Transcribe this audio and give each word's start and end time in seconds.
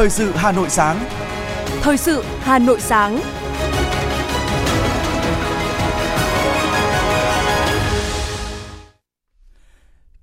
Thời 0.00 0.10
sự 0.10 0.30
Hà 0.34 0.52
Nội 0.52 0.70
sáng. 0.70 1.04
Thời 1.80 1.96
sự 1.96 2.24
Hà 2.40 2.58
Nội 2.58 2.80
sáng. 2.80 3.20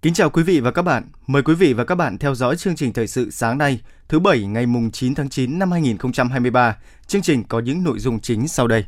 Kính 0.02 0.14
chào 0.14 0.30
quý 0.30 0.44
vị 0.44 0.60
và 0.60 0.72
các 0.72 0.82
bạn. 0.82 1.04
Mời 1.28 1.42
quý 1.42 1.56
vị 1.56 1.74
và 1.74 1.84
các 1.84 1.96
bạn 1.96 2.18
theo 2.18 2.36
dõi 2.36 2.56
chương 2.56 2.76
trình 2.76 2.94
thời 2.94 3.08
sự 3.08 3.32
sáng 3.32 3.58
nay, 3.58 3.80
thứ 4.08 4.20
Bảy 4.20 4.44
ngày 4.44 4.66
mùng 4.66 4.92
9 4.92 5.16
tháng 5.16 5.30
9 5.30 5.60
năm 5.60 5.72
2023. 5.72 6.78
Chương 7.08 7.22
trình 7.22 7.44
có 7.44 7.60
những 7.60 7.84
nội 7.84 8.00
dung 8.00 8.20
chính 8.20 8.48
sau 8.48 8.68
đây. 8.68 8.86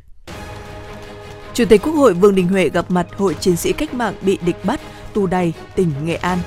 Chủ 1.54 1.66
tịch 1.66 1.82
Quốc 1.82 1.94
hội 1.94 2.14
Vương 2.14 2.36
Đình 2.36 2.48
Huệ 2.48 2.70
gặp 2.70 2.92
mặt 2.92 3.08
Hội 3.18 3.34
Chiến 3.34 3.56
sĩ 3.56 3.74
Cách 3.74 3.94
mạng 3.94 4.14
bị 4.22 4.38
địch 4.46 4.66
bắt, 4.66 4.80
tù 5.14 5.28
đầy, 5.28 5.54
tỉnh 5.76 5.92
Nghệ 6.04 6.16
An. 6.16 6.40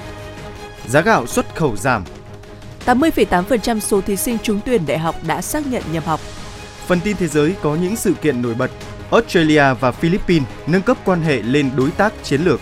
Giá 0.88 1.00
gạo 1.00 1.26
xuất 1.26 1.54
khẩu 1.56 1.76
giảm. 1.76 2.04
80,8% 2.86 3.80
số 3.80 4.00
thí 4.00 4.16
sinh 4.16 4.38
trúng 4.42 4.60
tuyển 4.66 4.86
đại 4.86 4.98
học 4.98 5.16
đã 5.26 5.42
xác 5.42 5.66
nhận 5.66 5.82
nhập 5.92 6.04
học. 6.06 6.20
Phần 6.86 7.00
tin 7.00 7.16
thế 7.16 7.28
giới 7.28 7.54
có 7.62 7.74
những 7.74 7.96
sự 7.96 8.14
kiện 8.14 8.42
nổi 8.42 8.54
bật. 8.54 8.70
Australia 9.10 9.74
và 9.80 9.92
Philippines 9.92 10.48
nâng 10.66 10.82
cấp 10.82 10.96
quan 11.04 11.22
hệ 11.22 11.42
lên 11.42 11.70
đối 11.76 11.90
tác 11.90 12.12
chiến 12.22 12.40
lược. 12.44 12.60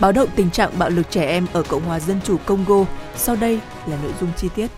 Báo 0.00 0.12
động 0.12 0.28
tình 0.36 0.50
trạng 0.50 0.78
bạo 0.78 0.90
lực 0.90 1.10
trẻ 1.10 1.26
em 1.26 1.46
ở 1.52 1.62
Cộng 1.62 1.84
hòa 1.84 2.00
Dân 2.00 2.20
chủ 2.24 2.36
Congo. 2.46 2.84
Sau 3.16 3.36
đây 3.36 3.60
là 3.86 3.96
nội 4.02 4.12
dung 4.20 4.30
chi 4.36 4.48
tiết. 4.54 4.70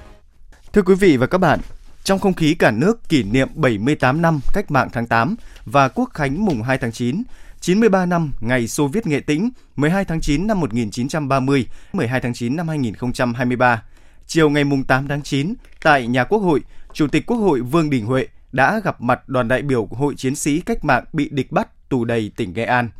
Thưa 0.72 0.82
quý 0.82 0.94
vị 0.94 1.16
và 1.16 1.26
các 1.26 1.38
bạn, 1.38 1.60
trong 2.04 2.18
không 2.18 2.34
khí 2.34 2.54
cả 2.54 2.70
nước 2.70 3.08
kỷ 3.08 3.22
niệm 3.22 3.48
78 3.54 4.22
năm 4.22 4.40
Cách 4.54 4.70
mạng 4.70 4.88
tháng 4.92 5.06
8 5.06 5.36
và 5.64 5.88
Quốc 5.88 6.10
khánh 6.14 6.44
mùng 6.44 6.62
2 6.62 6.78
tháng 6.78 6.92
9, 6.92 7.22
93 7.60 8.06
năm 8.06 8.32
ngày 8.40 8.68
Xô 8.68 8.88
Viết 8.88 9.06
Nghệ 9.06 9.20
Tĩnh, 9.20 9.50
12 9.76 10.04
tháng 10.04 10.20
9 10.20 10.46
năm 10.46 10.60
1930, 10.60 11.66
12 11.92 12.20
tháng 12.20 12.34
9 12.34 12.56
năm 12.56 12.68
2023. 12.68 13.82
Chiều 14.30 14.50
ngày 14.50 14.64
mùng 14.64 14.84
8 14.84 15.08
tháng 15.08 15.22
9, 15.22 15.54
tại 15.82 16.06
nhà 16.06 16.24
Quốc 16.24 16.38
hội, 16.38 16.60
Chủ 16.92 17.06
tịch 17.08 17.26
Quốc 17.26 17.36
hội 17.36 17.60
Vương 17.60 17.90
Đình 17.90 18.06
Huệ 18.06 18.26
đã 18.52 18.80
gặp 18.84 19.00
mặt 19.00 19.28
đoàn 19.28 19.48
đại 19.48 19.62
biểu 19.62 19.86
Hội 19.86 20.14
Chiến 20.16 20.34
sĩ 20.34 20.60
Cách 20.60 20.84
mạng 20.84 21.04
bị 21.12 21.28
địch 21.28 21.52
bắt 21.52 21.88
tù 21.88 22.04
đầy 22.04 22.32
tỉnh 22.36 22.52
Nghệ 22.52 22.64
An. 22.64 22.90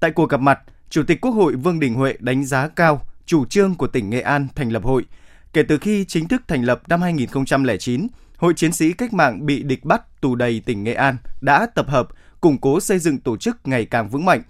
Tại 0.00 0.10
cuộc 0.10 0.30
gặp 0.30 0.40
mặt, 0.40 0.60
Chủ 0.90 1.02
tịch 1.02 1.20
Quốc 1.20 1.30
hội 1.30 1.54
Vương 1.54 1.80
Đình 1.80 1.94
Huệ 1.94 2.14
đánh 2.20 2.44
giá 2.44 2.68
cao 2.68 3.06
chủ 3.26 3.44
trương 3.44 3.74
của 3.74 3.86
tỉnh 3.86 4.10
Nghệ 4.10 4.20
An 4.20 4.48
thành 4.54 4.72
lập 4.72 4.84
hội. 4.84 5.04
Kể 5.52 5.62
từ 5.62 5.78
khi 5.78 6.04
chính 6.04 6.28
thức 6.28 6.42
thành 6.48 6.62
lập 6.62 6.82
năm 6.88 7.02
2009, 7.02 8.06
Hội 8.36 8.54
Chiến 8.54 8.72
sĩ 8.72 8.92
Cách 8.92 9.12
mạng 9.12 9.46
bị 9.46 9.62
địch 9.62 9.84
bắt 9.84 10.20
tù 10.20 10.34
đầy 10.34 10.62
tỉnh 10.66 10.84
Nghệ 10.84 10.94
An 10.94 11.16
đã 11.40 11.66
tập 11.74 11.88
hợp, 11.88 12.08
củng 12.40 12.58
cố 12.58 12.80
xây 12.80 12.98
dựng 12.98 13.18
tổ 13.18 13.36
chức 13.36 13.56
ngày 13.64 13.84
càng 13.84 14.08
vững 14.08 14.24
mạnh. 14.24 14.42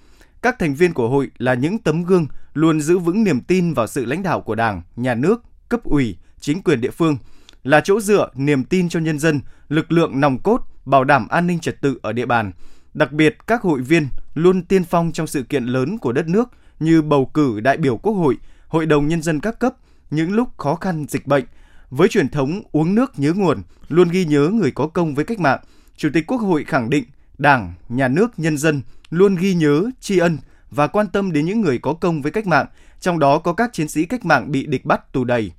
Các 0.42 0.58
thành 0.58 0.74
viên 0.74 0.92
của 0.92 1.08
hội 1.08 1.30
là 1.38 1.54
những 1.54 1.78
tấm 1.78 2.04
gương 2.04 2.26
luôn 2.54 2.80
giữ 2.80 2.98
vững 2.98 3.24
niềm 3.24 3.40
tin 3.40 3.72
vào 3.74 3.86
sự 3.86 4.04
lãnh 4.04 4.22
đạo 4.22 4.40
của 4.40 4.54
Đảng, 4.54 4.82
Nhà 4.96 5.14
nước, 5.14 5.42
cấp 5.70 5.84
ủy, 5.84 6.16
chính 6.40 6.62
quyền 6.62 6.80
địa 6.80 6.90
phương, 6.90 7.16
là 7.64 7.80
chỗ 7.84 8.00
dựa, 8.00 8.30
niềm 8.34 8.64
tin 8.64 8.88
cho 8.88 9.00
nhân 9.00 9.18
dân, 9.18 9.40
lực 9.68 9.92
lượng 9.92 10.20
nòng 10.20 10.38
cốt, 10.38 10.60
bảo 10.84 11.04
đảm 11.04 11.28
an 11.28 11.46
ninh 11.46 11.60
trật 11.60 11.80
tự 11.80 11.98
ở 12.02 12.12
địa 12.12 12.26
bàn. 12.26 12.52
Đặc 12.94 13.12
biệt, 13.12 13.36
các 13.46 13.62
hội 13.62 13.80
viên 13.80 14.08
luôn 14.34 14.62
tiên 14.62 14.84
phong 14.84 15.12
trong 15.12 15.26
sự 15.26 15.42
kiện 15.42 15.64
lớn 15.64 15.98
của 15.98 16.12
đất 16.12 16.28
nước 16.28 16.48
như 16.80 17.02
bầu 17.02 17.30
cử 17.34 17.60
đại 17.60 17.76
biểu 17.76 17.96
quốc 17.96 18.12
hội, 18.12 18.36
hội 18.68 18.86
đồng 18.86 19.08
nhân 19.08 19.22
dân 19.22 19.40
các 19.40 19.58
cấp, 19.58 19.74
những 20.10 20.32
lúc 20.32 20.48
khó 20.58 20.74
khăn 20.74 21.06
dịch 21.08 21.26
bệnh. 21.26 21.44
Với 21.90 22.08
truyền 22.08 22.28
thống 22.28 22.62
uống 22.72 22.94
nước 22.94 23.18
nhớ 23.18 23.32
nguồn, 23.32 23.62
luôn 23.88 24.08
ghi 24.08 24.24
nhớ 24.24 24.50
người 24.52 24.70
có 24.70 24.86
công 24.86 25.14
với 25.14 25.24
cách 25.24 25.40
mạng, 25.40 25.60
Chủ 25.96 26.08
tịch 26.12 26.26
Quốc 26.26 26.38
hội 26.38 26.64
khẳng 26.64 26.90
định 26.90 27.04
Đảng, 27.38 27.74
Nhà 27.88 28.08
nước, 28.08 28.38
nhân 28.38 28.58
dân 28.58 28.82
luôn 29.10 29.36
ghi 29.36 29.54
nhớ, 29.54 29.90
tri 30.00 30.18
ân 30.18 30.38
và 30.70 30.86
quan 30.86 31.06
tâm 31.06 31.32
đến 31.32 31.46
những 31.46 31.60
người 31.60 31.78
có 31.78 31.94
công 31.94 32.22
với 32.22 32.32
cách 32.32 32.46
mạng, 32.46 32.66
trong 33.00 33.18
đó 33.18 33.38
có 33.38 33.52
các 33.52 33.72
chiến 33.72 33.88
sĩ 33.88 34.04
cách 34.04 34.24
mạng 34.24 34.52
bị 34.52 34.66
địch 34.66 34.84
bắt 34.84 35.12
tù 35.12 35.24
đầy. 35.24 35.52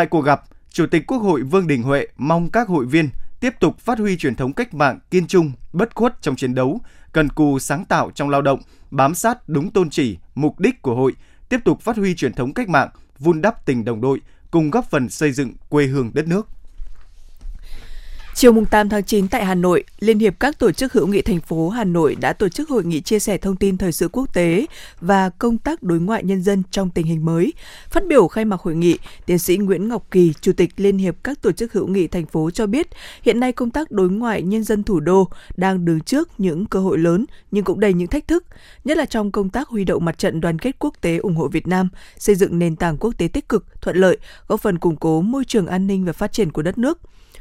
Tại 0.00 0.06
cuộc 0.06 0.20
gặp, 0.20 0.42
Chủ 0.70 0.86
tịch 0.86 1.06
Quốc 1.06 1.18
hội 1.18 1.42
Vương 1.42 1.66
Đình 1.66 1.82
Huệ 1.82 2.06
mong 2.16 2.50
các 2.50 2.68
hội 2.68 2.86
viên 2.86 3.08
tiếp 3.40 3.54
tục 3.60 3.78
phát 3.78 3.98
huy 3.98 4.16
truyền 4.16 4.34
thống 4.34 4.52
cách 4.52 4.74
mạng 4.74 4.98
kiên 5.10 5.26
trung, 5.26 5.52
bất 5.72 5.94
khuất 5.94 6.22
trong 6.22 6.36
chiến 6.36 6.54
đấu, 6.54 6.80
cần 7.12 7.28
cù 7.28 7.58
sáng 7.58 7.84
tạo 7.84 8.10
trong 8.14 8.30
lao 8.30 8.42
động, 8.42 8.60
bám 8.90 9.14
sát 9.14 9.48
đúng 9.48 9.70
tôn 9.70 9.90
chỉ, 9.90 10.18
mục 10.34 10.60
đích 10.60 10.82
của 10.82 10.94
hội, 10.94 11.12
tiếp 11.48 11.60
tục 11.64 11.80
phát 11.80 11.96
huy 11.96 12.14
truyền 12.14 12.32
thống 12.32 12.54
cách 12.54 12.68
mạng, 12.68 12.88
vun 13.18 13.40
đắp 13.40 13.66
tình 13.66 13.84
đồng 13.84 14.00
đội, 14.00 14.20
cùng 14.50 14.70
góp 14.70 14.90
phần 14.90 15.08
xây 15.08 15.32
dựng 15.32 15.52
quê 15.68 15.86
hương 15.86 16.10
đất 16.14 16.26
nước. 16.26 16.48
Chiều 18.40 18.64
8 18.70 18.88
tháng 18.88 19.04
9 19.04 19.28
tại 19.28 19.44
Hà 19.44 19.54
Nội, 19.54 19.84
Liên 19.98 20.18
hiệp 20.18 20.40
các 20.40 20.58
tổ 20.58 20.72
chức 20.72 20.92
hữu 20.92 21.06
nghị 21.06 21.22
thành 21.22 21.40
phố 21.40 21.68
Hà 21.68 21.84
Nội 21.84 22.14
đã 22.20 22.32
tổ 22.32 22.48
chức 22.48 22.68
hội 22.68 22.84
nghị 22.84 23.00
chia 23.00 23.18
sẻ 23.18 23.38
thông 23.38 23.56
tin 23.56 23.78
thời 23.78 23.92
sự 23.92 24.08
quốc 24.08 24.34
tế 24.34 24.66
và 25.00 25.30
công 25.30 25.58
tác 25.58 25.82
đối 25.82 26.00
ngoại 26.00 26.22
nhân 26.24 26.42
dân 26.42 26.62
trong 26.70 26.90
tình 26.90 27.06
hình 27.06 27.24
mới. 27.24 27.52
Phát 27.88 28.06
biểu 28.06 28.28
khai 28.28 28.44
mạc 28.44 28.60
hội 28.60 28.74
nghị, 28.74 28.98
tiến 29.26 29.38
sĩ 29.38 29.56
Nguyễn 29.56 29.88
Ngọc 29.88 30.06
Kỳ, 30.10 30.32
Chủ 30.40 30.52
tịch 30.52 30.70
Liên 30.76 30.98
hiệp 30.98 31.16
các 31.22 31.42
tổ 31.42 31.52
chức 31.52 31.72
hữu 31.72 31.86
nghị 31.86 32.06
thành 32.06 32.26
phố 32.26 32.50
cho 32.50 32.66
biết, 32.66 32.88
hiện 33.22 33.40
nay 33.40 33.52
công 33.52 33.70
tác 33.70 33.90
đối 33.90 34.10
ngoại 34.10 34.42
nhân 34.42 34.64
dân 34.64 34.82
thủ 34.82 35.00
đô 35.00 35.28
đang 35.56 35.84
đứng 35.84 36.00
trước 36.00 36.28
những 36.38 36.66
cơ 36.66 36.80
hội 36.80 36.98
lớn 36.98 37.26
nhưng 37.50 37.64
cũng 37.64 37.80
đầy 37.80 37.94
những 37.94 38.08
thách 38.08 38.28
thức, 38.28 38.44
nhất 38.84 38.96
là 38.96 39.06
trong 39.06 39.32
công 39.32 39.50
tác 39.50 39.68
huy 39.68 39.84
động 39.84 40.04
mặt 40.04 40.18
trận 40.18 40.40
đoàn 40.40 40.58
kết 40.58 40.76
quốc 40.78 40.94
tế 41.00 41.16
ủng 41.16 41.36
hộ 41.36 41.48
Việt 41.48 41.66
Nam, 41.66 41.88
xây 42.18 42.34
dựng 42.34 42.58
nền 42.58 42.76
tảng 42.76 42.96
quốc 42.96 43.14
tế 43.18 43.28
tích 43.28 43.48
cực, 43.48 43.82
thuận 43.82 43.96
lợi, 43.96 44.18
góp 44.48 44.60
phần 44.60 44.78
củng 44.78 44.96
cố 44.96 45.22
môi 45.22 45.44
trường 45.44 45.66
an 45.66 45.86
ninh 45.86 46.04
và 46.04 46.12
phát 46.12 46.32
triển 46.32 46.52
của 46.52 46.62
đất 46.62 46.78
nước. 46.78 46.98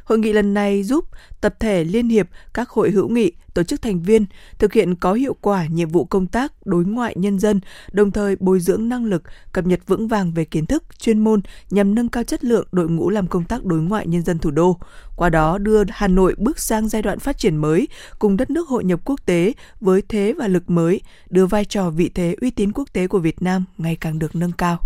Hội 0.09 0.19
nghị 0.19 0.33
lần 0.33 0.53
này 0.53 0.83
giúp 0.83 1.05
tập 1.41 1.55
thể 1.59 1.83
liên 1.83 2.09
hiệp 2.09 2.27
các 2.53 2.69
hội 2.69 2.91
hữu 2.91 3.09
nghị, 3.09 3.31
tổ 3.53 3.63
chức 3.63 3.81
thành 3.81 4.01
viên 4.01 4.25
thực 4.59 4.73
hiện 4.73 4.95
có 4.95 5.13
hiệu 5.13 5.35
quả 5.41 5.65
nhiệm 5.65 5.89
vụ 5.89 6.05
công 6.05 6.27
tác 6.27 6.65
đối 6.65 6.85
ngoại 6.85 7.13
nhân 7.17 7.39
dân, 7.39 7.59
đồng 7.91 8.11
thời 8.11 8.35
bồi 8.35 8.59
dưỡng 8.59 8.89
năng 8.89 9.05
lực, 9.05 9.23
cập 9.51 9.65
nhật 9.65 9.79
vững 9.87 10.07
vàng 10.07 10.33
về 10.33 10.45
kiến 10.45 10.65
thức, 10.65 10.83
chuyên 10.99 11.19
môn 11.19 11.41
nhằm 11.69 11.95
nâng 11.95 12.09
cao 12.09 12.23
chất 12.23 12.43
lượng 12.43 12.67
đội 12.71 12.89
ngũ 12.89 13.09
làm 13.09 13.27
công 13.27 13.43
tác 13.43 13.65
đối 13.65 13.79
ngoại 13.79 14.07
nhân 14.07 14.21
dân 14.21 14.39
thủ 14.39 14.51
đô. 14.51 14.79
Qua 15.15 15.29
đó 15.29 15.57
đưa 15.57 15.83
Hà 15.89 16.07
Nội 16.07 16.35
bước 16.37 16.59
sang 16.59 16.89
giai 16.89 17.01
đoạn 17.01 17.19
phát 17.19 17.37
triển 17.37 17.57
mới 17.57 17.87
cùng 18.19 18.37
đất 18.37 18.49
nước 18.49 18.69
hội 18.69 18.83
nhập 18.83 18.99
quốc 19.05 19.25
tế 19.25 19.53
với 19.81 20.01
thế 20.09 20.33
và 20.37 20.47
lực 20.47 20.69
mới, 20.69 21.01
đưa 21.29 21.45
vai 21.45 21.65
trò 21.65 21.89
vị 21.89 22.09
thế 22.15 22.35
uy 22.41 22.51
tín 22.51 22.71
quốc 22.71 22.93
tế 22.93 23.07
của 23.07 23.19
Việt 23.19 23.41
Nam 23.41 23.65
ngày 23.77 23.95
càng 23.95 24.19
được 24.19 24.35
nâng 24.35 24.51
cao. 24.51 24.77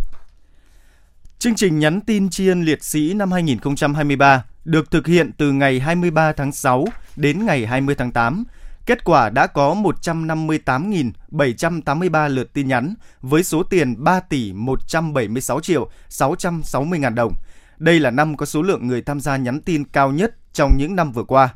Chương 1.40 1.56
trình 1.56 1.80
nhắn 1.80 2.02
tin 2.02 2.30
tri 2.30 2.48
ân 2.48 2.64
liệt 2.64 2.84
sĩ 2.84 3.14
năm 3.14 3.32
2023 3.32 4.46
được 4.66 4.92
thực 4.92 5.08
hiện 5.08 5.32
từ 5.38 5.52
ngày 5.52 5.80
23 5.80 6.32
tháng 6.32 6.52
6 6.52 6.86
đến 7.16 7.46
ngày 7.46 7.66
20 7.66 7.96
tháng 7.96 8.12
8. 8.12 8.44
Kết 8.86 9.04
quả 9.04 9.30
đã 9.30 9.48
có 9.48 9.76
158.783 10.02 12.30
lượt 12.30 12.54
tin 12.54 12.68
nhắn 12.68 12.94
với 13.22 13.44
số 13.44 13.64
tiền 13.64 14.04
3 14.04 14.20
tỷ 14.20 14.54
176 14.54 15.60
triệu 15.60 15.90
660 16.10 17.00
ngàn 17.00 17.16
đồng. 17.16 17.34
Đây 17.78 18.00
là 18.00 18.12
năm 18.12 18.38
có 18.38 18.46
số 18.46 18.62
lượng 18.62 18.88
người 18.88 19.02
tham 19.02 19.20
gia 19.20 19.38
nhắn 19.38 19.62
tin 19.62 19.84
cao 19.84 20.12
nhất 20.12 20.36
trong 20.54 20.78
những 20.78 20.96
năm 20.96 21.12
vừa 21.12 21.24
qua. 21.24 21.50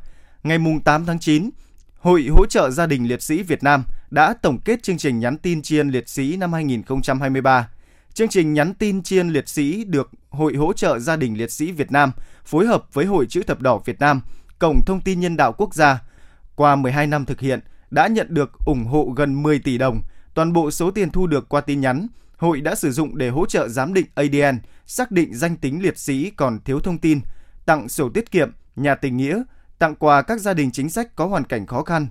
Ngày 0.44 0.58
8 0.86 1.06
tháng 1.06 1.20
9, 1.20 1.50
Hội 2.00 2.28
hỗ 2.32 2.46
trợ 2.46 2.70
gia 2.70 2.86
đình 2.86 3.08
liệt 3.08 3.22
sĩ 3.22 3.44
Việt 3.44 3.64
Nam 3.64 3.84
đã 4.12 4.34
tổng 4.42 4.60
kết 4.66 4.84
chương 4.84 4.98
trình 4.98 5.20
nhắn 5.20 5.38
tin 5.38 5.62
tri 5.62 5.78
ân 5.78 5.90
liệt 5.90 6.10
sĩ 6.10 6.38
năm 6.38 6.54
2023. 6.54 7.70
Chương 8.18 8.30
trình 8.30 8.54
nhắn 8.54 8.74
tin 8.74 9.04
chiên 9.04 9.30
liệt 9.30 9.50
sĩ 9.50 9.84
được 9.84 10.10
Hội 10.30 10.54
hỗ 10.56 10.74
trợ 10.74 11.00
gia 11.00 11.16
đình 11.16 11.38
liệt 11.38 11.52
sĩ 11.52 11.72
Việt 11.72 11.92
Nam 11.92 12.12
phối 12.46 12.66
hợp 12.66 12.84
với 12.94 13.06
Hội 13.06 13.26
chữ 13.30 13.44
thập 13.48 13.62
đỏ 13.62 13.80
Việt 13.86 14.00
Nam, 14.00 14.22
Cổng 14.60 14.82
thông 14.86 15.02
tin 15.02 15.20
nhân 15.20 15.38
đạo 15.38 15.54
quốc 15.58 15.74
gia 15.76 16.02
qua 16.56 16.76
12 16.76 17.08
năm 17.08 17.26
thực 17.26 17.40
hiện 17.40 17.60
đã 17.92 18.08
nhận 18.08 18.28
được 18.30 18.52
ủng 18.66 18.86
hộ 18.86 19.14
gần 19.16 19.44
10 19.44 19.60
tỷ 19.60 19.78
đồng. 19.78 20.02
Toàn 20.34 20.54
bộ 20.54 20.72
số 20.72 20.92
tiền 20.92 21.10
thu 21.10 21.28
được 21.28 21.50
qua 21.50 21.62
tin 21.62 21.82
nhắn, 21.82 22.08
hội 22.38 22.62
đã 22.62 22.76
sử 22.76 22.92
dụng 22.92 23.18
để 23.18 23.30
hỗ 23.30 23.46
trợ 23.46 23.68
giám 23.68 23.94
định 23.94 24.06
ADN, 24.16 24.60
xác 24.86 25.12
định 25.12 25.36
danh 25.36 25.56
tính 25.56 25.82
liệt 25.82 25.98
sĩ 25.98 26.30
còn 26.30 26.60
thiếu 26.66 26.80
thông 26.80 26.98
tin, 26.98 27.20
tặng 27.66 27.90
sổ 27.90 28.10
tiết 28.10 28.32
kiệm, 28.32 28.52
nhà 28.76 28.96
tình 28.96 29.18
nghĩa, 29.18 29.44
tặng 29.80 29.96
quà 29.96 30.22
các 30.22 30.42
gia 30.42 30.54
đình 30.54 30.72
chính 30.72 30.90
sách 30.90 31.16
có 31.16 31.26
hoàn 31.26 31.44
cảnh 31.44 31.66
khó 31.66 31.84
khăn. 31.84 32.08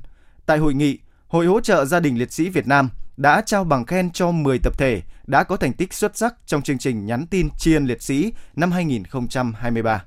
Tại 0.47 0.59
hội 0.59 0.75
nghị, 0.75 0.99
Hội 1.29 1.47
hỗ 1.47 1.61
trợ 1.61 1.85
gia 1.85 2.01
đình 2.01 2.19
liệt 2.19 2.33
sĩ 2.33 2.49
Việt 2.49 2.67
Nam 2.67 2.89
đã 3.17 3.41
trao 3.41 3.65
bằng 3.65 3.87
khen 3.87 4.11
cho 4.11 4.31
10 4.31 4.59
tập 4.59 4.79
thể 4.79 5.03
đã 5.27 5.45
có 5.45 5.57
thành 5.57 5.73
tích 5.73 5.93
xuất 5.93 6.17
sắc 6.17 6.35
trong 6.47 6.63
chương 6.63 6.79
trình 6.79 7.07
nhắn 7.07 7.27
tin 7.27 7.49
tri 7.59 7.75
ân 7.75 7.87
liệt 7.87 8.03
sĩ 8.03 8.33
năm 8.57 8.73
2023. 8.73 10.05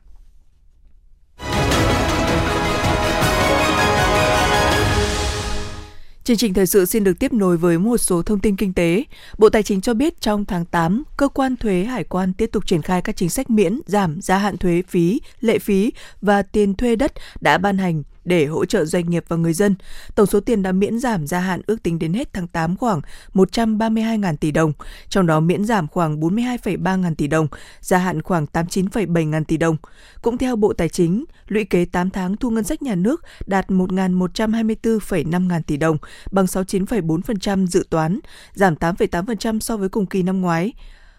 Chương 6.24 6.38
trình 6.38 6.54
thời 6.54 6.66
sự 6.66 6.86
xin 6.86 7.04
được 7.04 7.20
tiếp 7.20 7.34
nối 7.34 7.58
với 7.58 7.78
một 7.78 7.98
số 7.98 8.22
thông 8.22 8.40
tin 8.40 8.56
kinh 8.56 8.74
tế. 8.74 9.04
Bộ 9.38 9.50
Tài 9.50 9.64
chính 9.64 9.82
cho 9.82 9.94
biết 9.94 10.22
trong 10.22 10.46
tháng 10.46 10.66
8, 10.66 11.04
cơ 11.18 11.28
quan 11.28 11.58
thuế 11.58 11.84
hải 11.84 12.04
quan 12.04 12.34
tiếp 12.34 12.50
tục 12.52 12.68
triển 12.68 12.82
khai 12.82 13.02
các 13.02 13.16
chính 13.16 13.30
sách 13.30 13.50
miễn, 13.50 13.80
giảm 13.86 14.22
gia 14.22 14.38
hạn 14.38 14.58
thuế 14.58 14.82
phí, 14.88 15.22
lệ 15.40 15.60
phí 15.60 15.92
và 16.22 16.42
tiền 16.42 16.76
thuê 16.76 16.96
đất 16.96 17.14
đã 17.42 17.58
ban 17.58 17.78
hành 17.78 18.04
để 18.30 18.46
hỗ 18.46 18.66
trợ 18.66 18.86
doanh 18.86 19.10
nghiệp 19.10 19.26
và 19.28 19.36
người 19.36 19.54
dân. 19.54 19.76
Tổng 20.16 20.28
số 20.28 20.40
tiền 20.40 20.64
đã 20.64 20.72
miễn 20.72 21.00
giảm 21.00 21.28
gia 21.28 21.40
hạn 21.40 21.62
ước 21.68 21.84
tính 21.84 22.00
đến 22.00 22.14
hết 22.14 22.34
tháng 22.34 22.48
8 22.48 22.78
khoảng 22.78 23.02
132.000 23.34 24.36
tỷ 24.38 24.52
đồng, 24.52 24.74
trong 25.10 25.28
đó 25.28 25.40
miễn 25.40 25.66
giảm 25.66 25.88
khoảng 25.88 26.20
42,3 26.20 27.00
ngàn 27.00 27.16
tỷ 27.16 27.28
đồng, 27.28 27.48
gia 27.82 27.98
hạn 27.98 28.22
khoảng 28.22 28.46
89,7 28.54 29.30
ngàn 29.30 29.46
tỷ 29.46 29.58
đồng. 29.58 29.78
Cũng 30.22 30.38
theo 30.38 30.56
Bộ 30.56 30.74
Tài 30.74 30.90
chính, 30.90 31.26
lũy 31.48 31.66
kế 31.66 31.86
8 31.86 32.10
tháng 32.10 32.38
thu 32.38 32.50
ngân 32.50 32.64
sách 32.64 32.82
nhà 32.82 32.96
nước 32.96 33.22
đạt 33.46 33.68
1.124,5 33.68 35.48
ngàn 35.48 35.64
tỷ 35.64 35.78
đồng, 35.78 35.98
bằng 36.32 36.46
69,4% 36.46 37.68
dự 37.68 37.86
toán, 37.90 38.20
giảm 38.54 38.74
8,8% 38.74 39.60
so 39.60 39.78
với 39.78 39.90
cùng 39.90 40.06
kỳ 40.06 40.24
năm 40.24 40.42
ngoái. 40.42 40.74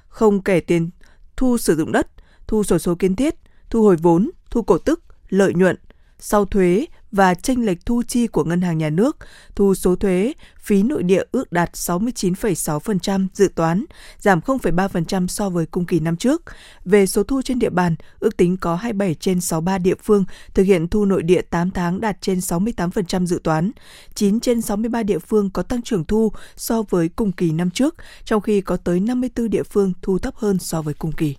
Không 0.09 0.43
kể 0.43 0.61
tiền 0.61 0.91
thu 1.37 1.59
sử 1.59 1.77
dụng 1.77 1.93
đất, 1.93 2.07
thu 2.47 2.62
sổ 2.62 2.79
số 2.79 2.95
kiến 2.95 3.17
thiết, 3.17 3.35
thu 3.71 3.83
hồi 3.83 3.97
vốn, 3.97 4.31
thu 4.51 4.62
cổ 4.62 4.79
tức, 4.79 5.05
lợi 5.29 5.55
nhuận, 5.55 5.77
sau 6.21 6.45
thuế 6.45 6.87
và 7.13 7.35
tranh 7.35 7.65
lệch 7.65 7.87
thu 7.87 8.03
chi 8.09 8.27
của 8.27 8.45
ngân 8.45 8.61
hàng 8.61 8.79
nhà 8.79 8.91
nước, 8.91 9.17
thu 9.55 9.75
số 9.75 9.97
thuế, 9.97 10.33
phí 10.61 10.83
nội 10.83 11.03
địa 11.03 11.23
ước 11.33 11.53
đạt 11.53 11.73
69,6% 11.73 13.27
dự 13.35 13.49
toán, 13.55 13.85
giảm 14.19 14.41
0,3% 14.41 15.27
so 15.27 15.51
với 15.51 15.67
cùng 15.67 15.87
kỳ 15.87 16.01
năm 16.01 16.17
trước. 16.17 16.43
Về 16.85 17.07
số 17.07 17.23
thu 17.23 17.43
trên 17.43 17.59
địa 17.59 17.71
bàn, 17.71 17.97
ước 18.21 18.37
tính 18.37 18.57
có 18.57 18.75
27 18.77 19.15
trên 19.15 19.41
63 19.41 19.79
địa 19.79 19.95
phương 20.03 20.25
thực 20.55 20.63
hiện 20.63 20.89
thu 20.89 21.05
nội 21.05 21.23
địa 21.23 21.43
8 21.43 21.71
tháng 21.71 22.01
đạt 22.01 22.17
trên 22.21 22.39
68% 22.39 23.27
dự 23.27 23.41
toán. 23.45 23.71
9 24.15 24.41
trên 24.41 24.63
63 24.63 25.03
địa 25.03 25.19
phương 25.19 25.51
có 25.51 25.63
tăng 25.63 25.83
trưởng 25.83 26.05
thu 26.05 26.33
so 26.57 26.83
với 26.83 27.09
cùng 27.09 27.33
kỳ 27.33 27.53
năm 27.53 27.71
trước, 27.71 27.95
trong 28.25 28.41
khi 28.41 28.61
có 28.61 28.77
tới 28.77 29.01
54 29.01 29.51
địa 29.51 29.63
phương 29.63 29.93
thu 30.03 30.19
thấp 30.19 30.35
hơn 30.37 30.59
so 30.59 30.83
với 30.83 30.95
cùng 30.95 31.13
kỳ. 31.13 31.37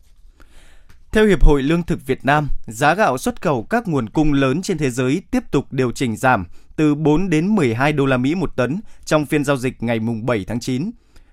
Theo 1.14 1.26
Hiệp 1.26 1.44
hội 1.44 1.64
Lương 1.64 1.84
thực 1.84 2.06
Việt 2.06 2.26
Nam, 2.26 2.48
giá 2.68 2.94
gạo 2.94 3.18
xuất 3.18 3.42
khẩu 3.42 3.64
các 3.64 3.88
nguồn 3.88 4.10
cung 4.10 4.34
lớn 4.34 4.62
trên 4.62 4.78
thế 4.78 4.90
giới 4.90 5.22
tiếp 5.32 5.44
tục 5.52 5.66
điều 5.72 5.92
chỉnh 5.92 6.16
giảm 6.16 6.46
từ 6.76 6.96
4 6.96 7.30
đến 7.30 7.48
12 7.48 7.94
đô 7.94 8.06
la 8.06 8.18
Mỹ 8.18 8.36
một 8.36 8.56
tấn 8.56 8.80
trong 9.06 9.26
phiên 9.26 9.46
giao 9.46 9.58
dịch 9.58 9.84
ngày 9.84 10.00
mùng 10.00 10.26
7 10.26 10.46
tháng 10.48 10.60
9. 10.60 10.92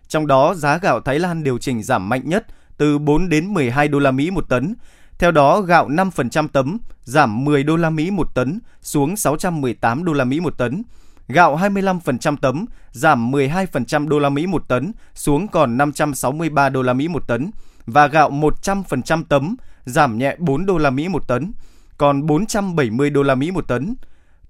Trong 0.09 0.27
đó, 0.27 0.55
giá 0.55 0.79
gạo 0.79 1.01
Thái 1.01 1.19
Lan 1.19 1.45
điều 1.45 1.59
chỉnh 1.59 1.83
giảm 1.83 2.09
mạnh 2.09 2.23
nhất 2.25 2.47
từ 2.77 2.99
4 2.99 3.29
đến 3.29 3.55
12 3.55 3.89
đô 3.89 3.99
la 3.99 4.11
Mỹ 4.11 4.31
một 4.31 4.49
tấn. 4.49 4.75
Theo 5.19 5.31
đó, 5.31 5.61
gạo 5.61 5.89
5% 5.89 6.49
tấm 6.49 6.79
giảm 7.05 7.45
10 7.45 7.63
đô 7.63 7.77
la 7.77 7.91
Mỹ 7.91 8.11
một 8.11 8.35
tấn 8.35 8.59
xuống 8.83 9.17
618 9.17 10.05
đô 10.05 10.13
la 10.13 10.25
Mỹ 10.25 10.41
một 10.41 10.59
tấn. 10.59 10.83
Gạo 11.29 11.57
25% 11.57 12.37
tấm 12.37 12.67
giảm 12.93 13.31
12% 13.31 14.09
đô 14.09 14.19
la 14.19 14.29
Mỹ 14.29 14.47
một 14.47 14.69
tấn 14.69 14.93
xuống 15.15 15.49
còn 15.49 15.77
563 15.77 16.69
đô 16.69 16.83
la 16.83 16.93
Mỹ 16.93 17.09
một 17.09 17.29
tấn 17.29 17.51
và 17.89 18.07
gạo 18.07 18.31
100% 18.31 19.25
tấm 19.29 19.57
giảm 19.85 20.19
nhẹ 20.19 20.37
4 20.39 20.67
đô 20.67 20.79
la 20.79 20.91
Mỹ 20.91 21.09
một 21.09 21.29
tấn, 21.29 21.53
còn 21.99 22.27
470 22.27 23.11
đô 23.11 23.23
la 23.23 23.35
Mỹ 23.35 23.51
một 23.51 23.69
tấn. 23.69 23.95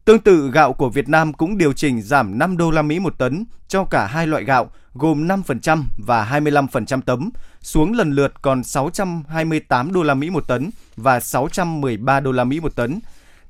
Tương 0.05 0.19
tự, 0.19 0.51
gạo 0.51 0.73
của 0.73 0.89
Việt 0.89 1.09
Nam 1.09 1.33
cũng 1.33 1.59
điều 1.59 1.73
chỉnh 1.73 2.03
giảm 2.03 2.39
5 2.39 2.57
đô 2.57 2.71
la 2.71 2.83
Mỹ 2.83 2.99
một 2.99 3.19
tấn 3.19 3.45
cho 3.69 3.85
cả 3.85 4.07
hai 4.07 4.27
loại 4.27 4.45
gạo 4.45 4.71
gồm 4.95 5.29
5% 5.29 5.83
và 6.07 6.41
25% 6.41 7.01
tấm, 7.01 7.31
xuống 7.61 7.93
lần 7.93 8.13
lượt 8.13 8.43
còn 8.43 8.65
628 8.65 9.93
đô 9.93 10.03
la 10.03 10.15
Mỹ 10.15 10.31
một 10.31 10.49
tấn 10.49 10.71
và 10.97 11.21
613 11.21 12.21
đô 12.21 12.33
la 12.33 12.45
Mỹ 12.45 12.61
một 12.61 12.77
tấn. 12.77 13.01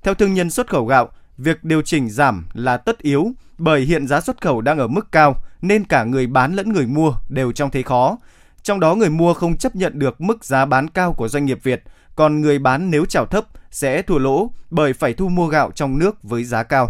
Theo 0.02 0.14
thương 0.14 0.34
nhân 0.34 0.50
xuất 0.50 0.70
khẩu 0.70 0.86
gạo, 0.86 1.08
việc 1.38 1.64
điều 1.64 1.82
chỉnh 1.82 2.10
giảm 2.10 2.46
là 2.52 2.76
tất 2.76 2.98
yếu 2.98 3.32
bởi 3.58 3.80
hiện 3.80 4.06
giá 4.06 4.20
xuất 4.20 4.40
khẩu 4.40 4.60
đang 4.60 4.78
ở 4.78 4.86
mức 4.86 5.12
cao 5.12 5.36
nên 5.62 5.84
cả 5.84 6.04
người 6.04 6.26
bán 6.26 6.54
lẫn 6.54 6.72
người 6.72 6.86
mua 6.86 7.14
đều 7.28 7.52
trong 7.52 7.70
thế 7.70 7.82
khó. 7.82 8.16
Trong 8.62 8.80
đó 8.80 8.94
người 8.94 9.10
mua 9.10 9.34
không 9.34 9.56
chấp 9.56 9.76
nhận 9.76 9.98
được 9.98 10.20
mức 10.20 10.44
giá 10.44 10.64
bán 10.64 10.88
cao 10.88 11.12
của 11.12 11.28
doanh 11.28 11.46
nghiệp 11.46 11.58
Việt, 11.62 11.82
còn 12.14 12.40
người 12.40 12.58
bán 12.58 12.90
nếu 12.90 13.04
chào 13.04 13.26
thấp 13.26 13.44
sẽ 13.70 14.02
thua 14.02 14.18
lỗ 14.18 14.50
bởi 14.70 14.92
phải 14.92 15.14
thu 15.14 15.28
mua 15.28 15.46
gạo 15.46 15.70
trong 15.74 15.98
nước 15.98 16.22
với 16.22 16.44
giá 16.44 16.62
cao. 16.62 16.88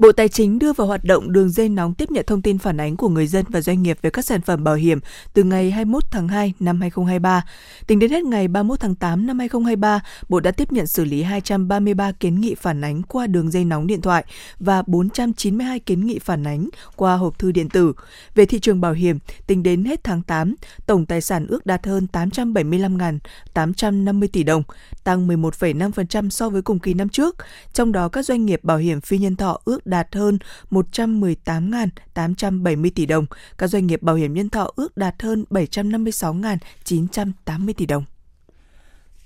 Bộ 0.00 0.12
Tài 0.12 0.28
chính 0.28 0.58
đưa 0.58 0.72
vào 0.72 0.86
hoạt 0.86 1.04
động 1.04 1.32
đường 1.32 1.50
dây 1.50 1.68
nóng 1.68 1.94
tiếp 1.94 2.10
nhận 2.10 2.24
thông 2.26 2.42
tin 2.42 2.58
phản 2.58 2.80
ánh 2.80 2.96
của 2.96 3.08
người 3.08 3.26
dân 3.26 3.44
và 3.48 3.60
doanh 3.60 3.82
nghiệp 3.82 3.98
về 4.02 4.10
các 4.10 4.24
sản 4.24 4.40
phẩm 4.40 4.64
bảo 4.64 4.74
hiểm 4.74 4.98
từ 5.34 5.44
ngày 5.44 5.70
21 5.70 6.04
tháng 6.10 6.28
2 6.28 6.54
năm 6.60 6.80
2023. 6.80 7.44
Tính 7.86 7.98
đến 7.98 8.10
hết 8.10 8.24
ngày 8.24 8.48
31 8.48 8.80
tháng 8.80 8.94
8 8.94 9.26
năm 9.26 9.38
2023, 9.38 10.00
Bộ 10.28 10.40
đã 10.40 10.50
tiếp 10.50 10.72
nhận 10.72 10.86
xử 10.86 11.04
lý 11.04 11.22
233 11.22 12.12
kiến 12.12 12.40
nghị 12.40 12.54
phản 12.54 12.84
ánh 12.84 13.02
qua 13.02 13.26
đường 13.26 13.50
dây 13.50 13.64
nóng 13.64 13.86
điện 13.86 14.00
thoại 14.00 14.24
và 14.58 14.82
492 14.86 15.78
kiến 15.78 16.06
nghị 16.06 16.18
phản 16.18 16.46
ánh 16.46 16.68
qua 16.96 17.16
hộp 17.16 17.38
thư 17.38 17.52
điện 17.52 17.68
tử. 17.68 17.92
Về 18.34 18.46
thị 18.46 18.60
trường 18.60 18.80
bảo 18.80 18.92
hiểm, 18.92 19.18
tính 19.46 19.62
đến 19.62 19.84
hết 19.84 20.04
tháng 20.04 20.22
8, 20.22 20.54
tổng 20.86 21.06
tài 21.06 21.20
sản 21.20 21.46
ước 21.46 21.66
đạt 21.66 21.86
hơn 21.86 22.06
875.850 22.12 24.28
tỷ 24.32 24.42
đồng, 24.42 24.62
tăng 25.04 25.28
11,5% 25.28 26.30
so 26.30 26.48
với 26.48 26.62
cùng 26.62 26.78
kỳ 26.78 26.94
năm 26.94 27.08
trước. 27.08 27.36
Trong 27.72 27.92
đó 27.92 28.08
các 28.08 28.26
doanh 28.26 28.46
nghiệp 28.46 28.64
bảo 28.64 28.78
hiểm 28.78 29.00
phi 29.00 29.18
nhân 29.18 29.36
thọ 29.36 29.60
ước 29.64 29.86
đạt 29.90 30.14
hơn 30.14 30.38
118.870 30.70 32.90
tỷ 32.94 33.06
đồng, 33.06 33.26
các 33.58 33.66
doanh 33.66 33.86
nghiệp 33.86 34.02
bảo 34.02 34.16
hiểm 34.16 34.34
nhân 34.34 34.50
thọ 34.50 34.70
ước 34.76 34.96
đạt 34.96 35.22
hơn 35.22 35.44
756.980 35.50 37.72
tỷ 37.76 37.86
đồng. 37.86 38.04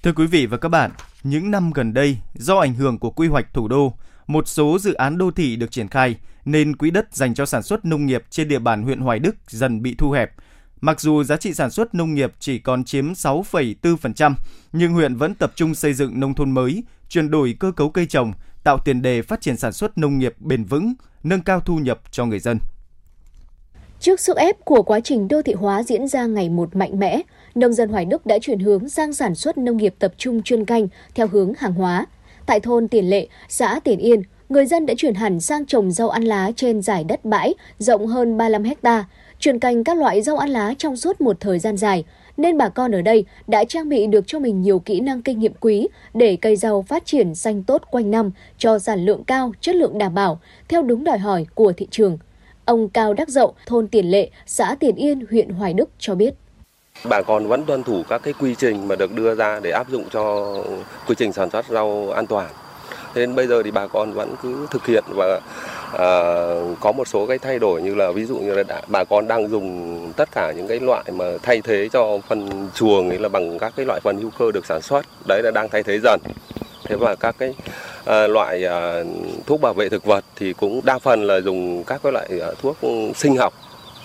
Thưa 0.02 0.12
quý 0.12 0.26
vị 0.26 0.46
và 0.46 0.56
các 0.56 0.68
bạn, 0.68 0.90
những 1.22 1.50
năm 1.50 1.72
gần 1.72 1.94
đây, 1.94 2.18
do 2.34 2.58
ảnh 2.58 2.74
hưởng 2.74 2.98
của 2.98 3.10
quy 3.10 3.28
hoạch 3.28 3.54
thủ 3.54 3.68
đô, 3.68 3.94
một 4.26 4.48
số 4.48 4.78
dự 4.78 4.94
án 4.94 5.18
đô 5.18 5.30
thị 5.30 5.56
được 5.56 5.70
triển 5.70 5.88
khai 5.88 6.16
nên 6.44 6.76
quỹ 6.76 6.90
đất 6.90 7.14
dành 7.14 7.34
cho 7.34 7.46
sản 7.46 7.62
xuất 7.62 7.84
nông 7.84 8.06
nghiệp 8.06 8.24
trên 8.30 8.48
địa 8.48 8.58
bàn 8.58 8.82
huyện 8.82 9.00
Hoài 9.00 9.18
Đức 9.18 9.36
dần 9.48 9.82
bị 9.82 9.94
thu 9.94 10.10
hẹp. 10.10 10.32
Mặc 10.80 11.00
dù 11.00 11.24
giá 11.24 11.36
trị 11.36 11.54
sản 11.54 11.70
xuất 11.70 11.94
nông 11.94 12.14
nghiệp 12.14 12.32
chỉ 12.38 12.58
còn 12.58 12.84
chiếm 12.84 13.12
6,4%, 13.12 14.34
nhưng 14.72 14.92
huyện 14.92 15.16
vẫn 15.16 15.34
tập 15.34 15.52
trung 15.54 15.74
xây 15.74 15.94
dựng 15.94 16.20
nông 16.20 16.34
thôn 16.34 16.50
mới, 16.50 16.84
chuyển 17.08 17.30
đổi 17.30 17.56
cơ 17.60 17.72
cấu 17.72 17.90
cây 17.90 18.06
trồng, 18.06 18.32
tạo 18.64 18.78
tiền 18.78 19.02
đề 19.02 19.22
phát 19.22 19.40
triển 19.40 19.56
sản 19.56 19.72
xuất 19.72 19.98
nông 19.98 20.18
nghiệp 20.18 20.34
bền 20.38 20.64
vững, 20.64 20.94
nâng 21.22 21.40
cao 21.40 21.60
thu 21.60 21.76
nhập 21.76 22.00
cho 22.10 22.26
người 22.26 22.38
dân. 22.38 22.58
Trước 24.00 24.20
sức 24.20 24.36
ép 24.36 24.64
của 24.64 24.82
quá 24.82 25.00
trình 25.00 25.28
đô 25.28 25.42
thị 25.42 25.52
hóa 25.52 25.82
diễn 25.82 26.08
ra 26.08 26.26
ngày 26.26 26.48
một 26.48 26.76
mạnh 26.76 26.98
mẽ, 26.98 27.20
nông 27.54 27.72
dân 27.72 27.88
Hoài 27.88 28.04
Đức 28.04 28.26
đã 28.26 28.38
chuyển 28.42 28.58
hướng 28.58 28.88
sang 28.88 29.12
sản 29.12 29.34
xuất 29.34 29.58
nông 29.58 29.76
nghiệp 29.76 29.94
tập 29.98 30.14
trung 30.18 30.42
chuyên 30.42 30.64
canh 30.64 30.88
theo 31.14 31.26
hướng 31.26 31.52
hàng 31.58 31.72
hóa. 31.72 32.06
Tại 32.46 32.60
thôn 32.60 32.88
Tiền 32.88 33.10
Lệ, 33.10 33.28
xã 33.48 33.80
Tiền 33.84 33.98
Yên, 33.98 34.22
người 34.48 34.66
dân 34.66 34.86
đã 34.86 34.94
chuyển 34.96 35.14
hẳn 35.14 35.40
sang 35.40 35.66
trồng 35.66 35.90
rau 35.90 36.10
ăn 36.10 36.22
lá 36.22 36.50
trên 36.56 36.82
giải 36.82 37.04
đất 37.04 37.24
bãi 37.24 37.54
rộng 37.78 38.06
hơn 38.06 38.36
35 38.36 38.64
hecta, 38.64 39.04
chuyên 39.38 39.58
canh 39.58 39.84
các 39.84 39.96
loại 39.96 40.22
rau 40.22 40.36
ăn 40.36 40.50
lá 40.50 40.74
trong 40.78 40.96
suốt 40.96 41.20
một 41.20 41.36
thời 41.40 41.58
gian 41.58 41.76
dài, 41.76 42.04
nên 42.36 42.58
bà 42.58 42.68
con 42.68 42.94
ở 42.94 43.02
đây 43.02 43.24
đã 43.46 43.64
trang 43.64 43.88
bị 43.88 44.06
được 44.06 44.26
cho 44.26 44.38
mình 44.38 44.62
nhiều 44.62 44.78
kỹ 44.78 45.00
năng 45.00 45.22
kinh 45.22 45.38
nghiệm 45.38 45.52
quý 45.60 45.88
để 46.14 46.36
cây 46.40 46.56
rau 46.56 46.82
phát 46.82 47.06
triển 47.06 47.34
xanh 47.34 47.62
tốt 47.62 47.82
quanh 47.90 48.10
năm 48.10 48.30
cho 48.58 48.78
sản 48.78 49.04
lượng 49.04 49.24
cao, 49.24 49.52
chất 49.60 49.74
lượng 49.74 49.98
đảm 49.98 50.14
bảo, 50.14 50.40
theo 50.68 50.82
đúng 50.82 51.04
đòi 51.04 51.18
hỏi 51.18 51.46
của 51.54 51.72
thị 51.76 51.88
trường. 51.90 52.18
Ông 52.64 52.88
Cao 52.88 53.14
Đắc 53.14 53.28
Dậu, 53.28 53.54
thôn 53.66 53.88
Tiền 53.88 54.10
Lệ, 54.10 54.30
xã 54.46 54.76
Tiền 54.80 54.96
Yên, 54.96 55.26
huyện 55.30 55.48
Hoài 55.48 55.74
Đức 55.74 55.90
cho 55.98 56.14
biết. 56.14 56.34
Bà 57.08 57.22
con 57.22 57.46
vẫn 57.46 57.64
tuân 57.64 57.82
thủ 57.82 58.02
các 58.08 58.22
cái 58.24 58.34
quy 58.40 58.54
trình 58.54 58.88
mà 58.88 58.96
được 58.96 59.12
đưa 59.12 59.34
ra 59.34 59.60
để 59.62 59.70
áp 59.70 59.90
dụng 59.90 60.04
cho 60.12 60.54
quy 61.08 61.14
trình 61.18 61.32
sản 61.32 61.50
xuất 61.50 61.66
rau 61.68 62.10
an 62.10 62.26
toàn. 62.26 62.50
Thế 63.14 63.26
nên 63.26 63.34
bây 63.34 63.46
giờ 63.46 63.62
thì 63.62 63.70
bà 63.70 63.86
con 63.86 64.12
vẫn 64.12 64.34
cứ 64.42 64.66
thực 64.70 64.86
hiện 64.86 65.04
và 65.08 65.40
à, 65.92 66.08
có 66.80 66.92
một 66.92 67.08
số 67.08 67.26
cái 67.26 67.38
thay 67.38 67.58
đổi 67.58 67.82
như 67.82 67.94
là 67.94 68.10
ví 68.10 68.24
dụ 68.24 68.36
như 68.36 68.54
là 68.54 68.62
đã, 68.62 68.82
bà 68.88 69.04
con 69.04 69.28
đang 69.28 69.48
dùng 69.48 70.12
tất 70.16 70.28
cả 70.32 70.52
những 70.56 70.68
cái 70.68 70.80
loại 70.80 71.04
mà 71.12 71.24
thay 71.42 71.60
thế 71.60 71.88
cho 71.92 72.18
phân 72.28 72.68
chuồng 72.74 73.08
ấy 73.08 73.18
là 73.18 73.28
bằng 73.28 73.58
các 73.58 73.72
cái 73.76 73.86
loại 73.86 74.00
phân 74.00 74.20
hữu 74.20 74.30
cơ 74.38 74.52
được 74.52 74.66
sản 74.66 74.82
xuất. 74.82 75.02
Đấy 75.28 75.42
là 75.42 75.50
đang 75.50 75.68
thay 75.68 75.82
thế 75.82 75.98
dần. 76.02 76.20
Thế 76.84 76.96
và 76.96 77.14
các 77.14 77.34
cái 77.38 77.54
à, 78.04 78.26
loại 78.26 78.64
à, 78.64 79.04
thuốc 79.46 79.60
bảo 79.60 79.74
vệ 79.74 79.88
thực 79.88 80.04
vật 80.04 80.24
thì 80.36 80.52
cũng 80.52 80.80
đa 80.84 80.98
phần 80.98 81.22
là 81.22 81.40
dùng 81.40 81.84
các 81.84 82.00
cái 82.02 82.12
loại 82.12 82.28
à, 82.40 82.48
thuốc 82.62 82.76
sinh 83.14 83.36
học 83.36 83.54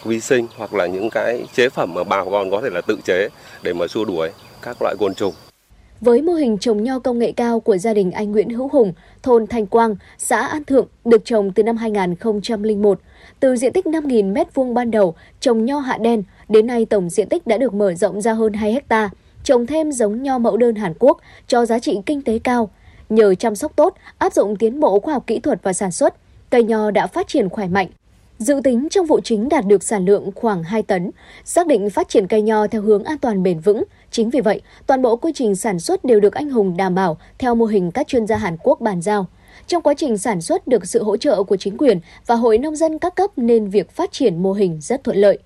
vi 0.04 0.20
sinh 0.20 0.48
hoặc 0.58 0.74
là 0.74 0.86
những 0.86 1.10
cái 1.10 1.44
chế 1.56 1.70
phẩm 1.70 1.94
mà 1.94 2.04
bà 2.04 2.24
con 2.32 2.52
có 2.52 2.62
thể 2.62 2.70
là 2.70 2.82
tự 2.82 2.98
chế 3.06 3.30
để 3.62 3.74
mà 3.74 3.88
xua 3.88 4.06
đuổi 4.06 4.30
các 4.62 4.78
loại 4.82 4.96
côn 5.00 5.14
trùng 5.14 5.34
với 6.02 6.22
mô 6.22 6.34
hình 6.34 6.58
trồng 6.58 6.84
nho 6.84 7.00
công 7.00 7.20
nghệ 7.20 7.32
cao 7.32 7.60
của 7.60 7.78
gia 7.78 7.94
đình 7.94 8.12
anh 8.12 8.32
Nguyễn 8.32 8.50
Hữu 8.50 8.68
Hùng, 8.68 8.94
thôn 9.24 9.48
Thành 9.48 9.66
Quang, 9.66 9.96
xã 10.18 10.48
An 10.48 10.64
Thượng 10.64 10.88
được 11.06 11.26
trồng 11.26 11.52
từ 11.52 11.64
năm 11.64 11.78
2001. 11.78 13.00
Từ 13.40 13.56
diện 13.56 13.74
tích 13.74 13.86
5.000 13.86 14.34
m2 14.34 14.74
ban 14.74 14.92
đầu 14.92 15.16
trồng 15.40 15.66
nho 15.66 15.80
hạ 15.80 15.98
đen, 15.98 16.24
đến 16.50 16.68
nay 16.68 16.86
tổng 16.86 17.10
diện 17.10 17.30
tích 17.30 17.48
đã 17.48 17.58
được 17.58 17.74
mở 17.74 17.94
rộng 17.94 18.22
ra 18.22 18.34
hơn 18.34 18.54
2 18.54 18.74
hecta, 18.74 19.10
trồng 19.44 19.66
thêm 19.66 19.92
giống 19.92 20.24
nho 20.24 20.38
mẫu 20.38 20.58
đơn 20.58 20.76
Hàn 20.76 20.94
Quốc 21.00 21.18
cho 21.48 21.66
giá 21.66 21.80
trị 21.80 21.98
kinh 22.06 22.22
tế 22.22 22.40
cao. 22.40 22.70
Nhờ 23.10 23.36
chăm 23.36 23.56
sóc 23.56 23.72
tốt, 23.76 23.96
áp 24.18 24.34
dụng 24.34 24.56
tiến 24.56 24.80
bộ 24.80 25.00
khoa 25.00 25.14
học 25.14 25.24
kỹ 25.28 25.40
thuật 25.40 25.60
và 25.64 25.74
sản 25.74 25.92
xuất, 25.92 26.16
cây 26.50 26.64
nho 26.64 26.92
đã 26.92 27.08
phát 27.08 27.28
triển 27.28 27.50
khỏe 27.50 27.68
mạnh. 27.68 27.88
Dự 28.40 28.62
tính 28.64 28.88
trong 28.92 29.06
vụ 29.06 29.20
chính 29.24 29.50
đạt 29.50 29.66
được 29.66 29.84
sản 29.84 30.06
lượng 30.06 30.32
khoảng 30.36 30.64
2 30.64 30.84
tấn, 30.84 31.12
xác 31.46 31.68
định 31.68 31.90
phát 31.90 32.10
triển 32.10 32.28
cây 32.28 32.42
nho 32.42 32.68
theo 32.68 32.82
hướng 32.82 33.04
an 33.04 33.18
toàn 33.18 33.44
bền 33.44 33.60
vững. 33.60 33.84
Chính 34.12 34.30
vì 34.30 34.42
vậy, 34.42 34.62
toàn 34.88 35.02
bộ 35.02 35.16
quy 35.16 35.32
trình 35.36 35.56
sản 35.56 35.80
xuất 35.80 36.06
đều 36.06 36.20
được 36.20 36.34
anh 36.34 36.50
Hùng 36.50 36.78
đảm 36.78 36.96
bảo 36.96 37.18
theo 37.38 37.56
mô 37.56 37.66
hình 37.66 37.92
các 37.92 38.08
chuyên 38.08 38.28
gia 38.28 38.38
Hàn 38.38 38.58
Quốc 38.64 38.82
bàn 38.82 39.02
giao. 39.02 39.26
Trong 39.68 39.84
quá 39.84 39.94
trình 39.98 40.18
sản 40.18 40.42
xuất 40.42 40.68
được 40.68 40.86
sự 40.86 41.04
hỗ 41.04 41.18
trợ 41.18 41.44
của 41.44 41.58
chính 41.58 41.78
quyền 41.78 42.00
và 42.26 42.36
hội 42.36 42.58
nông 42.58 42.76
dân 42.76 43.00
các 43.00 43.16
cấp 43.16 43.32
nên 43.38 43.70
việc 43.70 43.92
phát 43.92 44.12
triển 44.12 44.44
mô 44.44 44.54
hình 44.54 44.80
rất 44.82 45.04
thuận 45.04 45.18
lợi. 45.18 45.40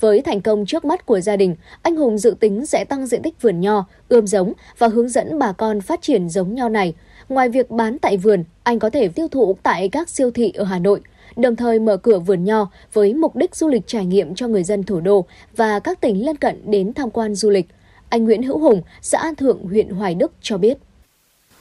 Với 0.00 0.22
thành 0.22 0.40
công 0.40 0.66
trước 0.66 0.84
mắt 0.84 1.06
của 1.06 1.20
gia 1.20 1.36
đình, 1.36 1.56
anh 1.82 1.96
Hùng 1.96 2.18
dự 2.18 2.34
tính 2.40 2.66
sẽ 2.66 2.84
tăng 2.84 3.06
diện 3.06 3.22
tích 3.22 3.42
vườn 3.42 3.60
nho, 3.60 3.86
ươm 4.08 4.26
giống 4.26 4.52
và 4.78 4.88
hướng 4.88 5.08
dẫn 5.08 5.38
bà 5.38 5.52
con 5.52 5.80
phát 5.80 6.02
triển 6.02 6.28
giống 6.28 6.54
nho 6.54 6.68
này. 6.68 6.94
Ngoài 7.28 7.48
việc 7.48 7.70
bán 7.70 7.98
tại 7.98 8.16
vườn, 8.16 8.44
anh 8.62 8.78
có 8.78 8.90
thể 8.90 9.08
tiêu 9.08 9.28
thụ 9.28 9.56
tại 9.62 9.88
các 9.88 10.08
siêu 10.08 10.30
thị 10.30 10.52
ở 10.56 10.64
Hà 10.64 10.78
Nội, 10.78 11.00
đồng 11.36 11.56
thời 11.56 11.78
mở 11.78 11.96
cửa 11.96 12.18
vườn 12.18 12.44
nho 12.44 12.70
với 12.92 13.14
mục 13.14 13.36
đích 13.36 13.54
du 13.54 13.68
lịch 13.68 13.86
trải 13.86 14.06
nghiệm 14.06 14.34
cho 14.34 14.48
người 14.48 14.64
dân 14.64 14.82
thủ 14.82 15.00
đô 15.00 15.24
và 15.56 15.78
các 15.78 16.00
tỉnh 16.00 16.24
lân 16.24 16.36
cận 16.36 16.70
đến 16.70 16.94
tham 16.94 17.10
quan 17.10 17.34
du 17.34 17.50
lịch. 17.50 17.66
Anh 18.08 18.24
Nguyễn 18.24 18.42
Hữu 18.42 18.58
Hùng, 18.58 18.82
xã 19.02 19.18
An 19.18 19.34
Thượng, 19.34 19.64
huyện 19.64 19.88
Hoài 19.88 20.14
Đức 20.14 20.32
cho 20.42 20.58
biết. 20.58 20.78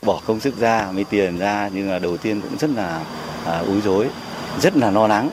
Bỏ 0.02 0.22
công 0.26 0.40
sức 0.40 0.58
ra, 0.58 0.92
mấy 0.92 1.04
tiền 1.04 1.40
ra 1.40 1.70
nhưng 1.74 1.90
là 1.90 2.00
đầu 2.00 2.18
tiên 2.18 2.42
cũng 2.42 2.58
rất 2.58 2.70
là 2.76 3.04
à, 3.46 3.64
dối, 3.68 3.82
rối, 3.84 4.08
rất 4.62 4.78
là 4.78 4.92
lo 4.92 5.08
lắng. 5.08 5.30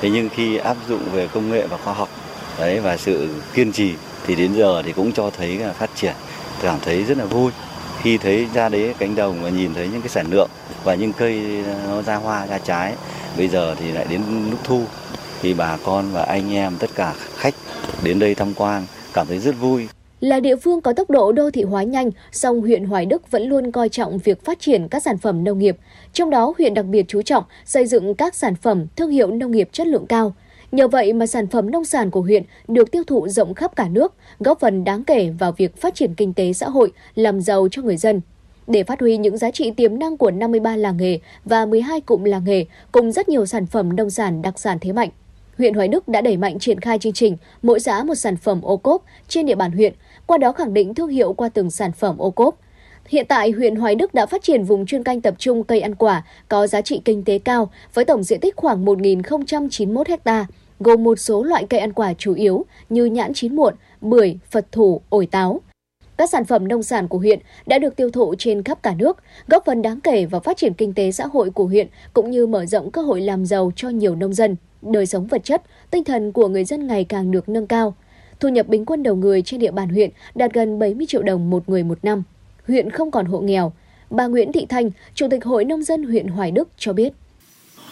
Thế 0.00 0.10
nhưng 0.10 0.28
khi 0.28 0.56
áp 0.56 0.76
dụng 0.88 1.00
về 1.12 1.28
công 1.34 1.50
nghệ 1.50 1.66
và 1.66 1.76
khoa 1.76 1.94
học 1.94 2.08
đấy 2.58 2.80
và 2.80 2.96
sự 2.96 3.28
kiên 3.54 3.72
trì 3.72 3.92
thì 4.26 4.34
đến 4.34 4.54
giờ 4.54 4.82
thì 4.82 4.92
cũng 4.92 5.12
cho 5.12 5.30
thấy 5.30 5.58
là 5.58 5.72
phát 5.72 5.90
triển 5.94 6.14
cảm 6.62 6.78
thấy 6.84 7.04
rất 7.04 7.18
là 7.18 7.24
vui 7.24 7.52
khi 8.02 8.18
thấy 8.18 8.46
ra 8.54 8.68
đấy 8.68 8.94
cánh 8.98 9.14
đồng 9.14 9.42
và 9.42 9.48
nhìn 9.48 9.74
thấy 9.74 9.88
những 9.92 10.00
cái 10.02 10.08
sản 10.08 10.26
lượng 10.30 10.50
và 10.84 10.94
những 10.94 11.12
cây 11.12 11.62
ờ, 11.66 11.74
nó 11.88 12.02
ra 12.02 12.16
hoa 12.16 12.46
ra 12.46 12.58
trái 12.58 12.94
bây 13.36 13.48
giờ 13.48 13.74
thì 13.78 13.92
lại 13.92 14.06
đến 14.10 14.22
lúc 14.50 14.60
thu 14.64 14.82
thì 15.42 15.54
bà 15.54 15.78
con 15.84 16.12
và 16.12 16.22
anh 16.22 16.54
em 16.54 16.76
tất 16.78 16.90
cả 16.94 17.14
khách 17.36 17.54
đến 18.04 18.18
đây 18.18 18.34
tham 18.34 18.54
quan 18.56 18.86
cảm 19.14 19.26
thấy 19.26 19.38
rất 19.38 19.54
vui 19.60 19.88
là 20.20 20.40
địa 20.40 20.56
phương 20.56 20.80
có 20.80 20.92
tốc 20.92 21.10
độ 21.10 21.32
đô 21.32 21.50
thị 21.50 21.62
hóa 21.62 21.82
nhanh, 21.82 22.10
song 22.32 22.60
huyện 22.60 22.84
Hoài 22.84 23.06
Đức 23.06 23.30
vẫn 23.30 23.42
luôn 23.42 23.72
coi 23.72 23.88
trọng 23.88 24.18
việc 24.18 24.44
phát 24.44 24.60
triển 24.60 24.88
các 24.88 25.02
sản 25.02 25.18
phẩm 25.18 25.44
nông 25.44 25.58
nghiệp. 25.58 25.76
Trong 26.12 26.30
đó, 26.30 26.54
huyện 26.58 26.74
đặc 26.74 26.86
biệt 26.86 27.04
chú 27.08 27.22
trọng 27.22 27.44
xây 27.64 27.86
dựng 27.86 28.14
các 28.14 28.34
sản 28.34 28.54
phẩm 28.54 28.86
thương 28.96 29.10
hiệu 29.10 29.30
nông 29.30 29.50
nghiệp 29.50 29.68
chất 29.72 29.86
lượng 29.86 30.06
cao. 30.06 30.34
Nhờ 30.72 30.88
vậy 30.88 31.12
mà 31.12 31.26
sản 31.26 31.46
phẩm 31.46 31.70
nông 31.70 31.84
sản 31.84 32.10
của 32.10 32.20
huyện 32.20 32.42
được 32.68 32.90
tiêu 32.90 33.02
thụ 33.06 33.28
rộng 33.28 33.54
khắp 33.54 33.76
cả 33.76 33.88
nước, 33.88 34.14
góp 34.38 34.60
phần 34.60 34.84
đáng 34.84 35.04
kể 35.04 35.30
vào 35.38 35.52
việc 35.52 35.80
phát 35.80 35.94
triển 35.94 36.14
kinh 36.14 36.34
tế 36.34 36.52
xã 36.52 36.68
hội, 36.68 36.92
làm 37.14 37.40
giàu 37.40 37.68
cho 37.70 37.82
người 37.82 37.96
dân. 37.96 38.20
Để 38.70 38.84
phát 38.84 39.00
huy 39.00 39.16
những 39.16 39.38
giá 39.38 39.50
trị 39.50 39.70
tiềm 39.70 39.98
năng 39.98 40.16
của 40.16 40.30
53 40.30 40.76
làng 40.76 40.96
nghề 40.96 41.18
và 41.44 41.66
12 41.66 42.00
cụm 42.00 42.24
làng 42.24 42.44
nghề 42.44 42.64
cùng 42.92 43.12
rất 43.12 43.28
nhiều 43.28 43.46
sản 43.46 43.66
phẩm 43.66 43.96
nông 43.96 44.10
sản 44.10 44.42
đặc 44.42 44.58
sản 44.58 44.78
thế 44.80 44.92
mạnh, 44.92 45.08
huyện 45.58 45.74
Hoài 45.74 45.88
Đức 45.88 46.08
đã 46.08 46.20
đẩy 46.20 46.36
mạnh 46.36 46.58
triển 46.58 46.80
khai 46.80 46.98
chương 46.98 47.12
trình 47.12 47.36
mỗi 47.62 47.80
xã 47.80 48.02
một 48.02 48.14
sản 48.14 48.36
phẩm 48.36 48.62
ô 48.62 48.76
cốp 48.76 49.04
trên 49.28 49.46
địa 49.46 49.54
bàn 49.54 49.72
huyện, 49.72 49.92
qua 50.26 50.38
đó 50.38 50.52
khẳng 50.52 50.74
định 50.74 50.94
thương 50.94 51.08
hiệu 51.08 51.32
qua 51.32 51.48
từng 51.48 51.70
sản 51.70 51.92
phẩm 51.92 52.18
ô 52.18 52.30
cốp. 52.30 52.58
Hiện 53.08 53.26
tại, 53.28 53.50
huyện 53.50 53.76
Hoài 53.76 53.94
Đức 53.94 54.14
đã 54.14 54.26
phát 54.26 54.42
triển 54.42 54.64
vùng 54.64 54.86
chuyên 54.86 55.04
canh 55.04 55.20
tập 55.20 55.34
trung 55.38 55.64
cây 55.64 55.80
ăn 55.80 55.94
quả 55.94 56.22
có 56.48 56.66
giá 56.66 56.80
trị 56.80 57.00
kinh 57.04 57.24
tế 57.24 57.38
cao 57.38 57.70
với 57.94 58.04
tổng 58.04 58.22
diện 58.22 58.40
tích 58.40 58.56
khoảng 58.56 58.84
1.091 58.84 60.16
ha, 60.24 60.46
gồm 60.80 61.04
một 61.04 61.18
số 61.18 61.42
loại 61.42 61.66
cây 61.70 61.80
ăn 61.80 61.92
quả 61.92 62.14
chủ 62.18 62.34
yếu 62.34 62.64
như 62.88 63.04
nhãn 63.04 63.34
chín 63.34 63.56
muộn, 63.56 63.74
bưởi, 64.00 64.38
phật 64.50 64.72
thủ, 64.72 65.00
ổi 65.08 65.26
táo. 65.26 65.60
Các 66.20 66.30
sản 66.30 66.44
phẩm 66.44 66.68
nông 66.68 66.82
sản 66.82 67.08
của 67.08 67.18
huyện 67.18 67.38
đã 67.66 67.78
được 67.78 67.96
tiêu 67.96 68.10
thụ 68.10 68.34
trên 68.38 68.62
khắp 68.62 68.82
cả 68.82 68.94
nước, 68.98 69.16
góp 69.48 69.64
phần 69.66 69.82
đáng 69.82 70.00
kể 70.00 70.26
vào 70.26 70.40
phát 70.40 70.56
triển 70.56 70.74
kinh 70.74 70.94
tế 70.94 71.12
xã 71.12 71.26
hội 71.26 71.50
của 71.50 71.64
huyện 71.64 71.88
cũng 72.12 72.30
như 72.30 72.46
mở 72.46 72.66
rộng 72.66 72.90
cơ 72.90 73.02
hội 73.02 73.20
làm 73.20 73.46
giàu 73.46 73.72
cho 73.76 73.88
nhiều 73.88 74.14
nông 74.14 74.34
dân. 74.34 74.56
Đời 74.82 75.06
sống 75.06 75.26
vật 75.26 75.44
chất, 75.44 75.62
tinh 75.90 76.04
thần 76.04 76.32
của 76.32 76.48
người 76.48 76.64
dân 76.64 76.86
ngày 76.86 77.04
càng 77.04 77.30
được 77.30 77.48
nâng 77.48 77.66
cao. 77.66 77.94
Thu 78.40 78.48
nhập 78.48 78.68
bình 78.68 78.84
quân 78.84 79.02
đầu 79.02 79.14
người 79.14 79.42
trên 79.42 79.60
địa 79.60 79.70
bàn 79.70 79.88
huyện 79.88 80.10
đạt 80.34 80.52
gần 80.52 80.78
70 80.78 81.06
triệu 81.06 81.22
đồng 81.22 81.50
một 81.50 81.68
người 81.68 81.82
một 81.82 81.98
năm. 82.02 82.22
Huyện 82.68 82.90
không 82.90 83.10
còn 83.10 83.26
hộ 83.26 83.40
nghèo. 83.40 83.72
Bà 84.10 84.26
Nguyễn 84.26 84.52
Thị 84.52 84.66
Thanh, 84.68 84.90
Chủ 85.14 85.26
tịch 85.30 85.44
Hội 85.44 85.64
Nông 85.64 85.82
dân 85.82 86.02
huyện 86.02 86.28
Hoài 86.28 86.50
Đức 86.50 86.68
cho 86.76 86.92
biết. 86.92 87.12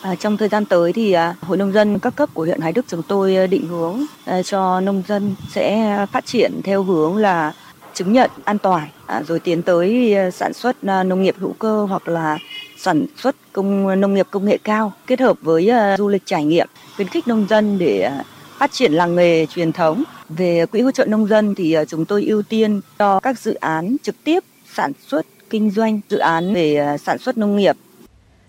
À, 0.02 0.14
trong 0.14 0.36
thời 0.36 0.48
gian 0.48 0.64
tới 0.64 0.92
thì 0.92 1.12
à, 1.12 1.34
Hội 1.40 1.56
Nông 1.56 1.72
dân 1.72 1.98
các 1.98 2.16
cấp 2.16 2.28
của 2.34 2.44
huyện 2.44 2.60
Hoài 2.60 2.72
Đức 2.72 2.84
chúng 2.88 3.02
tôi 3.08 3.36
à, 3.36 3.46
định 3.46 3.66
hướng 3.66 4.04
à, 4.24 4.42
cho 4.42 4.80
nông 4.80 5.02
dân 5.08 5.34
sẽ 5.52 5.96
phát 6.12 6.26
triển 6.26 6.52
theo 6.64 6.82
hướng 6.82 7.16
là 7.16 7.52
chứng 7.94 8.12
nhận 8.12 8.30
an 8.44 8.58
toàn. 8.58 8.88
À, 9.06 9.22
rồi 9.28 9.40
tiến 9.40 9.62
tới 9.62 10.14
ờ, 10.14 10.30
sản 10.30 10.52
xuất 10.52 10.76
ờ, 10.86 11.04
nông 11.04 11.22
nghiệp 11.22 11.34
hữu 11.38 11.52
cơ 11.58 11.84
hoặc 11.84 12.08
là 12.08 12.38
sản 12.78 13.06
xuất 13.16 13.36
công 13.52 14.00
nông 14.00 14.14
nghiệp 14.14 14.26
công 14.30 14.44
nghệ 14.44 14.58
cao 14.64 14.92
kết 15.06 15.20
hợp 15.20 15.36
với 15.40 15.70
uh, 15.70 15.98
du 15.98 16.08
lịch 16.08 16.22
trải 16.26 16.44
nghiệm 16.44 16.68
khuyến 16.96 17.08
khích 17.08 17.28
nông 17.28 17.46
dân 17.50 17.78
để 17.78 18.10
uh, 18.20 18.26
phát 18.58 18.72
triển 18.72 18.92
làng 18.92 19.16
nghề 19.16 19.46
truyền 19.46 19.72
thống. 19.72 20.04
Về 20.28 20.66
quỹ 20.66 20.80
hỗ 20.80 20.90
trợ 20.90 21.04
nông 21.04 21.26
dân 21.26 21.54
thì 21.54 21.78
uh, 21.78 21.88
chúng 21.88 22.04
tôi 22.04 22.24
ưu 22.24 22.42
tiên 22.42 22.80
cho 22.98 23.20
các 23.20 23.38
dự 23.38 23.54
án 23.54 23.96
trực 24.02 24.14
tiếp 24.24 24.44
sản 24.74 24.92
xuất 25.06 25.26
kinh 25.50 25.70
doanh 25.70 26.00
dự 26.08 26.18
án 26.18 26.54
về 26.54 26.96
sản 27.04 27.18
xuất 27.18 27.38
nông 27.38 27.56
nghiệp. 27.56 27.76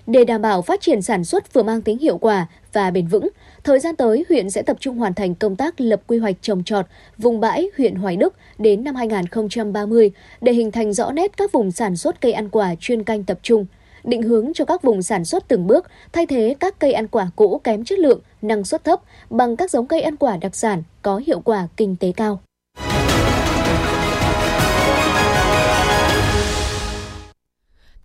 Để 0.08 0.26
đảm 0.26 0.42
bảo 0.42 0.62
phát 0.62 0.82
triển 0.82 1.02
sản 1.02 1.24
xuất 1.24 1.54
vừa 1.54 1.64
mang 1.64 1.82
tính 1.82 1.98
hiệu 1.98 2.18
quả 2.18 2.48
và 2.74 2.92
bền 2.92 3.08
vững, 3.08 3.30
thời 3.64 3.80
gian 3.80 3.96
tới 3.96 4.26
huyện 4.30 4.50
sẽ 4.50 4.62
tập 4.62 4.78
trung 4.80 4.98
hoàn 4.98 5.14
thành 5.14 5.36
công 5.36 5.56
tác 5.56 5.82
lập 5.82 6.02
quy 6.08 6.18
hoạch 6.18 6.36
trồng 6.42 6.64
trọt 6.64 6.86
vùng 7.18 7.40
bãi 7.40 7.70
huyện 7.78 7.96
Hoài 7.96 8.16
Đức 8.16 8.34
đến 8.58 8.84
năm 8.84 8.96
2030 8.96 10.12
để 10.42 10.54
hình 10.54 10.72
thành 10.72 10.94
rõ 10.94 11.12
nét 11.12 11.38
các 11.38 11.52
vùng 11.52 11.72
sản 11.72 11.96
xuất 11.96 12.22
cây 12.22 12.34
ăn 12.34 12.50
quả 12.50 12.76
chuyên 12.80 13.04
canh 13.04 13.24
tập 13.24 13.40
trung– 13.44 13.66
định 14.04 14.22
hướng 14.22 14.52
cho 14.54 14.66
các 14.66 14.82
vùng 14.82 15.02
sản 15.02 15.26
xuất 15.26 15.48
từng 15.48 15.68
bước 15.68 15.86
thay 16.12 16.26
thế 16.26 16.56
các 16.60 16.80
cây 16.80 16.94
ăn 16.94 17.08
quả 17.08 17.30
cũ 17.36 17.62
kém 17.64 17.84
chất 17.84 18.00
lượng, 18.00 18.20
năng 18.42 18.64
suất 18.64 18.84
thấp 18.84 19.00
bằng 19.30 19.56
các 19.56 19.72
giống 19.72 19.88
cây 19.88 20.02
ăn 20.02 20.16
quả 20.16 20.38
đặc 20.38 20.56
sản 20.56 20.84
có 21.02 21.22
hiệu 21.28 21.40
quả 21.40 21.68
kinh 21.78 21.96
tế 21.96 22.12
cao. 22.18 22.40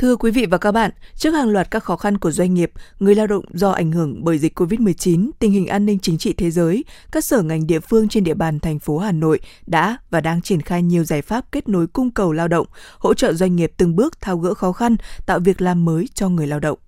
Thưa 0.04 0.16
quý 0.16 0.30
vị 0.30 0.46
và 0.46 0.58
các 0.58 0.72
bạn, 0.72 0.90
trước 1.14 1.30
hàng 1.30 1.48
loạt 1.48 1.70
các 1.70 1.84
khó 1.84 1.96
khăn 1.96 2.18
của 2.18 2.30
doanh 2.30 2.54
nghiệp, 2.54 2.72
người 2.98 3.14
lao 3.14 3.26
động 3.26 3.44
do 3.52 3.70
ảnh 3.70 3.92
hưởng 3.92 4.24
bởi 4.24 4.38
dịch 4.38 4.60
COVID-19, 4.60 5.30
tình 5.38 5.52
hình 5.52 5.66
an 5.66 5.86
ninh 5.86 5.98
chính 5.98 6.18
trị 6.18 6.32
thế 6.32 6.50
giới, 6.50 6.84
các 7.12 7.24
sở 7.24 7.42
ngành 7.42 7.66
địa 7.66 7.80
phương 7.80 8.08
trên 8.08 8.24
địa 8.24 8.34
bàn 8.34 8.60
thành 8.60 8.78
phố 8.78 8.98
Hà 8.98 9.12
Nội 9.12 9.40
đã 9.66 9.96
và 10.10 10.20
đang 10.20 10.42
triển 10.42 10.62
khai 10.62 10.82
nhiều 10.82 11.04
giải 11.04 11.22
pháp 11.22 11.52
kết 11.52 11.68
nối 11.68 11.86
cung 11.86 12.10
cầu 12.10 12.32
lao 12.32 12.48
động, 12.48 12.66
hỗ 12.98 13.14
trợ 13.14 13.32
doanh 13.32 13.56
nghiệp 13.56 13.72
từng 13.76 13.96
bước 13.96 14.20
thao 14.20 14.38
gỡ 14.38 14.54
khó 14.54 14.72
khăn, 14.72 14.96
tạo 15.26 15.38
việc 15.38 15.62
làm 15.62 15.84
mới 15.84 16.08
cho 16.14 16.28
người 16.28 16.46
lao 16.46 16.60
động. 16.60 16.78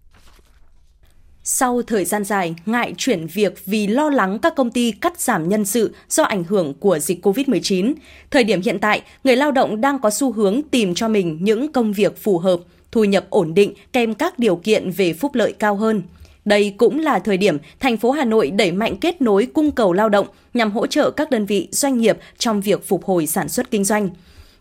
Sau 1.45 1.83
thời 1.83 2.05
gian 2.05 2.25
dài 2.25 2.55
ngại 2.67 2.95
chuyển 2.97 3.27
việc 3.27 3.67
vì 3.67 3.87
lo 3.87 4.11
lắng 4.11 4.39
các 4.39 4.57
công 4.57 4.71
ty 4.71 4.93
cắt 4.93 5.21
giảm 5.21 5.49
nhân 5.49 5.65
sự 5.65 5.95
do 6.09 6.25
ảnh 6.25 6.45
hưởng 6.45 6.75
của 6.75 6.99
dịch 6.99 7.27
COVID-19, 7.27 7.95
thời 8.31 8.45
điểm 8.45 8.61
hiện 8.61 8.79
tại, 8.79 9.03
người 9.25 9.37
lao 9.37 9.53
động 9.53 9.81
đang 9.81 9.99
có 9.99 10.11
xu 10.11 10.33
hướng 10.33 10.63
tìm 10.71 10.95
cho 10.95 11.09
mình 11.09 11.39
những 11.41 11.73
công 11.73 11.93
việc 11.93 12.23
phù 12.23 12.39
hợp– 12.39 12.61
thu 12.93 13.05
nhập 13.05 13.27
ổn 13.31 13.55
định 13.55 13.75
kèm 13.93 14.15
các 14.15 14.39
điều 14.39 14.57
kiện 14.57 14.91
về 14.91 15.13
phúc 15.13 15.35
lợi 15.35 15.53
cao 15.53 15.77
hơn. 15.77 16.03
Đây 16.45 16.75
cũng 16.77 16.99
là 16.99 17.19
thời 17.19 17.37
điểm 17.37 17.59
thành 17.81 17.97
phố 17.97 18.11
Hà 18.11 18.25
Nội 18.25 18.51
đẩy 18.51 18.73
mạnh 18.73 18.97
kết 18.97 19.23
nối 19.23 19.47
cung 19.47 19.71
cầu 19.71 19.93
lao 19.93 20.09
động 20.09 20.27
nhằm 20.55 20.71
hỗ 20.71 20.87
trợ 20.87 21.11
các 21.11 21.31
đơn 21.31 21.47
vị 21.47 21.69
doanh 21.71 21.99
nghiệp 21.99 22.19
trong 22.39 22.61
việc 22.61 22.89
phục 22.89 23.05
hồi 23.05 23.27
sản 23.27 23.49
xuất 23.49 23.71
kinh 23.71 23.85
doanh. 23.85 24.09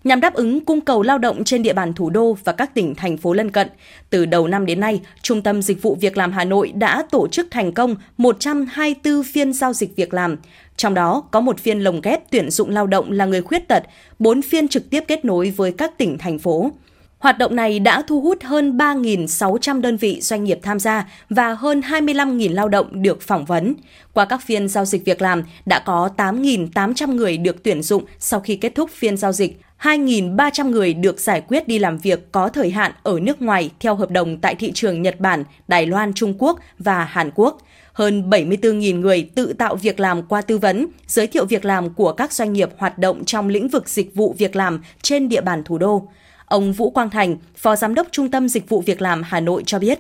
Nhằm 0.04 0.22
đáp 0.22 0.34
ứng 0.34 0.66
cung 0.66 0.82
cầu 0.82 1.02
lao 1.02 1.18
động 1.18 1.44
trên 1.44 1.64
địa 1.64 1.74
bàn 1.74 1.94
thủ 1.94 2.10
đô 2.10 2.38
và 2.44 2.54
các 2.54 2.74
tỉnh 2.74 2.96
thành 2.96 3.18
phố 3.18 3.34
lân 3.34 3.52
cận, 3.52 3.68
từ 4.10 4.26
đầu 4.26 4.48
năm 4.48 4.66
đến 4.66 4.80
nay, 4.80 5.02
Trung 5.22 5.42
tâm 5.42 5.62
Dịch 5.62 5.82
vụ 5.82 5.96
Việc 5.96 6.18
làm 6.18 6.32
Hà 6.32 6.44
Nội 6.44 6.72
đã 6.76 7.04
tổ 7.12 7.28
chức 7.28 7.48
thành 7.52 7.72
công 7.72 7.96
124 8.18 9.24
phiên 9.24 9.54
giao 9.54 9.74
dịch 9.74 9.96
việc 9.96 10.14
làm, 10.14 10.38
trong 10.78 10.94
đó 10.94 11.24
có 11.32 11.40
một 11.40 11.60
phiên 11.60 11.80
lồng 11.80 12.02
ghép 12.02 12.32
tuyển 12.32 12.50
dụng 12.50 12.70
lao 12.70 12.88
động 12.88 13.12
là 13.12 13.26
người 13.26 13.42
khuyết 13.42 13.68
tật, 13.68 13.84
4 14.20 14.42
phiên 14.42 14.68
trực 14.68 14.90
tiếp 14.90 15.04
kết 15.08 15.26
nối 15.26 15.50
với 15.50 15.72
các 15.72 15.98
tỉnh 15.98 16.18
thành 16.18 16.40
phố. 16.40 16.72
Hoạt 17.20 17.38
động 17.38 17.56
này 17.56 17.80
đã 17.80 18.02
thu 18.02 18.22
hút 18.22 18.44
hơn 18.44 18.78
3.600 18.78 19.82
đơn 19.82 19.98
vị 19.98 20.22
doanh 20.22 20.44
nghiệp 20.44 20.60
tham 20.64 20.80
gia 20.80 21.08
và 21.30 21.54
hơn 21.54 21.82
25.000 21.82 22.54
lao 22.54 22.70
động 22.70 23.02
được 23.02 23.22
phỏng 23.22 23.46
vấn. 23.46 23.74
Qua 24.14 24.26
các 24.26 24.42
phiên 24.46 24.68
giao 24.68 24.86
dịch 24.86 25.06
việc 25.06 25.22
làm, 25.22 25.44
đã 25.66 25.80
có 25.80 26.10
8.800 26.18 27.16
người 27.16 27.38
được 27.38 27.64
tuyển 27.64 27.82
dụng 27.82 28.04
sau 28.20 28.40
khi 28.40 28.56
kết 28.56 28.76
thúc 28.76 28.90
phiên 28.90 29.18
giao 29.18 29.32
dịch. 29.32 29.60
2.300 29.82 30.70
người 30.70 30.94
được 30.94 31.20
giải 31.20 31.42
quyết 31.42 31.68
đi 31.68 31.80
làm 31.80 31.98
việc 31.98 32.32
có 32.32 32.50
thời 32.50 32.70
hạn 32.72 32.92
ở 33.04 33.20
nước 33.20 33.42
ngoài 33.42 33.70
theo 33.80 33.96
hợp 33.96 34.12
đồng 34.12 34.38
tại 34.38 34.56
thị 34.56 34.72
trường 34.72 35.02
Nhật 35.02 35.20
Bản, 35.20 35.44
Đài 35.68 35.86
Loan, 35.86 36.14
Trung 36.14 36.34
Quốc 36.38 36.60
và 36.80 37.04
Hàn 37.04 37.32
Quốc. 37.36 37.58
Hơn 37.94 38.30
74.000 38.30 39.00
người 39.00 39.30
tự 39.36 39.54
tạo 39.54 39.76
việc 39.76 40.00
làm 40.00 40.24
qua 40.24 40.42
tư 40.42 40.58
vấn, 40.58 40.88
giới 41.08 41.28
thiệu 41.28 41.46
việc 41.46 41.66
làm 41.66 41.94
của 41.94 42.12
các 42.12 42.34
doanh 42.34 42.54
nghiệp 42.54 42.70
hoạt 42.78 42.98
động 42.98 43.26
trong 43.26 43.48
lĩnh 43.48 43.68
vực 43.68 43.90
dịch 43.90 44.16
vụ 44.16 44.36
việc 44.38 44.56
làm 44.56 44.82
trên 45.02 45.30
địa 45.30 45.42
bàn 45.42 45.64
thủ 45.64 45.78
đô. 45.78 46.08
Ông 46.56 46.74
Vũ 46.74 46.90
Quang 46.90 47.10
Thành, 47.10 47.38
Phó 47.56 47.76
Giám 47.76 47.96
đốc 47.96 48.08
Trung 48.12 48.32
tâm 48.32 48.50
Dịch 48.50 48.70
vụ 48.70 48.82
Việc 48.82 49.02
làm 49.02 49.22
Hà 49.26 49.40
Nội 49.40 49.64
cho 49.66 49.80
biết, 49.80 50.00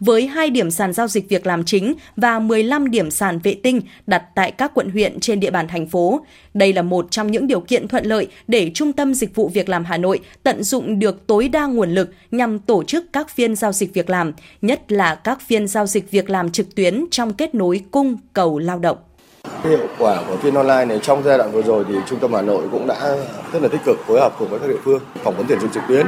với 0.00 0.26
hai 0.26 0.50
điểm 0.50 0.70
sàn 0.70 0.92
giao 0.92 1.08
dịch 1.08 1.28
việc 1.28 1.46
làm 1.46 1.64
chính 1.64 1.94
và 2.16 2.38
15 2.38 2.90
điểm 2.90 3.10
sàn 3.10 3.38
vệ 3.38 3.54
tinh 3.62 3.80
đặt 4.06 4.24
tại 4.34 4.50
các 4.52 4.74
quận 4.74 4.90
huyện 4.90 5.20
trên 5.20 5.40
địa 5.40 5.50
bàn 5.50 5.68
thành 5.68 5.86
phố. 5.86 6.24
Đây 6.54 6.72
là 6.72 6.82
một 6.82 7.06
trong 7.10 7.30
những 7.30 7.46
điều 7.46 7.60
kiện 7.60 7.88
thuận 7.88 8.06
lợi 8.06 8.26
để 8.48 8.70
Trung 8.74 8.92
tâm 8.92 9.14
Dịch 9.14 9.34
vụ 9.34 9.48
Việc 9.48 9.68
làm 9.68 9.84
Hà 9.84 9.96
Nội 9.96 10.20
tận 10.42 10.62
dụng 10.62 10.98
được 10.98 11.26
tối 11.26 11.48
đa 11.48 11.66
nguồn 11.66 11.90
lực 11.90 12.14
nhằm 12.30 12.58
tổ 12.58 12.84
chức 12.84 13.12
các 13.12 13.30
phiên 13.30 13.56
giao 13.56 13.72
dịch 13.72 13.94
việc 13.94 14.10
làm, 14.10 14.32
nhất 14.62 14.92
là 14.92 15.14
các 15.14 15.40
phiên 15.40 15.68
giao 15.68 15.86
dịch 15.86 16.10
việc 16.10 16.30
làm 16.30 16.50
trực 16.50 16.74
tuyến 16.74 17.04
trong 17.10 17.32
kết 17.34 17.54
nối 17.54 17.80
cung 17.90 18.16
cầu 18.32 18.58
lao 18.58 18.78
động. 18.78 18.96
Hiệu 19.64 19.86
quả 19.98 20.20
của 20.28 20.36
phiên 20.36 20.54
online 20.54 20.84
này 20.84 20.98
trong 21.02 21.22
giai 21.22 21.38
đoạn 21.38 21.52
vừa 21.52 21.62
rồi 21.62 21.84
thì 21.88 21.94
Trung 22.06 22.18
tâm 22.18 22.32
Hà 22.32 22.42
Nội 22.42 22.62
cũng 22.72 22.86
đã 22.86 23.16
rất 23.52 23.62
là 23.62 23.68
tích 23.68 23.80
cực 23.84 23.96
phối 24.06 24.20
hợp 24.20 24.32
cùng 24.38 24.48
với 24.48 24.60
các 24.60 24.66
địa 24.68 24.78
phương 24.84 25.00
phỏng 25.22 25.36
vấn 25.36 25.46
tuyển 25.48 25.60
dụng 25.60 25.70
trực 25.70 25.82
tuyến. 25.88 26.06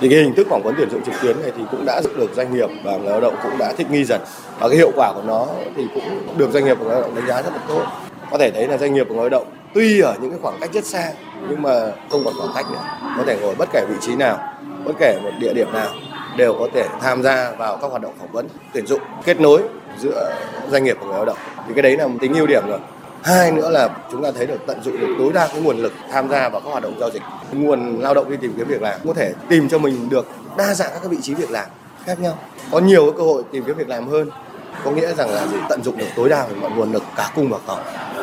Thì 0.00 0.08
cái 0.08 0.18
hình 0.18 0.34
thức 0.34 0.46
phỏng 0.50 0.62
vấn 0.62 0.74
tuyển 0.78 0.90
dụng 0.90 1.04
trực 1.04 1.14
tuyến 1.22 1.42
này 1.42 1.52
thì 1.56 1.62
cũng 1.70 1.84
đã 1.84 2.02
được 2.16 2.30
doanh 2.34 2.54
nghiệp 2.54 2.68
và 2.84 2.96
người 2.96 3.10
lao 3.10 3.20
động 3.20 3.34
cũng 3.42 3.58
đã 3.58 3.72
thích 3.72 3.90
nghi 3.90 4.04
dần. 4.04 4.20
Và 4.58 4.68
cái 4.68 4.76
hiệu 4.76 4.90
quả 4.96 5.12
của 5.14 5.22
nó 5.22 5.46
thì 5.76 5.86
cũng 5.94 6.38
được 6.38 6.50
doanh 6.52 6.64
nghiệp 6.64 6.74
và 6.78 6.84
người 6.84 6.94
lao 6.94 7.02
động 7.02 7.14
đánh 7.14 7.26
giá 7.26 7.42
rất 7.42 7.52
là 7.52 7.60
tốt. 7.68 7.82
Có 8.30 8.38
thể 8.38 8.50
thấy 8.50 8.68
là 8.68 8.78
doanh 8.78 8.94
nghiệp 8.94 9.06
và 9.08 9.14
người 9.14 9.22
lao 9.22 9.28
động 9.28 9.46
tuy 9.74 10.00
ở 10.00 10.14
những 10.20 10.30
cái 10.30 10.38
khoảng 10.42 10.60
cách 10.60 10.70
rất 10.72 10.84
xa 10.84 11.12
nhưng 11.48 11.62
mà 11.62 11.92
không 12.10 12.22
còn 12.24 12.34
khoảng 12.38 12.52
cách 12.54 12.66
nữa. 12.72 12.84
Có 13.16 13.22
thể 13.26 13.38
ngồi 13.40 13.54
bất 13.54 13.68
kể 13.72 13.84
vị 13.88 13.96
trí 14.00 14.16
nào, 14.16 14.38
bất 14.84 14.92
kể 14.98 15.18
một 15.22 15.30
địa 15.40 15.52
điểm 15.54 15.72
nào 15.72 15.88
đều 16.36 16.54
có 16.58 16.68
thể 16.74 16.88
tham 17.00 17.22
gia 17.22 17.50
vào 17.50 17.76
các 17.76 17.90
hoạt 17.90 18.02
động 18.02 18.12
phỏng 18.18 18.32
vấn 18.32 18.48
tuyển 18.72 18.86
dụng 18.86 19.00
kết 19.24 19.40
nối 19.40 19.62
giữa 19.98 20.32
doanh 20.70 20.84
nghiệp 20.84 20.96
và 21.00 21.06
người 21.06 21.14
lao 21.14 21.24
động. 21.24 21.36
Thì 21.68 21.74
cái 21.74 21.82
đấy 21.82 21.96
là 21.96 22.06
một 22.06 22.18
tính 22.20 22.34
ưu 22.34 22.46
điểm 22.46 22.62
rồi. 22.68 22.78
Hai 23.22 23.52
nữa 23.52 23.70
là 23.70 23.88
chúng 24.12 24.22
ta 24.22 24.30
thấy 24.36 24.46
được 24.46 24.58
tận 24.66 24.82
dụng 24.82 25.00
được 25.00 25.14
tối 25.18 25.32
đa 25.32 25.46
cái 25.46 25.60
nguồn 25.60 25.76
lực 25.76 25.92
tham 26.12 26.28
gia 26.28 26.48
vào 26.48 26.60
các 26.60 26.70
hoạt 26.70 26.82
động 26.82 26.94
giao 27.00 27.10
dịch. 27.10 27.22
Nguồn 27.52 28.00
lao 28.00 28.14
động 28.14 28.30
đi 28.30 28.36
tìm 28.36 28.54
kiếm 28.56 28.68
việc 28.68 28.82
làm 28.82 29.00
có 29.06 29.14
thể 29.14 29.32
tìm 29.48 29.68
cho 29.68 29.78
mình 29.78 30.08
được 30.10 30.26
đa 30.56 30.74
dạng 30.74 30.90
các 30.92 31.10
vị 31.10 31.16
trí 31.22 31.34
việc 31.34 31.50
làm 31.50 31.66
khác 32.04 32.20
nhau. 32.20 32.38
Có 32.70 32.78
nhiều 32.78 33.12
cơ 33.12 33.22
hội 33.22 33.42
tìm 33.52 33.64
kiếm 33.64 33.76
việc 33.76 33.88
làm 33.88 34.08
hơn. 34.08 34.30
Có 34.84 34.90
nghĩa 34.90 35.14
rằng 35.14 35.30
là 35.30 35.46
gì? 35.46 35.56
Tận 35.68 35.82
dụng 35.82 35.98
được 35.98 36.06
tối 36.16 36.28
đa 36.28 36.46
mọi 36.60 36.70
nguồn 36.70 36.92
lực 36.92 37.02
cả 37.16 37.30
cung 37.34 37.48
và 37.48 37.58
cầu. 37.66 37.76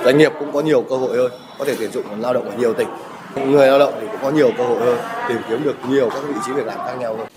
Doanh 0.04 0.18
nghiệp 0.18 0.32
cũng 0.40 0.52
có 0.54 0.62
nhiều 0.62 0.86
cơ 0.90 0.96
hội 0.98 1.18
hơn. 1.18 1.32
Có 1.60 1.66
thể 1.66 1.76
tuyển 1.80 1.92
dụng 1.92 2.22
lao 2.22 2.34
động 2.34 2.50
ở 2.50 2.56
nhiều 2.58 2.74
tỉnh. 2.74 2.88
Người 3.36 3.68
lao 3.68 3.80
động 3.80 3.94
thì 4.02 4.08
cũng 4.12 4.22
có 4.22 4.32
nhiều 4.32 4.52
cơ 4.58 4.64
hội 4.64 4.80
hơn. 4.80 4.98
Tìm 5.28 5.38
kiếm 5.50 5.64
được 5.64 5.76
nhiều 5.90 6.10
các 6.10 6.20
vị 6.28 6.36
trí 6.46 6.52
việc 6.54 6.66
làm 6.66 6.78
khác 6.78 6.94
nhau 7.00 7.16
hơn 7.18 7.28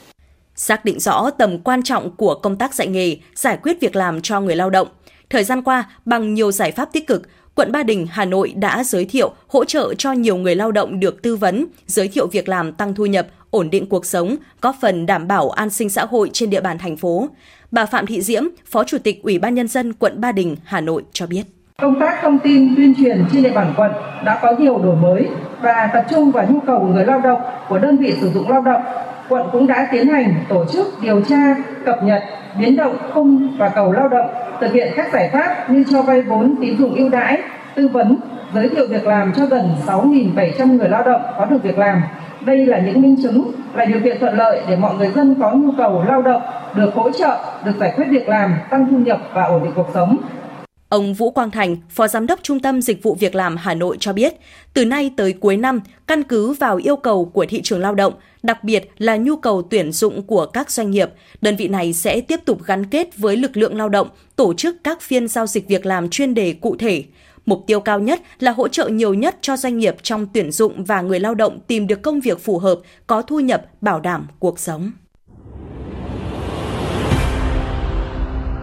xác 0.54 0.84
định 0.84 1.00
rõ 1.00 1.30
tầm 1.30 1.58
quan 1.58 1.82
trọng 1.82 2.16
của 2.16 2.34
công 2.34 2.56
tác 2.56 2.74
dạy 2.74 2.88
nghề, 2.88 3.16
giải 3.34 3.58
quyết 3.62 3.80
việc 3.80 3.96
làm 3.96 4.20
cho 4.22 4.40
người 4.40 4.56
lao 4.56 4.70
động. 4.70 4.88
Thời 5.30 5.44
gian 5.44 5.62
qua, 5.62 5.84
bằng 6.04 6.34
nhiều 6.34 6.52
giải 6.52 6.72
pháp 6.72 6.92
tích 6.92 7.06
cực, 7.06 7.22
quận 7.54 7.72
Ba 7.72 7.82
Đình, 7.82 8.06
Hà 8.10 8.24
Nội 8.24 8.52
đã 8.56 8.84
giới 8.84 9.04
thiệu, 9.04 9.32
hỗ 9.48 9.64
trợ 9.64 9.94
cho 9.98 10.12
nhiều 10.12 10.36
người 10.36 10.56
lao 10.56 10.72
động 10.72 11.00
được 11.00 11.22
tư 11.22 11.36
vấn, 11.36 11.66
giới 11.86 12.08
thiệu 12.08 12.26
việc 12.26 12.48
làm 12.48 12.72
tăng 12.72 12.94
thu 12.94 13.06
nhập, 13.06 13.26
ổn 13.50 13.70
định 13.70 13.86
cuộc 13.86 14.06
sống, 14.06 14.36
góp 14.60 14.76
phần 14.80 15.06
đảm 15.06 15.28
bảo 15.28 15.50
an 15.50 15.70
sinh 15.70 15.90
xã 15.90 16.04
hội 16.04 16.30
trên 16.32 16.50
địa 16.50 16.60
bàn 16.60 16.78
thành 16.78 16.96
phố. 16.96 17.28
Bà 17.70 17.86
Phạm 17.86 18.06
Thị 18.06 18.22
Diễm, 18.22 18.42
Phó 18.70 18.84
Chủ 18.84 18.98
tịch 18.98 19.22
Ủy 19.22 19.38
ban 19.38 19.54
Nhân 19.54 19.68
dân 19.68 19.92
quận 19.92 20.20
Ba 20.20 20.32
Đình, 20.32 20.56
Hà 20.64 20.80
Nội 20.80 21.02
cho 21.12 21.26
biết. 21.26 21.42
Công 21.82 22.00
tác 22.00 22.18
thông 22.22 22.38
tin 22.38 22.74
tuyên 22.76 22.94
truyền 22.98 23.24
trên 23.32 23.42
địa 23.42 23.52
bàn 23.52 23.74
quận 23.76 23.90
đã 24.24 24.38
có 24.42 24.54
nhiều 24.58 24.78
đổi 24.78 24.96
mới 24.96 25.26
và 25.62 25.90
tập 25.94 26.04
trung 26.10 26.30
vào 26.30 26.46
nhu 26.50 26.60
cầu 26.66 26.78
của 26.78 26.86
người 26.86 27.04
lao 27.06 27.20
động, 27.20 27.40
của 27.68 27.78
đơn 27.78 27.96
vị 27.96 28.14
sử 28.20 28.30
dụng 28.30 28.48
lao 28.50 28.62
động. 28.62 28.82
Quận 29.32 29.48
cũng 29.52 29.66
đã 29.66 29.88
tiến 29.92 30.08
hành 30.08 30.34
tổ 30.48 30.64
chức 30.64 30.86
điều 31.02 31.20
tra, 31.20 31.56
cập 31.84 32.02
nhật, 32.02 32.22
biến 32.58 32.76
động 32.76 32.96
cung 33.14 33.48
và 33.58 33.68
cầu 33.68 33.92
lao 33.92 34.08
động, 34.08 34.26
thực 34.60 34.72
hiện 34.72 34.92
các 34.96 35.12
giải 35.12 35.30
pháp 35.32 35.70
như 35.70 35.84
cho 35.90 36.02
vay 36.02 36.22
vốn 36.22 36.54
tín 36.60 36.78
dụng 36.78 36.94
ưu 36.94 37.08
đãi, 37.08 37.38
tư 37.74 37.88
vấn, 37.88 38.16
giới 38.54 38.68
thiệu 38.68 38.86
việc 38.88 39.06
làm 39.06 39.32
cho 39.36 39.46
gần 39.46 39.70
6.700 39.86 40.76
người 40.76 40.88
lao 40.88 41.02
động 41.02 41.20
có 41.38 41.44
được 41.44 41.62
việc 41.62 41.78
làm. 41.78 42.02
Đây 42.40 42.66
là 42.66 42.78
những 42.78 43.02
minh 43.02 43.16
chứng, 43.22 43.50
là 43.74 43.84
điều 43.84 44.00
kiện 44.00 44.20
thuận 44.20 44.36
lợi 44.36 44.62
để 44.68 44.76
mọi 44.76 44.94
người 44.94 45.08
dân 45.08 45.34
có 45.40 45.52
nhu 45.52 45.70
cầu 45.78 46.04
lao 46.08 46.22
động 46.22 46.42
được 46.74 46.94
hỗ 46.94 47.10
trợ, 47.10 47.38
được 47.64 47.74
giải 47.80 47.92
quyết 47.96 48.06
việc 48.10 48.28
làm, 48.28 48.54
tăng 48.70 48.86
thu 48.90 48.96
nhập 48.96 49.18
và 49.34 49.42
ổn 49.42 49.62
định 49.64 49.72
cuộc 49.76 49.88
sống. 49.94 50.16
Ông 50.92 51.14
Vũ 51.14 51.30
Quang 51.30 51.50
Thành, 51.50 51.76
Phó 51.90 52.08
Giám 52.08 52.26
đốc 52.26 52.42
Trung 52.42 52.60
tâm 52.60 52.82
Dịch 52.82 53.02
vụ 53.02 53.14
Việc 53.14 53.34
làm 53.34 53.56
Hà 53.56 53.74
Nội 53.74 53.96
cho 54.00 54.12
biết, 54.12 54.34
từ 54.74 54.84
nay 54.84 55.10
tới 55.16 55.32
cuối 55.32 55.56
năm, 55.56 55.80
căn 56.06 56.22
cứ 56.22 56.52
vào 56.52 56.76
yêu 56.76 56.96
cầu 56.96 57.24
của 57.24 57.46
thị 57.46 57.60
trường 57.62 57.80
lao 57.80 57.94
động, 57.94 58.14
đặc 58.42 58.64
biệt 58.64 58.90
là 58.98 59.16
nhu 59.16 59.36
cầu 59.36 59.62
tuyển 59.70 59.92
dụng 59.92 60.22
của 60.22 60.46
các 60.46 60.70
doanh 60.70 60.90
nghiệp, 60.90 61.10
đơn 61.40 61.56
vị 61.56 61.68
này 61.68 61.92
sẽ 61.92 62.20
tiếp 62.20 62.40
tục 62.44 62.62
gắn 62.64 62.86
kết 62.86 63.16
với 63.16 63.36
lực 63.36 63.56
lượng 63.56 63.76
lao 63.76 63.88
động, 63.88 64.08
tổ 64.36 64.54
chức 64.54 64.76
các 64.84 65.00
phiên 65.00 65.28
giao 65.28 65.46
dịch 65.46 65.68
việc 65.68 65.86
làm 65.86 66.08
chuyên 66.08 66.34
đề 66.34 66.52
cụ 66.52 66.76
thể. 66.78 67.04
Mục 67.46 67.64
tiêu 67.66 67.80
cao 67.80 68.00
nhất 68.00 68.20
là 68.38 68.50
hỗ 68.50 68.68
trợ 68.68 68.88
nhiều 68.88 69.14
nhất 69.14 69.36
cho 69.40 69.56
doanh 69.56 69.78
nghiệp 69.78 69.96
trong 70.02 70.26
tuyển 70.34 70.52
dụng 70.52 70.84
và 70.84 71.02
người 71.02 71.20
lao 71.20 71.34
động 71.34 71.60
tìm 71.66 71.86
được 71.86 72.02
công 72.02 72.20
việc 72.20 72.44
phù 72.44 72.58
hợp, 72.58 72.78
có 73.06 73.22
thu 73.22 73.40
nhập, 73.40 73.66
bảo 73.80 74.00
đảm 74.00 74.26
cuộc 74.38 74.58
sống. 74.58 74.92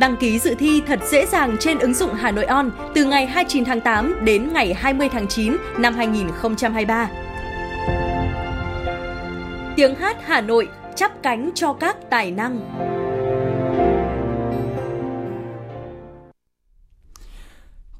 Đăng 0.00 0.16
ký 0.16 0.38
dự 0.38 0.54
thi 0.58 0.82
thật 0.86 1.00
dễ 1.10 1.26
dàng 1.26 1.56
trên 1.60 1.78
ứng 1.78 1.94
dụng 1.94 2.14
Hà 2.14 2.30
Nội 2.30 2.44
On 2.44 2.70
từ 2.94 3.04
ngày 3.04 3.26
29 3.26 3.64
tháng 3.64 3.80
8 3.80 4.24
đến 4.24 4.52
ngày 4.52 4.74
20 4.74 5.08
tháng 5.08 5.28
9 5.28 5.56
năm 5.78 5.94
2023. 5.94 7.10
Tiếng 9.76 9.94
hát 9.94 10.16
Hà 10.24 10.40
Nội 10.40 10.68
chắp 10.96 11.22
cánh 11.22 11.50
cho 11.54 11.72
các 11.72 11.96
tài 12.10 12.30
năng. 12.30 12.60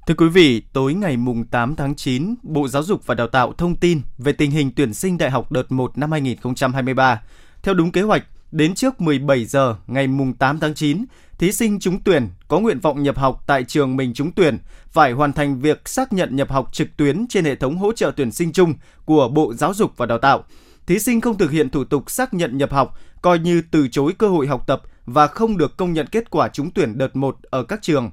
Thưa 0.06 0.14
quý 0.16 0.28
vị, 0.28 0.62
tối 0.72 0.94
ngày 0.94 1.16
mùng 1.16 1.44
8 1.44 1.76
tháng 1.76 1.94
9, 1.94 2.34
Bộ 2.42 2.68
Giáo 2.68 2.82
dục 2.82 3.06
và 3.06 3.14
Đào 3.14 3.26
tạo 3.26 3.52
thông 3.52 3.76
tin 3.76 4.00
về 4.18 4.32
tình 4.32 4.50
hình 4.50 4.70
tuyển 4.76 4.94
sinh 4.94 5.18
đại 5.18 5.30
học 5.30 5.52
đợt 5.52 5.72
1 5.72 5.98
năm 5.98 6.12
2023. 6.12 7.22
Theo 7.62 7.74
đúng 7.74 7.92
kế 7.92 8.02
hoạch, 8.02 8.22
đến 8.52 8.74
trước 8.74 9.00
17 9.00 9.44
giờ 9.44 9.76
ngày 9.86 10.06
mùng 10.06 10.32
8 10.32 10.60
tháng 10.60 10.74
9, 10.74 11.04
thí 11.38 11.52
sinh 11.52 11.80
trúng 11.80 12.02
tuyển 12.04 12.28
có 12.48 12.60
nguyện 12.60 12.80
vọng 12.80 13.02
nhập 13.02 13.18
học 13.18 13.42
tại 13.46 13.64
trường 13.64 13.96
mình 13.96 14.14
trúng 14.14 14.32
tuyển 14.32 14.58
phải 14.88 15.12
hoàn 15.12 15.32
thành 15.32 15.60
việc 15.60 15.88
xác 15.88 16.12
nhận 16.12 16.36
nhập 16.36 16.50
học 16.50 16.68
trực 16.72 16.88
tuyến 16.96 17.26
trên 17.28 17.44
hệ 17.44 17.54
thống 17.54 17.78
hỗ 17.78 17.92
trợ 17.92 18.12
tuyển 18.16 18.32
sinh 18.32 18.52
chung 18.52 18.74
của 19.04 19.28
Bộ 19.28 19.54
Giáo 19.54 19.74
dục 19.74 19.92
và 19.96 20.06
Đào 20.06 20.18
tạo. 20.18 20.44
Thí 20.86 20.98
sinh 20.98 21.20
không 21.20 21.38
thực 21.38 21.50
hiện 21.50 21.70
thủ 21.70 21.84
tục 21.84 22.10
xác 22.10 22.34
nhận 22.34 22.58
nhập 22.58 22.72
học 22.72 22.98
coi 23.22 23.38
như 23.38 23.62
từ 23.70 23.88
chối 23.88 24.12
cơ 24.18 24.28
hội 24.28 24.46
học 24.46 24.66
tập 24.66 24.82
và 25.06 25.26
không 25.26 25.56
được 25.56 25.76
công 25.76 25.92
nhận 25.92 26.06
kết 26.06 26.30
quả 26.30 26.48
trúng 26.48 26.70
tuyển 26.70 26.98
đợt 26.98 27.16
1 27.16 27.36
ở 27.50 27.62
các 27.62 27.82
trường. 27.82 28.10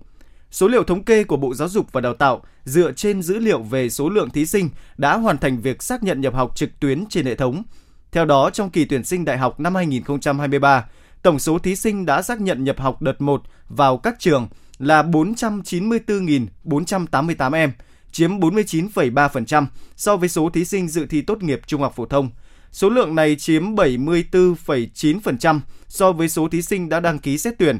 Số 0.51 0.67
liệu 0.67 0.83
thống 0.83 1.03
kê 1.03 1.23
của 1.23 1.37
Bộ 1.37 1.53
Giáo 1.53 1.69
dục 1.69 1.91
và 1.91 2.01
Đào 2.01 2.13
tạo 2.13 2.41
dựa 2.65 2.91
trên 2.91 3.21
dữ 3.21 3.39
liệu 3.39 3.61
về 3.61 3.89
số 3.89 4.09
lượng 4.09 4.29
thí 4.29 4.45
sinh 4.45 4.69
đã 4.97 5.17
hoàn 5.17 5.37
thành 5.37 5.61
việc 5.61 5.83
xác 5.83 6.03
nhận 6.03 6.21
nhập 6.21 6.33
học 6.33 6.55
trực 6.55 6.79
tuyến 6.79 7.05
trên 7.09 7.25
hệ 7.25 7.35
thống. 7.35 7.63
Theo 8.11 8.25
đó, 8.25 8.49
trong 8.49 8.69
kỳ 8.69 8.85
tuyển 8.85 9.03
sinh 9.03 9.25
đại 9.25 9.37
học 9.37 9.59
năm 9.59 9.75
2023, 9.75 10.85
tổng 11.21 11.39
số 11.39 11.59
thí 11.59 11.75
sinh 11.75 12.05
đã 12.05 12.21
xác 12.21 12.41
nhận 12.41 12.63
nhập 12.63 12.79
học 12.79 13.01
đợt 13.01 13.21
1 13.21 13.43
vào 13.69 13.97
các 13.97 14.15
trường 14.19 14.47
là 14.79 15.03
494.488 15.03 17.53
em, 17.53 17.71
chiếm 18.11 18.39
49,3% 18.39 19.65
so 19.95 20.17
với 20.17 20.29
số 20.29 20.49
thí 20.49 20.65
sinh 20.65 20.87
dự 20.87 21.05
thi 21.05 21.21
tốt 21.21 21.43
nghiệp 21.43 21.61
trung 21.67 21.81
học 21.81 21.93
phổ 21.95 22.05
thông. 22.05 22.29
Số 22.71 22.89
lượng 22.89 23.15
này 23.15 23.35
chiếm 23.35 23.75
74,9% 23.75 25.59
so 25.87 26.11
với 26.11 26.29
số 26.29 26.47
thí 26.47 26.61
sinh 26.61 26.89
đã 26.89 26.99
đăng 26.99 27.19
ký 27.19 27.37
xét 27.37 27.53
tuyển. 27.57 27.79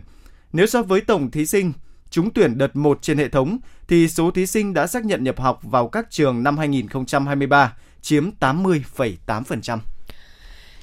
Nếu 0.53 0.67
so 0.67 0.81
với 0.81 1.01
tổng 1.01 1.31
thí 1.31 1.45
sinh 1.45 1.73
trúng 2.09 2.33
tuyển 2.33 2.57
đợt 2.57 2.75
1 2.75 2.99
trên 3.01 3.17
hệ 3.17 3.29
thống 3.29 3.57
thì 3.87 4.07
số 4.07 4.31
thí 4.31 4.45
sinh 4.45 4.73
đã 4.73 4.87
xác 4.87 5.05
nhận 5.05 5.23
nhập 5.23 5.39
học 5.39 5.59
vào 5.63 5.87
các 5.87 6.07
trường 6.09 6.43
năm 6.43 6.57
2023 6.57 7.73
chiếm 8.01 8.29
80,8%. 8.39 9.79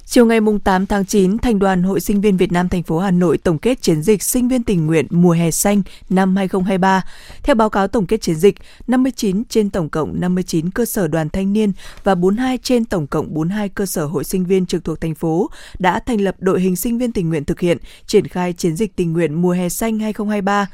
Chiều 0.07 0.27
ngày 0.27 0.41
8 0.65 0.87
tháng 0.87 1.05
9, 1.05 1.39
Thành 1.39 1.59
đoàn 1.59 1.83
Hội 1.83 2.01
Sinh 2.01 2.21
viên 2.21 2.37
Việt 2.37 2.53
Nam 2.53 2.69
thành 2.69 2.83
phố 2.83 2.99
Hà 2.99 3.11
Nội 3.11 3.39
tổng 3.39 3.59
kết 3.59 3.83
chiến 3.83 4.03
dịch 4.03 4.23
sinh 4.23 4.49
viên 4.49 4.63
tình 4.63 4.87
nguyện 4.87 5.07
mùa 5.11 5.31
hè 5.31 5.51
xanh 5.51 5.83
năm 6.11 6.37
2023. 6.37 7.03
Theo 7.43 7.55
báo 7.55 7.71
cáo 7.71 7.89
tổng 7.89 8.07
kết 8.07 8.23
chiến 8.23 8.35
dịch, 8.35 8.55
59 8.87 9.45
trên 9.45 9.71
tổng 9.71 9.89
cộng 9.89 10.21
59 10.21 10.71
cơ 10.71 10.85
sở 10.85 11.09
đoàn 11.09 11.29
thanh 11.29 11.53
niên 11.53 11.73
và 12.05 12.15
42 12.15 12.59
trên 12.59 12.85
tổng 12.85 13.07
cộng 13.07 13.35
42 13.35 13.69
cơ 13.69 13.87
sở 13.87 14.05
hội 14.05 14.25
sinh 14.25 14.45
viên 14.45 14.67
trực 14.67 14.85
thuộc 14.85 15.01
thành 15.01 15.15
phố 15.15 15.51
đã 15.79 16.01
thành 16.07 16.21
lập 16.21 16.37
đội 16.39 16.61
hình 16.61 16.77
sinh 16.77 16.99
viên 16.99 17.13
tình 17.13 17.29
nguyện 17.29 17.45
thực 17.45 17.61
hiện 17.61 17.79
triển 18.07 18.27
khai 18.27 18.53
chiến 18.53 18.77
dịch 18.77 18.97
tình 18.97 19.13
nguyện 19.13 19.43
mùa 19.43 19.53
hè 19.53 19.69
xanh 19.69 19.99
2023 19.99 20.67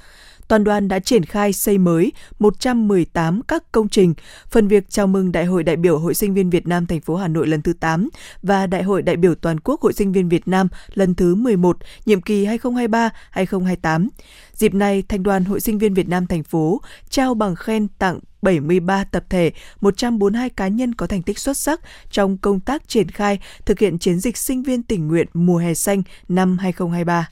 toàn 0.51 0.65
đoàn 0.65 0.89
đã 0.89 0.99
triển 0.99 1.25
khai 1.25 1.53
xây 1.53 1.79
mới 1.79 2.13
118 2.39 3.43
các 3.43 3.73
công 3.73 3.89
trình, 3.89 4.15
phần 4.51 4.69
việc 4.69 4.85
chào 4.89 5.07
mừng 5.07 5.33
Đại 5.33 5.45
hội 5.45 5.63
đại 5.63 5.77
biểu 5.77 5.99
Hội 5.99 6.15
sinh 6.15 6.35
viên 6.35 6.51
Việt 6.51 6.67
Nam 6.67 6.87
thành 6.87 7.01
phố 7.01 7.17
Hà 7.17 7.29
Nội 7.29 7.47
lần 7.47 7.63
thứ 7.63 7.73
8 7.73 8.09
và 8.43 8.67
Đại 8.67 8.83
hội 8.83 9.03
đại 9.03 9.17
biểu 9.17 9.35
toàn 9.35 9.61
quốc 9.61 9.81
Hội 9.81 9.93
sinh 9.93 10.13
viên 10.13 10.29
Việt 10.29 10.49
Nam 10.49 10.69
lần 10.95 11.15
thứ 11.15 11.35
11, 11.35 11.79
nhiệm 12.07 12.21
kỳ 12.21 12.47
2023-2028. 12.47 14.09
Dịp 14.53 14.75
này, 14.75 15.03
Thành 15.09 15.23
đoàn 15.23 15.45
Hội 15.45 15.61
sinh 15.61 15.79
viên 15.79 15.95
Việt 15.95 16.09
Nam 16.09 16.27
thành 16.27 16.43
phố 16.43 16.81
trao 17.11 17.35
bằng 17.35 17.55
khen 17.55 17.89
tặng 17.99 18.21
73 18.43 19.05
tập 19.05 19.25
thể, 19.29 19.53
142 19.81 20.51
cá 20.51 20.69
nhân 20.69 20.95
có 20.95 21.07
thành 21.07 21.23
tích 21.23 21.39
xuất 21.39 21.57
sắc 21.57 21.81
trong 22.11 22.37
công 22.37 22.61
tác 22.61 22.89
triển 22.89 23.09
khai 23.09 23.39
thực 23.67 23.79
hiện 23.79 23.99
chiến 23.99 24.21
dịch 24.21 24.37
sinh 24.37 24.63
viên 24.63 24.83
tình 24.83 25.09
nguyện 25.09 25.27
mùa 25.35 25.59
hè 25.59 25.75
xanh 25.75 26.03
năm 26.29 26.59
2023 26.59 27.29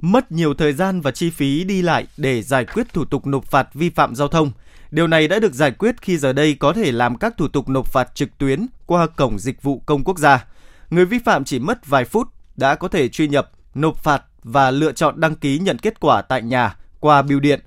mất 0.00 0.32
nhiều 0.32 0.54
thời 0.54 0.72
gian 0.72 1.00
và 1.00 1.10
chi 1.10 1.30
phí 1.30 1.64
đi 1.64 1.82
lại 1.82 2.06
để 2.16 2.42
giải 2.42 2.64
quyết 2.64 2.92
thủ 2.92 3.04
tục 3.04 3.26
nộp 3.26 3.44
phạt 3.44 3.74
vi 3.74 3.90
phạm 3.90 4.14
giao 4.14 4.28
thông. 4.28 4.50
Điều 4.90 5.06
này 5.06 5.28
đã 5.28 5.38
được 5.38 5.54
giải 5.54 5.70
quyết 5.70 6.02
khi 6.02 6.18
giờ 6.18 6.32
đây 6.32 6.54
có 6.54 6.72
thể 6.72 6.92
làm 6.92 7.18
các 7.18 7.36
thủ 7.36 7.48
tục 7.48 7.68
nộp 7.68 7.86
phạt 7.92 8.14
trực 8.14 8.38
tuyến 8.38 8.66
qua 8.86 9.06
cổng 9.06 9.38
dịch 9.38 9.62
vụ 9.62 9.82
công 9.86 10.04
quốc 10.04 10.18
gia. 10.18 10.44
Người 10.90 11.04
vi 11.04 11.18
phạm 11.18 11.44
chỉ 11.44 11.58
mất 11.58 11.86
vài 11.86 12.04
phút 12.04 12.28
đã 12.56 12.74
có 12.74 12.88
thể 12.88 13.08
truy 13.08 13.28
nhập, 13.28 13.50
nộp 13.74 13.96
phạt 13.96 14.22
và 14.44 14.70
lựa 14.70 14.92
chọn 14.92 15.20
đăng 15.20 15.34
ký 15.34 15.58
nhận 15.58 15.78
kết 15.78 16.00
quả 16.00 16.22
tại 16.22 16.42
nhà 16.42 16.76
qua 17.00 17.22
bưu 17.22 17.40
điện. 17.40 17.60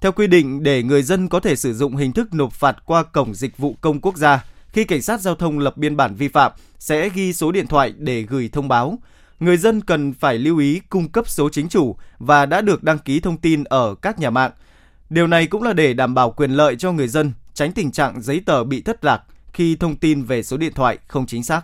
Theo 0.00 0.12
quy 0.12 0.26
định, 0.26 0.62
để 0.62 0.82
người 0.82 1.02
dân 1.02 1.28
có 1.28 1.40
thể 1.40 1.56
sử 1.56 1.74
dụng 1.74 1.96
hình 1.96 2.12
thức 2.12 2.34
nộp 2.34 2.52
phạt 2.52 2.76
qua 2.84 3.02
cổng 3.02 3.34
dịch 3.34 3.58
vụ 3.58 3.76
công 3.80 4.00
quốc 4.00 4.16
gia, 4.16 4.44
khi 4.72 4.84
cảnh 4.84 5.02
sát 5.02 5.20
giao 5.20 5.34
thông 5.34 5.58
lập 5.58 5.76
biên 5.76 5.96
bản 5.96 6.14
vi 6.14 6.28
phạm 6.28 6.52
sẽ 6.78 7.08
ghi 7.08 7.32
số 7.32 7.52
điện 7.52 7.66
thoại 7.66 7.94
để 7.98 8.22
gửi 8.22 8.48
thông 8.52 8.68
báo. 8.68 8.98
Người 9.40 9.56
dân 9.56 9.80
cần 9.80 10.12
phải 10.12 10.38
lưu 10.38 10.58
ý 10.58 10.80
cung 10.88 11.08
cấp 11.08 11.28
số 11.28 11.48
chính 11.48 11.68
chủ 11.68 11.96
và 12.18 12.46
đã 12.46 12.60
được 12.60 12.82
đăng 12.82 12.98
ký 12.98 13.20
thông 13.20 13.36
tin 13.36 13.64
ở 13.64 13.94
các 13.94 14.18
nhà 14.18 14.30
mạng. 14.30 14.50
Điều 15.10 15.26
này 15.26 15.46
cũng 15.46 15.62
là 15.62 15.72
để 15.72 15.94
đảm 15.94 16.14
bảo 16.14 16.30
quyền 16.30 16.50
lợi 16.50 16.76
cho 16.76 16.92
người 16.92 17.08
dân, 17.08 17.32
tránh 17.54 17.72
tình 17.72 17.92
trạng 17.92 18.22
giấy 18.22 18.42
tờ 18.46 18.64
bị 18.64 18.80
thất 18.80 19.04
lạc 19.04 19.22
khi 19.52 19.76
thông 19.76 19.96
tin 19.96 20.22
về 20.22 20.42
số 20.42 20.56
điện 20.56 20.72
thoại 20.74 20.98
không 21.06 21.26
chính 21.26 21.42
xác. 21.42 21.62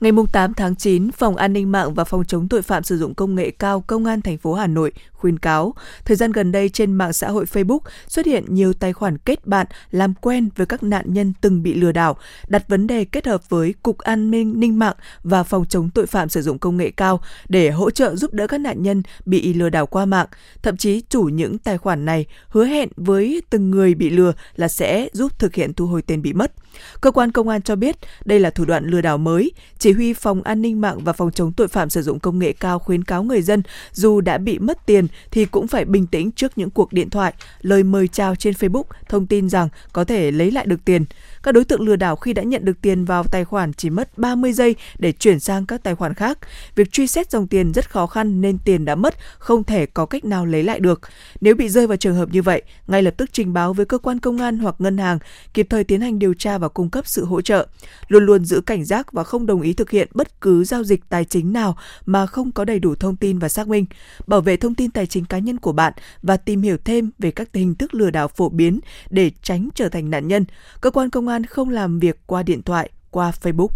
Ngày 0.00 0.12
8 0.32 0.54
tháng 0.54 0.76
9, 0.76 1.12
Phòng 1.12 1.36
An 1.36 1.52
ninh 1.52 1.72
mạng 1.72 1.94
và 1.94 2.04
Phòng 2.04 2.24
chống 2.24 2.48
tội 2.48 2.62
phạm 2.62 2.82
sử 2.82 2.98
dụng 2.98 3.14
công 3.14 3.34
nghệ 3.34 3.50
cao 3.50 3.80
Công 3.80 4.04
an 4.04 4.22
thành 4.22 4.38
phố 4.38 4.54
Hà 4.54 4.66
Nội 4.66 4.92
khuyên 5.18 5.38
cáo, 5.38 5.74
thời 6.04 6.16
gian 6.16 6.32
gần 6.32 6.52
đây 6.52 6.68
trên 6.68 6.92
mạng 6.92 7.12
xã 7.12 7.28
hội 7.28 7.44
Facebook 7.44 7.80
xuất 8.08 8.26
hiện 8.26 8.44
nhiều 8.48 8.72
tài 8.72 8.92
khoản 8.92 9.18
kết 9.18 9.46
bạn 9.46 9.66
làm 9.90 10.14
quen 10.14 10.48
với 10.56 10.66
các 10.66 10.82
nạn 10.82 11.04
nhân 11.08 11.32
từng 11.40 11.62
bị 11.62 11.74
lừa 11.74 11.92
đảo, 11.92 12.16
đặt 12.48 12.68
vấn 12.68 12.86
đề 12.86 13.04
kết 13.04 13.26
hợp 13.26 13.48
với 13.48 13.74
Cục 13.82 13.98
An 13.98 14.30
ninh 14.30 14.60
ninh 14.60 14.78
mạng 14.78 14.96
và 15.22 15.42
Phòng 15.42 15.64
chống 15.68 15.90
tội 15.90 16.06
phạm 16.06 16.28
sử 16.28 16.42
dụng 16.42 16.58
công 16.58 16.76
nghệ 16.76 16.90
cao 16.90 17.20
để 17.48 17.70
hỗ 17.70 17.90
trợ 17.90 18.16
giúp 18.16 18.32
đỡ 18.32 18.46
các 18.46 18.58
nạn 18.58 18.82
nhân 18.82 19.02
bị 19.24 19.54
lừa 19.54 19.68
đảo 19.68 19.86
qua 19.86 20.04
mạng. 20.04 20.26
Thậm 20.62 20.76
chí 20.76 21.02
chủ 21.08 21.22
những 21.22 21.58
tài 21.58 21.78
khoản 21.78 22.04
này 22.04 22.26
hứa 22.48 22.64
hẹn 22.64 22.88
với 22.96 23.42
từng 23.50 23.70
người 23.70 23.94
bị 23.94 24.10
lừa 24.10 24.32
là 24.56 24.68
sẽ 24.68 25.08
giúp 25.12 25.38
thực 25.38 25.54
hiện 25.54 25.74
thu 25.74 25.86
hồi 25.86 26.02
tiền 26.02 26.22
bị 26.22 26.32
mất. 26.32 26.52
Cơ 27.00 27.10
quan 27.10 27.32
công 27.32 27.48
an 27.48 27.62
cho 27.62 27.76
biết 27.76 27.96
đây 28.24 28.40
là 28.40 28.50
thủ 28.50 28.64
đoạn 28.64 28.86
lừa 28.86 29.00
đảo 29.00 29.18
mới. 29.18 29.52
Chỉ 29.78 29.92
huy 29.92 30.12
Phòng 30.12 30.42
An 30.42 30.62
ninh 30.62 30.80
mạng 30.80 30.98
và 31.04 31.12
Phòng 31.12 31.32
chống 31.32 31.52
tội 31.52 31.68
phạm 31.68 31.90
sử 31.90 32.02
dụng 32.02 32.20
công 32.20 32.38
nghệ 32.38 32.52
cao 32.52 32.78
khuyến 32.78 33.04
cáo 33.04 33.22
người 33.22 33.42
dân 33.42 33.62
dù 33.92 34.20
đã 34.20 34.38
bị 34.38 34.58
mất 34.58 34.86
tiền 34.86 35.07
thì 35.30 35.44
cũng 35.44 35.66
phải 35.66 35.84
bình 35.84 36.06
tĩnh 36.06 36.30
trước 36.30 36.58
những 36.58 36.70
cuộc 36.70 36.92
điện 36.92 37.10
thoại, 37.10 37.34
lời 37.62 37.82
mời 37.82 38.08
chào 38.08 38.34
trên 38.34 38.54
Facebook 38.54 38.84
thông 39.08 39.26
tin 39.26 39.48
rằng 39.48 39.68
có 39.92 40.04
thể 40.04 40.30
lấy 40.30 40.50
lại 40.50 40.66
được 40.66 40.84
tiền. 40.84 41.04
Các 41.48 41.52
đối 41.52 41.64
tượng 41.64 41.80
lừa 41.80 41.96
đảo 41.96 42.16
khi 42.16 42.32
đã 42.32 42.42
nhận 42.42 42.64
được 42.64 42.80
tiền 42.82 43.04
vào 43.04 43.24
tài 43.24 43.44
khoản 43.44 43.72
chỉ 43.72 43.90
mất 43.90 44.18
30 44.18 44.52
giây 44.52 44.76
để 44.98 45.12
chuyển 45.12 45.40
sang 45.40 45.66
các 45.66 45.82
tài 45.82 45.94
khoản 45.94 46.14
khác. 46.14 46.38
Việc 46.74 46.92
truy 46.92 47.06
xét 47.06 47.30
dòng 47.30 47.46
tiền 47.46 47.72
rất 47.72 47.90
khó 47.90 48.06
khăn 48.06 48.40
nên 48.40 48.58
tiền 48.58 48.84
đã 48.84 48.94
mất 48.94 49.14
không 49.38 49.64
thể 49.64 49.86
có 49.86 50.06
cách 50.06 50.24
nào 50.24 50.46
lấy 50.46 50.62
lại 50.62 50.80
được. 50.80 51.00
Nếu 51.40 51.54
bị 51.54 51.68
rơi 51.68 51.86
vào 51.86 51.96
trường 51.96 52.14
hợp 52.14 52.28
như 52.32 52.42
vậy, 52.42 52.62
ngay 52.86 53.02
lập 53.02 53.14
tức 53.16 53.30
trình 53.32 53.52
báo 53.52 53.72
với 53.72 53.86
cơ 53.86 53.98
quan 53.98 54.18
công 54.18 54.38
an 54.38 54.58
hoặc 54.58 54.74
ngân 54.78 54.98
hàng, 54.98 55.18
kịp 55.54 55.66
thời 55.70 55.84
tiến 55.84 56.00
hành 56.00 56.18
điều 56.18 56.34
tra 56.34 56.58
và 56.58 56.68
cung 56.68 56.90
cấp 56.90 57.06
sự 57.06 57.24
hỗ 57.24 57.40
trợ. 57.40 57.66
Luôn 58.08 58.26
luôn 58.26 58.44
giữ 58.44 58.60
cảnh 58.60 58.84
giác 58.84 59.12
và 59.12 59.24
không 59.24 59.46
đồng 59.46 59.60
ý 59.60 59.72
thực 59.72 59.90
hiện 59.90 60.08
bất 60.14 60.40
cứ 60.40 60.64
giao 60.64 60.84
dịch 60.84 61.00
tài 61.08 61.24
chính 61.24 61.52
nào 61.52 61.78
mà 62.06 62.26
không 62.26 62.52
có 62.52 62.64
đầy 62.64 62.78
đủ 62.78 62.94
thông 62.94 63.16
tin 63.16 63.38
và 63.38 63.48
xác 63.48 63.68
minh. 63.68 63.86
Bảo 64.26 64.40
vệ 64.40 64.56
thông 64.56 64.74
tin 64.74 64.90
tài 64.90 65.06
chính 65.06 65.24
cá 65.24 65.38
nhân 65.38 65.58
của 65.58 65.72
bạn 65.72 65.92
và 66.22 66.36
tìm 66.36 66.62
hiểu 66.62 66.76
thêm 66.84 67.10
về 67.18 67.30
các 67.30 67.48
hình 67.54 67.74
thức 67.74 67.94
lừa 67.94 68.10
đảo 68.10 68.28
phổ 68.28 68.48
biến 68.48 68.80
để 69.10 69.30
tránh 69.42 69.68
trở 69.74 69.88
thành 69.88 70.10
nạn 70.10 70.28
nhân. 70.28 70.44
Cơ 70.80 70.90
quan 70.90 71.10
công 71.10 71.28
an 71.28 71.37
không 71.46 71.68
làm 71.68 71.98
việc 71.98 72.16
qua 72.26 72.42
điện 72.42 72.62
thoại, 72.62 72.90
qua 73.10 73.32
Facebook. 73.42 73.68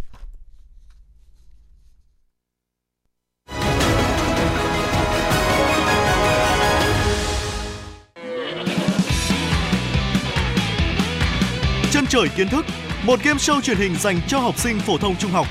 Chân 11.90 12.06
trời 12.06 12.28
kiến 12.36 12.48
thức, 12.48 12.66
một 13.02 13.20
game 13.22 13.38
show 13.38 13.60
truyền 13.60 13.76
hình 13.76 13.96
dành 13.96 14.20
cho 14.28 14.38
học 14.38 14.58
sinh 14.58 14.80
phổ 14.80 14.98
thông 14.98 15.16
trung 15.16 15.30
học. 15.30 15.46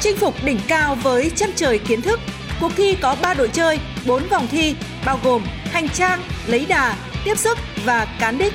Chinh 0.00 0.16
phục 0.16 0.34
đỉnh 0.44 0.58
cao 0.68 0.94
với 0.94 1.30
chân 1.36 1.50
trời 1.56 1.78
kiến 1.78 2.02
thức. 2.02 2.20
Cuộc 2.60 2.72
thi 2.76 2.96
có 3.02 3.16
3 3.22 3.34
đội 3.34 3.48
chơi, 3.48 3.78
4 4.06 4.28
vòng 4.28 4.46
thi, 4.50 4.76
bao 5.04 5.20
gồm 5.24 5.44
hành 5.64 5.88
trang, 5.88 6.22
lấy 6.46 6.66
đà, 6.66 6.96
tiếp 7.24 7.38
sức 7.38 7.58
và 7.84 8.16
cán 8.20 8.38
đích. 8.38 8.52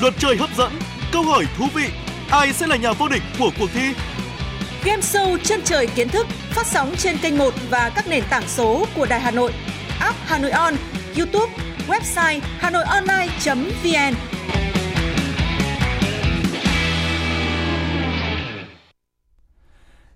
Luật 0.00 0.14
chơi 0.18 0.36
hấp 0.36 0.50
dẫn, 0.56 0.72
câu 1.12 1.22
hỏi 1.22 1.46
thú 1.56 1.66
vị, 1.74 1.88
ai 2.30 2.52
sẽ 2.52 2.66
là 2.66 2.76
nhà 2.76 2.92
vô 2.92 3.08
địch 3.08 3.22
của 3.38 3.50
cuộc 3.58 3.70
thi? 3.74 3.94
Game 4.84 5.02
show 5.02 5.38
chân 5.42 5.60
trời 5.64 5.86
kiến 5.86 6.08
thức 6.08 6.26
phát 6.50 6.66
sóng 6.66 6.94
trên 6.98 7.18
kênh 7.18 7.38
1 7.38 7.54
và 7.70 7.92
các 7.94 8.08
nền 8.08 8.24
tảng 8.30 8.48
số 8.48 8.86
của 8.96 9.06
Đài 9.06 9.20
Hà 9.20 9.30
Nội, 9.30 9.52
app 9.98 10.18
Hà 10.24 10.38
Nội 10.38 10.50
On, 10.50 10.74
YouTube, 11.16 11.52
website 11.88 12.40
hanoionline.vn. 12.58 14.14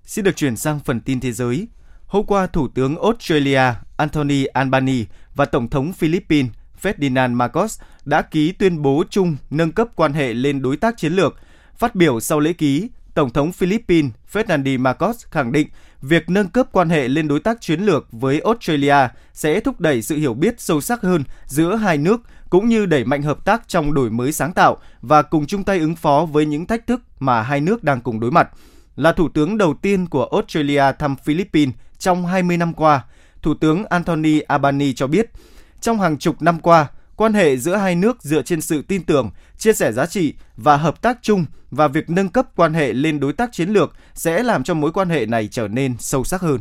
Xin 0.05 0.25
được 0.25 0.37
chuyển 0.37 0.57
sang 0.57 0.81
phần 0.81 1.01
tin 1.01 1.21
thế 1.21 1.33
giới. 1.33 1.69
Hôm 2.07 2.27
qua, 2.27 2.47
Thủ 2.47 2.69
tướng 2.69 3.03
Australia 3.03 3.63
Anthony 3.97 4.45
Albanese 4.45 5.05
và 5.35 5.45
Tổng 5.45 5.71
thống 5.71 5.93
Philippines 5.93 6.53
Ferdinand 6.85 7.35
Marcos 7.35 7.81
đã 8.05 8.23
ký 8.23 8.53
tuyên 8.53 8.83
bố 8.83 9.05
chung 9.11 9.37
nâng 9.51 9.73
cấp 9.73 9.89
quan 9.97 10.13
hệ 10.13 10.35
lên 10.35 10.63
đối 10.63 10.77
tác 10.77 10.97
chiến 10.97 11.13
lược. 11.13 11.37
Phát 11.79 11.95
biểu 11.95 12.21
sau 12.21 12.41
lễ 12.41 12.53
ký, 12.53 12.89
Tổng 13.15 13.31
thống 13.31 13.53
Philippines 13.53 14.13
Ferdinand 14.33 14.81
Marcos 14.81 15.27
khẳng 15.31 15.53
định 15.53 15.69
việc 16.03 16.31
nâng 16.31 16.49
cấp 16.49 16.69
quan 16.73 16.89
hệ 16.91 17.09
lên 17.09 17.29
đối 17.29 17.41
tác 17.41 17.61
chiến 17.61 17.81
lược 17.81 18.07
với 18.13 18.41
Australia 18.41 18.97
sẽ 19.33 19.61
thúc 19.61 19.81
đẩy 19.81 20.03
sự 20.03 20.17
hiểu 20.17 20.35
biết 20.35 20.61
sâu 20.61 20.81
sắc 20.81 21.03
hơn 21.03 21.25
giữa 21.47 21.77
hai 21.77 21.99
nước 21.99 22.21
cũng 22.51 22.69
như 22.69 22.87
đẩy 22.87 23.05
mạnh 23.05 23.23
hợp 23.23 23.45
tác 23.45 23.69
trong 23.69 23.95
đổi 23.95 24.11
mới 24.11 24.33
sáng 24.33 24.53
tạo 24.53 24.77
và 25.03 25.23
cùng 25.23 25.47
chung 25.47 25.65
tay 25.65 25.79
ứng 25.79 25.97
phó 25.97 26.27
với 26.33 26.47
những 26.47 26.67
thách 26.67 26.87
thức 26.87 27.01
mà 27.21 27.43
hai 27.43 27.61
nước 27.61 27.85
đang 27.85 28.01
cùng 28.01 28.21
đối 28.21 28.31
mặt. 28.31 28.49
Là 28.97 29.13
thủ 29.13 29.29
tướng 29.29 29.59
đầu 29.59 29.75
tiên 29.75 30.07
của 30.07 30.25
Australia 30.33 30.85
thăm 30.99 31.17
Philippines 31.17 31.75
trong 31.99 32.27
20 32.27 32.57
năm 32.57 32.75
qua, 32.75 33.05
Thủ 33.43 33.55
tướng 33.55 33.85
Anthony 33.85 34.41
Albanese 34.41 34.93
cho 34.97 35.07
biết, 35.07 35.31
trong 35.85 36.01
hàng 36.01 36.19
chục 36.19 36.43
năm 36.43 36.59
qua, 36.61 36.87
quan 37.17 37.35
hệ 37.35 37.57
giữa 37.57 37.77
hai 37.77 37.95
nước 37.95 38.23
dựa 38.23 38.43
trên 38.43 38.61
sự 38.61 38.83
tin 38.83 39.05
tưởng, 39.05 39.31
chia 39.59 39.73
sẻ 39.73 39.93
giá 39.93 40.07
trị 40.07 40.35
và 40.57 40.77
hợp 40.77 41.03
tác 41.03 41.19
chung 41.23 41.45
và 41.71 41.89
việc 41.89 42.11
nâng 42.11 42.29
cấp 42.29 42.47
quan 42.57 42.75
hệ 42.75 42.93
lên 42.93 43.21
đối 43.21 43.33
tác 43.33 43.53
chiến 43.53 43.69
lược 43.69 43.93
sẽ 44.15 44.43
làm 44.43 44.65
cho 44.65 44.75
mối 44.75 44.93
quan 44.93 45.09
hệ 45.09 45.27
này 45.27 45.49
trở 45.49 45.69
nên 45.69 45.95
sâu 45.99 46.25
sắc 46.25 46.41
hơn. 46.41 46.61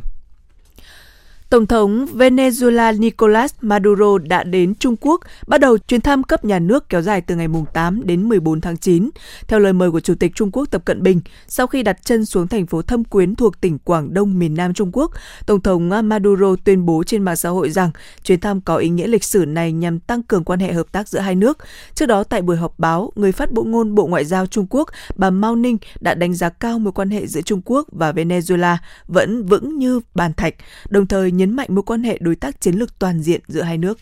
Tổng 1.50 1.66
thống 1.66 2.06
Venezuela 2.14 3.00
Nicolas 3.00 3.54
Maduro 3.60 4.18
đã 4.18 4.44
đến 4.44 4.74
Trung 4.74 4.96
Quốc, 5.00 5.20
bắt 5.46 5.60
đầu 5.60 5.78
chuyến 5.78 6.00
thăm 6.00 6.22
cấp 6.22 6.44
nhà 6.44 6.58
nước 6.58 6.88
kéo 6.88 7.02
dài 7.02 7.20
từ 7.20 7.36
ngày 7.36 7.48
8 7.72 8.06
đến 8.06 8.28
14 8.28 8.60
tháng 8.60 8.76
9. 8.76 9.10
Theo 9.48 9.60
lời 9.60 9.72
mời 9.72 9.90
của 9.90 10.00
Chủ 10.00 10.14
tịch 10.14 10.32
Trung 10.34 10.50
Quốc 10.52 10.70
Tập 10.70 10.82
Cận 10.84 11.02
Bình, 11.02 11.20
sau 11.46 11.66
khi 11.66 11.82
đặt 11.82 12.04
chân 12.04 12.26
xuống 12.26 12.48
thành 12.48 12.66
phố 12.66 12.82
Thâm 12.82 13.04
Quyến 13.04 13.34
thuộc 13.34 13.60
tỉnh 13.60 13.78
Quảng 13.78 14.14
Đông 14.14 14.38
miền 14.38 14.54
Nam 14.54 14.74
Trung 14.74 14.90
Quốc, 14.92 15.10
Tổng 15.46 15.60
thống 15.60 15.90
Maduro 16.04 16.56
tuyên 16.64 16.86
bố 16.86 17.02
trên 17.06 17.22
mạng 17.22 17.36
xã 17.36 17.48
hội 17.48 17.70
rằng 17.70 17.90
chuyến 18.24 18.40
thăm 18.40 18.60
có 18.60 18.76
ý 18.76 18.88
nghĩa 18.88 19.06
lịch 19.06 19.24
sử 19.24 19.44
này 19.44 19.72
nhằm 19.72 20.00
tăng 20.00 20.22
cường 20.22 20.44
quan 20.44 20.60
hệ 20.60 20.72
hợp 20.72 20.92
tác 20.92 21.08
giữa 21.08 21.18
hai 21.18 21.34
nước. 21.34 21.58
Trước 21.94 22.06
đó 22.06 22.24
tại 22.24 22.42
buổi 22.42 22.56
họp 22.56 22.78
báo, 22.78 23.12
người 23.14 23.32
phát 23.32 23.52
bộ 23.52 23.62
ngôn 23.64 23.94
Bộ 23.94 24.06
Ngoại 24.06 24.24
giao 24.24 24.46
Trung 24.46 24.66
Quốc, 24.70 24.88
bà 25.16 25.30
Mao 25.30 25.56
Ninh 25.56 25.78
đã 26.00 26.14
đánh 26.14 26.34
giá 26.34 26.48
cao 26.48 26.78
mối 26.78 26.92
quan 26.92 27.10
hệ 27.10 27.26
giữa 27.26 27.40
Trung 27.40 27.60
Quốc 27.64 27.88
và 27.92 28.12
Venezuela 28.12 28.76
vẫn 29.06 29.46
vững 29.46 29.78
như 29.78 30.00
bàn 30.14 30.32
thạch, 30.36 30.54
đồng 30.88 31.06
thời 31.06 31.32
nhấn 31.32 31.43
mạnh 31.50 31.68
mối 31.70 31.82
quan 31.82 32.02
hệ 32.02 32.18
đối 32.20 32.36
tác 32.36 32.60
chiến 32.60 32.74
lược 32.74 32.98
toàn 32.98 33.22
diện 33.22 33.40
giữa 33.48 33.62
hai 33.62 33.78
nước. 33.78 33.98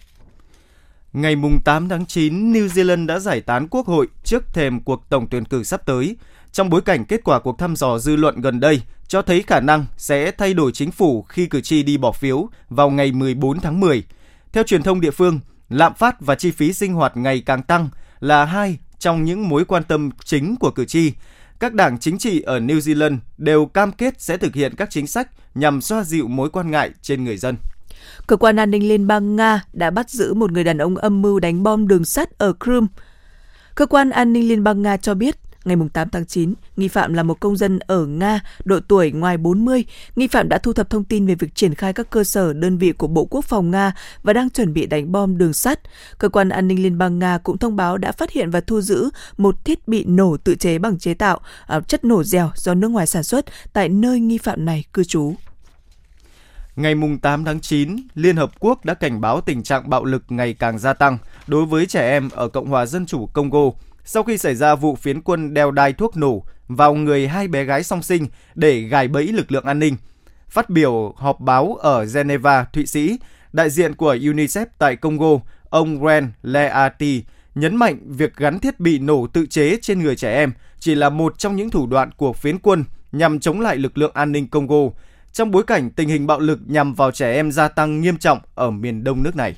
Ngày 1.12 1.36
8 1.64 1.88
tháng 1.88 2.06
9, 2.06 2.52
New 2.52 2.66
Zealand 2.66 3.06
đã 3.06 3.18
giải 3.18 3.40
tán 3.40 3.68
quốc 3.68 3.86
hội 3.86 4.06
trước 4.24 4.54
thềm 4.54 4.80
cuộc 4.80 5.08
tổng 5.08 5.26
tuyển 5.30 5.44
cử 5.44 5.62
sắp 5.62 5.86
tới, 5.86 6.16
trong 6.52 6.70
bối 6.70 6.80
cảnh 6.80 7.04
kết 7.04 7.24
quả 7.24 7.40
cuộc 7.40 7.58
thăm 7.58 7.76
dò 7.76 7.98
dư 7.98 8.16
luận 8.16 8.40
gần 8.40 8.60
đây 8.60 8.82
cho 9.08 9.22
thấy 9.22 9.42
khả 9.46 9.60
năng 9.60 9.86
sẽ 9.96 10.30
thay 10.30 10.54
đổi 10.54 10.72
chính 10.72 10.90
phủ 10.90 11.22
khi 11.22 11.46
cử 11.46 11.60
tri 11.60 11.82
đi 11.82 11.96
bỏ 11.96 12.12
phiếu 12.12 12.48
vào 12.68 12.90
ngày 12.90 13.12
14 13.12 13.60
tháng 13.60 13.80
10. 13.80 14.02
Theo 14.52 14.64
truyền 14.64 14.82
thông 14.82 15.00
địa 15.00 15.10
phương, 15.10 15.40
lạm 15.68 15.94
phát 15.94 16.20
và 16.20 16.34
chi 16.34 16.50
phí 16.50 16.72
sinh 16.72 16.92
hoạt 16.92 17.16
ngày 17.16 17.42
càng 17.46 17.62
tăng 17.62 17.88
là 18.20 18.44
hai 18.44 18.78
trong 18.98 19.24
những 19.24 19.48
mối 19.48 19.64
quan 19.64 19.84
tâm 19.84 20.10
chính 20.24 20.56
của 20.56 20.70
cử 20.70 20.84
tri. 20.84 21.12
Các 21.62 21.74
đảng 21.74 21.98
chính 21.98 22.18
trị 22.18 22.40
ở 22.40 22.60
New 22.60 22.78
Zealand 22.78 23.18
đều 23.38 23.66
cam 23.66 23.92
kết 23.92 24.20
sẽ 24.20 24.36
thực 24.36 24.54
hiện 24.54 24.74
các 24.76 24.90
chính 24.90 25.06
sách 25.06 25.28
nhằm 25.54 25.80
xoa 25.80 26.04
dịu 26.04 26.28
mối 26.28 26.50
quan 26.50 26.70
ngại 26.70 26.90
trên 27.02 27.24
người 27.24 27.36
dân. 27.36 27.56
Cơ 28.26 28.36
quan 28.36 28.56
an 28.56 28.70
ninh 28.70 28.88
Liên 28.88 29.06
bang 29.06 29.36
Nga 29.36 29.64
đã 29.72 29.90
bắt 29.90 30.10
giữ 30.10 30.34
một 30.34 30.52
người 30.52 30.64
đàn 30.64 30.78
ông 30.78 30.96
âm 30.96 31.22
mưu 31.22 31.40
đánh 31.40 31.62
bom 31.62 31.88
đường 31.88 32.04
sắt 32.04 32.38
ở 32.38 32.52
Crimea. 32.64 32.88
Cơ 33.74 33.86
quan 33.86 34.10
an 34.10 34.32
ninh 34.32 34.48
Liên 34.48 34.64
bang 34.64 34.82
Nga 34.82 34.96
cho 34.96 35.14
biết 35.14 35.36
ngày 35.64 35.76
8 35.92 36.08
tháng 36.08 36.26
9, 36.26 36.54
nghi 36.76 36.88
phạm 36.88 37.12
là 37.14 37.22
một 37.22 37.40
công 37.40 37.56
dân 37.56 37.78
ở 37.78 38.06
Nga, 38.06 38.40
độ 38.64 38.80
tuổi 38.88 39.12
ngoài 39.12 39.36
40. 39.36 39.84
Nghi 40.16 40.26
phạm 40.26 40.48
đã 40.48 40.58
thu 40.58 40.72
thập 40.72 40.90
thông 40.90 41.04
tin 41.04 41.26
về 41.26 41.34
việc 41.34 41.54
triển 41.54 41.74
khai 41.74 41.92
các 41.92 42.10
cơ 42.10 42.24
sở 42.24 42.52
đơn 42.52 42.78
vị 42.78 42.92
của 42.92 43.06
Bộ 43.06 43.24
Quốc 43.24 43.44
phòng 43.44 43.70
Nga 43.70 43.92
và 44.22 44.32
đang 44.32 44.50
chuẩn 44.50 44.72
bị 44.72 44.86
đánh 44.86 45.12
bom 45.12 45.38
đường 45.38 45.52
sắt. 45.52 45.80
Cơ 46.18 46.28
quan 46.28 46.48
an 46.48 46.68
ninh 46.68 46.82
Liên 46.82 46.98
bang 46.98 47.18
Nga 47.18 47.38
cũng 47.38 47.58
thông 47.58 47.76
báo 47.76 47.98
đã 47.98 48.12
phát 48.12 48.30
hiện 48.30 48.50
và 48.50 48.60
thu 48.60 48.80
giữ 48.80 49.10
một 49.36 49.64
thiết 49.64 49.88
bị 49.88 50.04
nổ 50.04 50.36
tự 50.36 50.54
chế 50.54 50.78
bằng 50.78 50.98
chế 50.98 51.14
tạo 51.14 51.40
à, 51.66 51.80
chất 51.80 52.04
nổ 52.04 52.24
dẻo 52.24 52.50
do 52.54 52.74
nước 52.74 52.88
ngoài 52.88 53.06
sản 53.06 53.22
xuất 53.22 53.44
tại 53.72 53.88
nơi 53.88 54.20
nghi 54.20 54.38
phạm 54.38 54.64
này 54.64 54.84
cư 54.92 55.04
trú. 55.04 55.34
Ngày 56.76 56.94
8 57.22 57.44
tháng 57.44 57.60
9, 57.60 57.96
Liên 58.14 58.36
Hợp 58.36 58.50
Quốc 58.60 58.84
đã 58.84 58.94
cảnh 58.94 59.20
báo 59.20 59.40
tình 59.40 59.62
trạng 59.62 59.90
bạo 59.90 60.04
lực 60.04 60.22
ngày 60.28 60.54
càng 60.54 60.78
gia 60.78 60.92
tăng 60.92 61.18
đối 61.46 61.66
với 61.66 61.86
trẻ 61.86 62.10
em 62.10 62.28
ở 62.32 62.48
Cộng 62.48 62.66
hòa 62.66 62.86
Dân 62.86 63.06
chủ 63.06 63.26
Congo 63.26 63.70
sau 64.04 64.22
khi 64.22 64.38
xảy 64.38 64.54
ra 64.54 64.74
vụ 64.74 64.96
phiến 64.96 65.20
quân 65.20 65.54
đeo 65.54 65.70
đai 65.70 65.92
thuốc 65.92 66.16
nổ 66.16 66.44
vào 66.68 66.94
người 66.94 67.28
hai 67.28 67.48
bé 67.48 67.64
gái 67.64 67.82
song 67.82 68.02
sinh 68.02 68.26
để 68.54 68.80
gài 68.80 69.08
bẫy 69.08 69.26
lực 69.26 69.52
lượng 69.52 69.64
an 69.64 69.78
ninh. 69.78 69.96
Phát 70.48 70.70
biểu 70.70 71.14
họp 71.16 71.40
báo 71.40 71.74
ở 71.74 72.04
Geneva, 72.14 72.64
Thụy 72.72 72.86
Sĩ, 72.86 73.18
đại 73.52 73.70
diện 73.70 73.94
của 73.94 74.14
UNICEF 74.14 74.66
tại 74.78 74.96
Congo, 74.96 75.40
ông 75.70 76.06
Ren 76.06 76.32
Leati 76.42 77.22
nhấn 77.54 77.76
mạnh 77.76 77.98
việc 78.04 78.36
gắn 78.36 78.58
thiết 78.58 78.80
bị 78.80 78.98
nổ 78.98 79.26
tự 79.26 79.46
chế 79.46 79.76
trên 79.82 80.02
người 80.02 80.16
trẻ 80.16 80.34
em 80.34 80.52
chỉ 80.78 80.94
là 80.94 81.08
một 81.08 81.38
trong 81.38 81.56
những 81.56 81.70
thủ 81.70 81.86
đoạn 81.86 82.10
của 82.16 82.32
phiến 82.32 82.58
quân 82.58 82.84
nhằm 83.12 83.40
chống 83.40 83.60
lại 83.60 83.76
lực 83.76 83.98
lượng 83.98 84.10
an 84.14 84.32
ninh 84.32 84.48
Congo 84.48 84.90
trong 85.32 85.50
bối 85.50 85.62
cảnh 85.64 85.90
tình 85.90 86.08
hình 86.08 86.26
bạo 86.26 86.40
lực 86.40 86.58
nhằm 86.66 86.94
vào 86.94 87.10
trẻ 87.10 87.32
em 87.32 87.52
gia 87.52 87.68
tăng 87.68 88.00
nghiêm 88.00 88.16
trọng 88.16 88.38
ở 88.54 88.70
miền 88.70 89.04
đông 89.04 89.22
nước 89.22 89.36
này. 89.36 89.56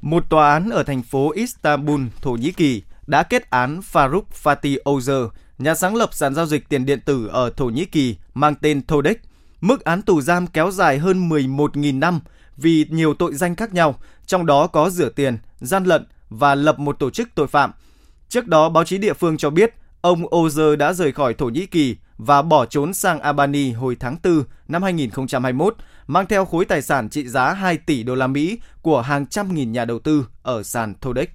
Một 0.00 0.30
tòa 0.30 0.52
án 0.52 0.70
ở 0.70 0.82
thành 0.82 1.02
phố 1.02 1.32
Istanbul, 1.32 2.00
Thổ 2.22 2.30
Nhĩ 2.30 2.52
Kỳ 2.52 2.82
đã 3.06 3.22
kết 3.22 3.50
án 3.50 3.80
Faruk 3.92 4.22
Fatih 4.42 4.78
Ozer, 4.84 5.28
nhà 5.58 5.74
sáng 5.74 5.96
lập 5.96 6.14
sàn 6.14 6.34
giao 6.34 6.46
dịch 6.46 6.68
tiền 6.68 6.86
điện 6.86 7.00
tử 7.00 7.26
ở 7.26 7.50
Thổ 7.56 7.66
Nhĩ 7.66 7.84
Kỳ 7.84 8.16
mang 8.34 8.54
tên 8.54 8.82
Todex, 8.82 9.16
mức 9.60 9.84
án 9.84 10.02
tù 10.02 10.20
giam 10.20 10.46
kéo 10.46 10.70
dài 10.70 10.98
hơn 10.98 11.28
11.000 11.28 11.98
năm 11.98 12.20
vì 12.56 12.86
nhiều 12.90 13.14
tội 13.14 13.34
danh 13.34 13.56
khác 13.56 13.74
nhau, 13.74 13.94
trong 14.26 14.46
đó 14.46 14.66
có 14.66 14.90
rửa 14.90 15.08
tiền, 15.08 15.38
gian 15.60 15.84
lận 15.84 16.06
và 16.28 16.54
lập 16.54 16.78
một 16.78 16.98
tổ 16.98 17.10
chức 17.10 17.28
tội 17.34 17.46
phạm. 17.46 17.72
Trước 18.28 18.46
đó, 18.46 18.68
báo 18.68 18.84
chí 18.84 18.98
địa 18.98 19.12
phương 19.12 19.36
cho 19.36 19.50
biết 19.50 19.74
ông 20.00 20.22
Ozer 20.22 20.76
đã 20.76 20.92
rời 20.92 21.12
khỏi 21.12 21.34
Thổ 21.34 21.46
Nhĩ 21.46 21.66
Kỳ 21.66 21.96
và 22.18 22.42
bỏ 22.42 22.66
trốn 22.66 22.94
sang 22.94 23.20
Albany 23.20 23.72
hồi 23.72 23.96
tháng 24.00 24.16
4 24.24 24.44
năm 24.68 24.82
2021, 24.82 25.76
mang 26.06 26.26
theo 26.26 26.44
khối 26.44 26.64
tài 26.64 26.82
sản 26.82 27.08
trị 27.08 27.28
giá 27.28 27.52
2 27.52 27.76
tỷ 27.76 28.02
đô 28.02 28.14
la 28.14 28.26
Mỹ 28.26 28.58
của 28.82 29.00
hàng 29.00 29.26
trăm 29.26 29.54
nghìn 29.54 29.72
nhà 29.72 29.84
đầu 29.84 29.98
tư 29.98 30.26
ở 30.42 30.62
sàn 30.62 30.94
Todex. 30.94 31.28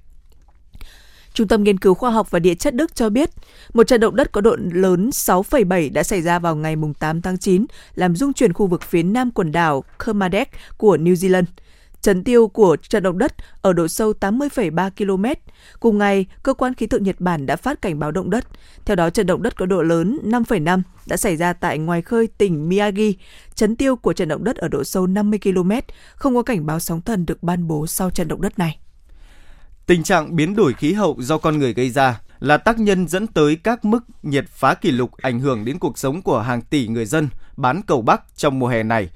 Trung 1.37 1.47
tâm 1.47 1.63
Nghiên 1.63 1.79
cứu 1.79 1.93
Khoa 1.93 2.11
học 2.11 2.31
và 2.31 2.39
Địa 2.39 2.55
chất 2.55 2.75
Đức 2.75 2.95
cho 2.95 3.09
biết, 3.09 3.29
một 3.73 3.87
trận 3.87 3.99
động 3.99 4.15
đất 4.15 4.31
có 4.31 4.41
độ 4.41 4.55
lớn 4.71 5.09
6,7 5.09 5.93
đã 5.93 6.03
xảy 6.03 6.21
ra 6.21 6.39
vào 6.39 6.55
ngày 6.55 6.75
8 6.99 7.21
tháng 7.21 7.37
9, 7.37 7.65
làm 7.95 8.15
rung 8.15 8.33
chuyển 8.33 8.53
khu 8.53 8.67
vực 8.67 8.81
phía 8.81 9.03
nam 9.03 9.31
quần 9.31 9.51
đảo 9.51 9.83
Kermadec 10.05 10.49
của 10.77 10.97
New 10.97 11.13
Zealand. 11.13 11.43
Chấn 12.01 12.23
tiêu 12.23 12.47
của 12.47 12.77
trận 12.89 13.03
động 13.03 13.17
đất 13.17 13.33
ở 13.61 13.73
độ 13.73 13.87
sâu 13.87 14.13
80,3 14.19 14.89
km. 14.89 15.25
Cùng 15.79 15.97
ngày, 15.97 16.25
cơ 16.43 16.53
quan 16.53 16.73
khí 16.73 16.87
tượng 16.87 17.03
Nhật 17.03 17.19
Bản 17.19 17.45
đã 17.45 17.55
phát 17.55 17.81
cảnh 17.81 17.99
báo 17.99 18.11
động 18.11 18.29
đất. 18.29 18.45
Theo 18.85 18.95
đó, 18.95 19.09
trận 19.09 19.27
động 19.27 19.43
đất 19.43 19.55
có 19.55 19.65
độ 19.65 19.81
lớn 19.81 20.19
5,5 20.23 20.81
đã 21.07 21.17
xảy 21.17 21.37
ra 21.37 21.53
tại 21.53 21.77
ngoài 21.77 22.01
khơi 22.01 22.27
tỉnh 22.37 22.69
Miyagi. 22.69 23.13
Chấn 23.55 23.75
tiêu 23.75 23.95
của 23.95 24.13
trận 24.13 24.27
động 24.27 24.43
đất 24.43 24.57
ở 24.57 24.67
độ 24.67 24.83
sâu 24.83 25.07
50 25.07 25.39
km, 25.43 25.71
không 26.15 26.35
có 26.35 26.41
cảnh 26.43 26.65
báo 26.65 26.79
sóng 26.79 27.01
thần 27.01 27.25
được 27.25 27.43
ban 27.43 27.67
bố 27.67 27.87
sau 27.87 28.09
trận 28.09 28.27
động 28.27 28.41
đất 28.41 28.59
này. 28.59 28.79
Tình 29.87 30.03
trạng 30.03 30.35
biến 30.35 30.55
đổi 30.55 30.73
khí 30.73 30.93
hậu 30.93 31.15
do 31.19 31.37
con 31.37 31.57
người 31.57 31.73
gây 31.73 31.89
ra 31.89 32.21
là 32.39 32.57
tác 32.57 32.79
nhân 32.79 33.07
dẫn 33.07 33.27
tới 33.27 33.55
các 33.55 33.85
mức 33.85 34.03
nhiệt 34.23 34.45
phá 34.49 34.73
kỷ 34.73 34.91
lục 34.91 35.11
ảnh 35.21 35.39
hưởng 35.39 35.65
đến 35.65 35.79
cuộc 35.79 35.97
sống 35.97 36.21
của 36.21 36.41
hàng 36.41 36.61
tỷ 36.61 36.87
người 36.87 37.05
dân 37.05 37.29
bán 37.57 37.81
cầu 37.87 38.01
Bắc 38.01 38.21
trong 38.35 38.59
mùa 38.59 38.67
hè 38.67 38.83
này. 38.83 39.09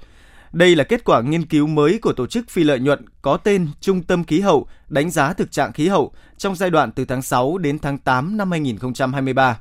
Đây 0.52 0.76
là 0.76 0.84
kết 0.84 1.04
quả 1.04 1.22
nghiên 1.22 1.46
cứu 1.46 1.66
mới 1.66 1.98
của 1.98 2.12
tổ 2.12 2.26
chức 2.26 2.50
phi 2.50 2.64
lợi 2.64 2.80
nhuận 2.80 3.04
có 3.22 3.36
tên 3.36 3.68
Trung 3.80 4.02
tâm 4.02 4.24
Khí 4.24 4.40
hậu, 4.40 4.66
đánh 4.88 5.10
giá 5.10 5.32
thực 5.32 5.52
trạng 5.52 5.72
khí 5.72 5.88
hậu 5.88 6.12
trong 6.38 6.56
giai 6.56 6.70
đoạn 6.70 6.92
từ 6.92 7.04
tháng 7.04 7.22
6 7.22 7.58
đến 7.58 7.78
tháng 7.78 7.98
8 7.98 8.36
năm 8.36 8.50
2023. 8.50 9.58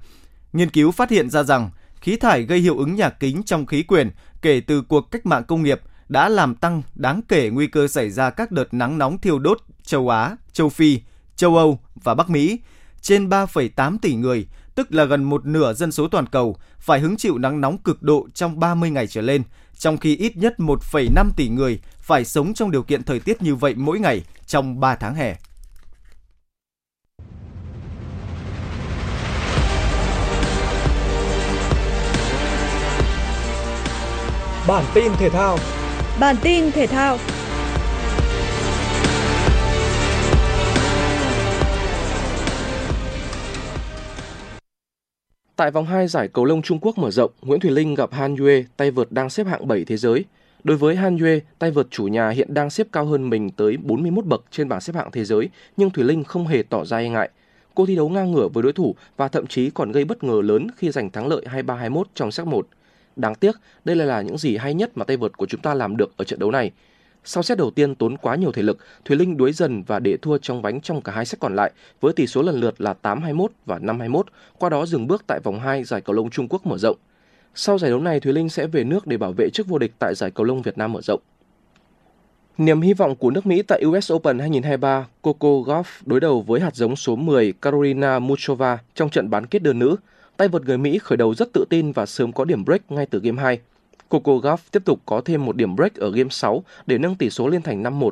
Nghiên 0.53 0.69
cứu 0.69 0.91
phát 0.91 1.09
hiện 1.09 1.29
ra 1.29 1.43
rằng, 1.43 1.69
khí 2.01 2.15
thải 2.15 2.43
gây 2.43 2.59
hiệu 2.59 2.77
ứng 2.77 2.95
nhà 2.95 3.09
kính 3.09 3.43
trong 3.43 3.65
khí 3.65 3.83
quyển 3.83 4.09
kể 4.41 4.61
từ 4.67 4.81
cuộc 4.81 5.11
cách 5.11 5.25
mạng 5.25 5.43
công 5.47 5.63
nghiệp 5.63 5.81
đã 6.09 6.29
làm 6.29 6.55
tăng 6.55 6.81
đáng 6.95 7.21
kể 7.27 7.49
nguy 7.49 7.67
cơ 7.67 7.87
xảy 7.87 8.09
ra 8.09 8.29
các 8.29 8.51
đợt 8.51 8.73
nắng 8.73 8.97
nóng 8.97 9.17
thiêu 9.17 9.39
đốt 9.39 9.61
châu 9.91 10.09
Á, 10.09 10.35
châu 10.53 10.69
Phi, 10.69 10.99
châu 11.35 11.57
Âu 11.57 11.79
và 12.03 12.13
Bắc 12.13 12.29
Mỹ. 12.29 12.59
Trên 13.01 13.29
3,8 13.29 13.97
tỷ 14.01 14.15
người, 14.15 14.47
tức 14.75 14.93
là 14.93 15.05
gần 15.05 15.23
một 15.23 15.45
nửa 15.45 15.73
dân 15.73 15.91
số 15.91 16.07
toàn 16.07 16.25
cầu, 16.27 16.57
phải 16.79 16.99
hứng 16.99 17.17
chịu 17.17 17.37
nắng 17.37 17.61
nóng 17.61 17.77
cực 17.77 18.03
độ 18.03 18.27
trong 18.33 18.59
30 18.59 18.89
ngày 18.89 19.07
trở 19.07 19.21
lên, 19.21 19.43
trong 19.77 19.97
khi 19.97 20.15
ít 20.17 20.37
nhất 20.37 20.55
1,5 20.57 21.29
tỷ 21.35 21.49
người 21.49 21.79
phải 21.99 22.25
sống 22.25 22.53
trong 22.53 22.71
điều 22.71 22.83
kiện 22.83 23.03
thời 23.03 23.19
tiết 23.19 23.41
như 23.41 23.55
vậy 23.55 23.75
mỗi 23.75 23.99
ngày 23.99 24.23
trong 24.45 24.79
3 24.79 24.95
tháng 24.95 25.15
hè. 25.15 25.35
Bản 34.67 34.85
tin 34.93 35.11
thể 35.17 35.29
thao 35.29 35.57
Bản 36.19 36.35
tin 36.41 36.71
thể 36.71 36.87
thao 36.87 37.17
Tại 45.61 45.71
vòng 45.71 45.85
2 45.85 46.07
giải 46.07 46.27
cầu 46.27 46.45
lông 46.45 46.61
Trung 46.61 46.79
Quốc 46.81 46.97
mở 46.97 47.11
rộng, 47.11 47.31
Nguyễn 47.41 47.59
Thùy 47.59 47.71
Linh 47.71 47.95
gặp 47.95 48.13
Han 48.13 48.35
Yue, 48.35 48.63
tay 48.77 48.91
vợt 48.91 49.11
đang 49.11 49.29
xếp 49.29 49.47
hạng 49.47 49.67
7 49.67 49.85
thế 49.85 49.97
giới. 49.97 50.25
Đối 50.63 50.77
với 50.77 50.95
Han 50.95 51.17
Yue, 51.17 51.39
tay 51.59 51.71
vợt 51.71 51.87
chủ 51.91 52.03
nhà 52.03 52.29
hiện 52.29 52.53
đang 52.53 52.69
xếp 52.69 52.87
cao 52.91 53.05
hơn 53.05 53.29
mình 53.29 53.49
tới 53.49 53.77
41 53.77 54.25
bậc 54.25 54.43
trên 54.51 54.69
bảng 54.69 54.81
xếp 54.81 54.95
hạng 54.95 55.11
thế 55.11 55.25
giới, 55.25 55.49
nhưng 55.77 55.89
Thùy 55.89 56.03
Linh 56.03 56.23
không 56.23 56.47
hề 56.47 56.63
tỏ 56.63 56.85
ra 56.85 56.97
e 56.97 57.09
ngại. 57.09 57.29
Cô 57.75 57.85
thi 57.85 57.95
đấu 57.95 58.09
ngang 58.09 58.31
ngửa 58.31 58.47
với 58.47 58.63
đối 58.63 58.73
thủ 58.73 58.95
và 59.17 59.27
thậm 59.27 59.47
chí 59.47 59.69
còn 59.69 59.91
gây 59.91 60.05
bất 60.05 60.23
ngờ 60.23 60.41
lớn 60.43 60.67
khi 60.77 60.91
giành 60.91 61.09
thắng 61.09 61.27
lợi 61.27 61.45
23-21 61.51 62.03
trong 62.15 62.31
set 62.31 62.47
1. 62.47 62.67
Đáng 63.15 63.35
tiếc, 63.35 63.55
đây 63.85 63.95
là, 63.95 64.05
là 64.05 64.21
những 64.21 64.37
gì 64.37 64.57
hay 64.57 64.73
nhất 64.73 64.97
mà 64.97 65.05
tay 65.05 65.17
vợt 65.17 65.37
của 65.37 65.45
chúng 65.45 65.61
ta 65.61 65.73
làm 65.73 65.97
được 65.97 66.17
ở 66.17 66.25
trận 66.25 66.39
đấu 66.39 66.51
này. 66.51 66.71
Sau 67.23 67.43
set 67.43 67.57
đầu 67.57 67.71
tiên 67.71 67.95
tốn 67.95 68.17
quá 68.17 68.35
nhiều 68.35 68.51
thể 68.51 68.61
lực, 68.61 68.77
Thùy 69.05 69.17
Linh 69.17 69.37
đuối 69.37 69.53
dần 69.53 69.83
và 69.83 69.99
để 69.99 70.17
thua 70.21 70.37
trong 70.37 70.61
bánh 70.61 70.81
trong 70.81 71.01
cả 71.01 71.11
hai 71.11 71.25
set 71.25 71.39
còn 71.39 71.55
lại 71.55 71.71
với 72.01 72.13
tỷ 72.13 72.27
số 72.27 72.41
lần 72.41 72.59
lượt 72.59 72.81
là 72.81 72.95
8-21 73.01 73.47
và 73.65 73.79
5-21, 73.79 74.23
qua 74.59 74.69
đó 74.69 74.85
dừng 74.85 75.07
bước 75.07 75.23
tại 75.27 75.39
vòng 75.43 75.59
2 75.59 75.83
giải 75.83 76.01
cầu 76.01 76.15
lông 76.15 76.29
Trung 76.29 76.47
Quốc 76.49 76.65
mở 76.65 76.77
rộng. 76.77 76.97
Sau 77.55 77.77
giải 77.77 77.91
đấu 77.91 77.99
này, 77.99 78.19
Thùy 78.19 78.33
Linh 78.33 78.49
sẽ 78.49 78.67
về 78.67 78.83
nước 78.83 79.07
để 79.07 79.17
bảo 79.17 79.33
vệ 79.37 79.49
chức 79.53 79.67
vô 79.67 79.77
địch 79.77 79.91
tại 79.99 80.15
giải 80.15 80.31
cầu 80.31 80.45
lông 80.45 80.61
Việt 80.61 80.77
Nam 80.77 80.93
mở 80.93 81.01
rộng. 81.01 81.21
Niềm 82.57 82.81
hy 82.81 82.93
vọng 82.93 83.15
của 83.15 83.31
nước 83.31 83.45
Mỹ 83.45 83.61
tại 83.61 83.81
US 83.85 84.13
Open 84.13 84.39
2023, 84.39 85.07
Coco 85.21 85.47
Gauff 85.47 85.83
đối 86.05 86.19
đầu 86.19 86.41
với 86.41 86.61
hạt 86.61 86.75
giống 86.75 86.95
số 86.95 87.15
10 87.15 87.53
Carolina 87.61 88.19
Muchova 88.19 88.77
trong 88.95 89.09
trận 89.09 89.29
bán 89.29 89.45
kết 89.45 89.63
đơn 89.63 89.79
nữ. 89.79 89.95
Tay 90.37 90.47
vợt 90.47 90.65
người 90.65 90.77
Mỹ 90.77 90.97
khởi 90.97 91.17
đầu 91.17 91.35
rất 91.35 91.49
tự 91.53 91.65
tin 91.69 91.91
và 91.91 92.05
sớm 92.05 92.31
có 92.31 92.45
điểm 92.45 92.65
break 92.65 92.91
ngay 92.91 93.05
từ 93.05 93.19
game 93.19 93.41
2. 93.41 93.59
Coco 94.11 94.31
Gauff 94.31 94.57
tiếp 94.71 94.85
tục 94.85 94.99
có 95.05 95.21
thêm 95.25 95.45
một 95.45 95.55
điểm 95.55 95.75
break 95.75 95.95
ở 95.95 96.11
game 96.11 96.29
6 96.29 96.63
để 96.85 96.97
nâng 96.97 97.15
tỷ 97.15 97.29
số 97.29 97.47
lên 97.47 97.61
thành 97.61 97.83
5-1. 97.83 98.09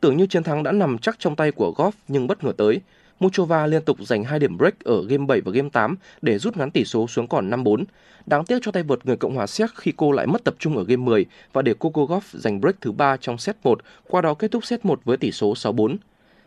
Tưởng 0.00 0.16
như 0.16 0.26
chiến 0.26 0.42
thắng 0.42 0.62
đã 0.62 0.72
nằm 0.72 0.98
chắc 0.98 1.18
trong 1.18 1.36
tay 1.36 1.52
của 1.52 1.74
Gauff 1.76 1.90
nhưng 2.08 2.26
bất 2.26 2.44
ngờ 2.44 2.52
tới. 2.56 2.80
Muchova 3.20 3.66
liên 3.66 3.82
tục 3.82 3.96
giành 4.00 4.24
2 4.24 4.38
điểm 4.38 4.58
break 4.58 4.80
ở 4.84 5.04
game 5.04 5.26
7 5.26 5.40
và 5.40 5.52
game 5.52 5.68
8 5.68 5.96
để 6.22 6.38
rút 6.38 6.56
ngắn 6.56 6.70
tỷ 6.70 6.84
số 6.84 7.06
xuống 7.06 7.26
còn 7.26 7.50
5-4. 7.50 7.84
Đáng 8.26 8.44
tiếc 8.44 8.58
cho 8.62 8.72
tay 8.72 8.82
vợt 8.82 9.06
người 9.06 9.16
Cộng 9.16 9.34
hòa 9.34 9.46
Séc 9.46 9.70
khi 9.74 9.92
cô 9.96 10.12
lại 10.12 10.26
mất 10.26 10.44
tập 10.44 10.54
trung 10.58 10.76
ở 10.76 10.84
game 10.84 11.04
10 11.04 11.26
và 11.52 11.62
để 11.62 11.74
Coco 11.74 12.02
Gauff 12.02 12.20
giành 12.32 12.60
break 12.60 12.80
thứ 12.80 12.92
3 12.92 13.16
trong 13.16 13.38
set 13.38 13.56
1, 13.64 13.80
qua 14.08 14.20
đó 14.20 14.34
kết 14.34 14.50
thúc 14.50 14.64
set 14.64 14.84
1 14.84 15.00
với 15.04 15.16
tỷ 15.16 15.32
số 15.32 15.52
6-4. 15.54 15.96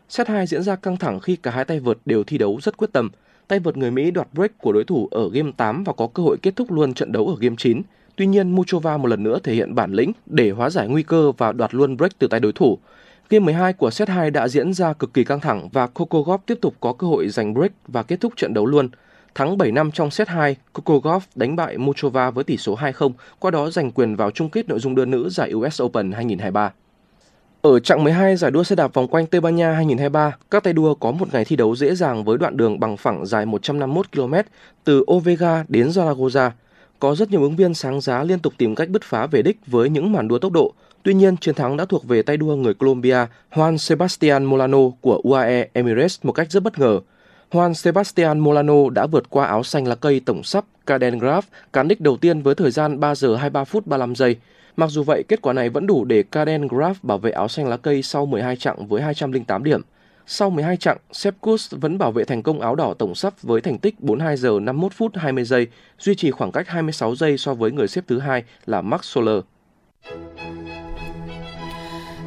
Set 0.09 0.27
2 0.27 0.47
diễn 0.47 0.63
ra 0.63 0.75
căng 0.75 0.97
thẳng 0.97 1.19
khi 1.19 1.35
cả 1.35 1.51
hai 1.51 1.65
tay 1.65 1.79
vợt 1.79 1.97
đều 2.05 2.23
thi 2.23 2.37
đấu 2.37 2.59
rất 2.63 2.77
quyết 2.77 2.91
tâm. 2.93 3.09
Tay 3.47 3.59
vợt 3.59 3.77
người 3.77 3.91
Mỹ 3.91 4.11
đoạt 4.11 4.27
break 4.33 4.57
của 4.57 4.71
đối 4.71 4.83
thủ 4.83 5.07
ở 5.11 5.29
game 5.29 5.51
8 5.57 5.83
và 5.83 5.93
có 5.93 6.07
cơ 6.07 6.23
hội 6.23 6.37
kết 6.41 6.55
thúc 6.55 6.71
luôn 6.71 6.93
trận 6.93 7.11
đấu 7.11 7.27
ở 7.27 7.35
game 7.39 7.55
9. 7.57 7.81
Tuy 8.15 8.25
nhiên, 8.25 8.51
Muchova 8.51 8.97
một 8.97 9.07
lần 9.07 9.23
nữa 9.23 9.39
thể 9.43 9.53
hiện 9.53 9.75
bản 9.75 9.93
lĩnh 9.93 10.11
để 10.25 10.51
hóa 10.51 10.69
giải 10.69 10.87
nguy 10.87 11.03
cơ 11.03 11.31
và 11.31 11.51
đoạt 11.51 11.73
luôn 11.73 11.97
break 11.97 12.19
từ 12.19 12.27
tay 12.27 12.39
đối 12.39 12.51
thủ. 12.51 12.77
Game 13.29 13.45
12 13.45 13.73
của 13.73 13.91
set 13.91 14.09
2 14.09 14.31
đã 14.31 14.47
diễn 14.47 14.73
ra 14.73 14.93
cực 14.93 15.13
kỳ 15.13 15.23
căng 15.23 15.39
thẳng 15.39 15.69
và 15.71 15.87
Coco 15.87 16.19
Gauff 16.19 16.37
tiếp 16.45 16.57
tục 16.61 16.73
có 16.79 16.93
cơ 16.93 17.07
hội 17.07 17.29
giành 17.29 17.53
break 17.53 17.71
và 17.87 18.03
kết 18.03 18.21
thúc 18.21 18.33
trận 18.35 18.53
đấu 18.53 18.65
luôn. 18.65 18.89
Thắng 19.35 19.57
7 19.57 19.71
năm 19.71 19.91
trong 19.91 20.11
set 20.11 20.27
2, 20.27 20.55
Coco 20.73 20.93
Gauff 20.93 21.19
đánh 21.35 21.55
bại 21.55 21.77
Muchova 21.77 22.31
với 22.31 22.43
tỷ 22.43 22.57
số 22.57 22.75
2-0, 22.75 23.11
qua 23.39 23.51
đó 23.51 23.69
giành 23.69 23.91
quyền 23.91 24.15
vào 24.15 24.31
chung 24.31 24.49
kết 24.49 24.69
nội 24.69 24.79
dung 24.79 24.95
đơn 24.95 25.11
nữ 25.11 25.29
giải 25.29 25.53
US 25.53 25.81
Open 25.83 26.11
2023. 26.11 26.71
Ở 27.61 27.79
chặng 27.79 28.03
12 28.03 28.35
giải 28.35 28.51
đua 28.51 28.63
xe 28.63 28.75
đạp 28.75 28.93
vòng 28.93 29.07
quanh 29.07 29.25
Tây 29.25 29.41
Ban 29.41 29.55
Nha 29.55 29.71
2023, 29.71 30.35
các 30.51 30.63
tay 30.63 30.73
đua 30.73 30.93
có 30.93 31.11
một 31.11 31.33
ngày 31.33 31.45
thi 31.45 31.55
đấu 31.55 31.75
dễ 31.75 31.95
dàng 31.95 32.23
với 32.23 32.37
đoạn 32.37 32.57
đường 32.57 32.79
bằng 32.79 32.97
phẳng 32.97 33.25
dài 33.25 33.45
151 33.45 34.11
km 34.11 34.33
từ 34.83 35.05
Ovega 35.11 35.63
đến 35.67 35.87
Zaragoza. 35.87 36.49
Có 37.03 37.15
rất 37.15 37.31
nhiều 37.31 37.41
ứng 37.41 37.55
viên 37.55 37.73
sáng 37.73 38.01
giá 38.01 38.23
liên 38.23 38.39
tục 38.39 38.53
tìm 38.57 38.75
cách 38.75 38.89
bứt 38.89 39.03
phá 39.03 39.27
về 39.27 39.41
đích 39.41 39.57
với 39.67 39.89
những 39.89 40.11
màn 40.11 40.27
đua 40.27 40.37
tốc 40.37 40.51
độ. 40.51 40.73
Tuy 41.03 41.13
nhiên, 41.13 41.37
chiến 41.37 41.55
thắng 41.55 41.77
đã 41.77 41.85
thuộc 41.85 42.07
về 42.07 42.21
tay 42.21 42.37
đua 42.37 42.55
người 42.55 42.73
Colombia 42.73 43.17
Juan 43.51 43.77
Sebastian 43.77 44.43
Molano 44.43 44.79
của 45.01 45.21
UAE 45.23 45.67
Emirates 45.73 46.19
một 46.23 46.31
cách 46.31 46.51
rất 46.51 46.63
bất 46.63 46.79
ngờ. 46.79 46.99
Juan 47.51 47.73
Sebastian 47.73 48.39
Molano 48.39 48.89
đã 48.89 49.07
vượt 49.07 49.29
qua 49.29 49.45
áo 49.45 49.63
xanh 49.63 49.87
lá 49.87 49.95
cây 49.95 50.21
tổng 50.25 50.43
sắp 50.43 50.65
Caden 50.85 51.19
Graf 51.19 51.41
cán 51.73 51.87
đích 51.87 52.01
đầu 52.01 52.17
tiên 52.17 52.41
với 52.41 52.55
thời 52.55 52.71
gian 52.71 52.99
3 52.99 53.15
giờ 53.15 53.35
23 53.35 53.63
phút 53.63 53.87
35 53.87 54.15
giây. 54.15 54.35
Mặc 54.77 54.89
dù 54.89 55.03
vậy, 55.03 55.23
kết 55.27 55.41
quả 55.41 55.53
này 55.53 55.69
vẫn 55.69 55.87
đủ 55.87 56.05
để 56.05 56.23
Caden 56.23 56.67
Graf 56.67 56.93
bảo 57.01 57.17
vệ 57.17 57.31
áo 57.31 57.47
xanh 57.47 57.67
lá 57.67 57.77
cây 57.77 58.03
sau 58.03 58.25
12 58.25 58.55
chặng 58.55 58.87
với 58.87 59.01
208 59.01 59.63
điểm. 59.63 59.81
Sau 60.27 60.49
12 60.49 60.77
chặng, 60.77 60.97
Sepp 61.11 61.41
Kuss 61.41 61.73
vẫn 61.75 61.97
bảo 61.97 62.11
vệ 62.11 62.23
thành 62.23 62.43
công 62.43 62.61
áo 62.61 62.75
đỏ 62.75 62.93
tổng 62.99 63.15
sắp 63.15 63.33
với 63.41 63.61
thành 63.61 63.77
tích 63.77 63.99
42 63.99 64.37
giờ 64.37 64.59
51 64.61 64.93
phút 64.93 65.11
20 65.15 65.43
giây, 65.43 65.67
duy 65.99 66.15
trì 66.15 66.31
khoảng 66.31 66.51
cách 66.51 66.67
26 66.67 67.15
giây 67.15 67.37
so 67.37 67.53
với 67.53 67.71
người 67.71 67.87
xếp 67.87 68.03
thứ 68.07 68.19
hai 68.19 68.43
là 68.65 68.81
Max 68.81 68.99
Soler. 69.03 69.39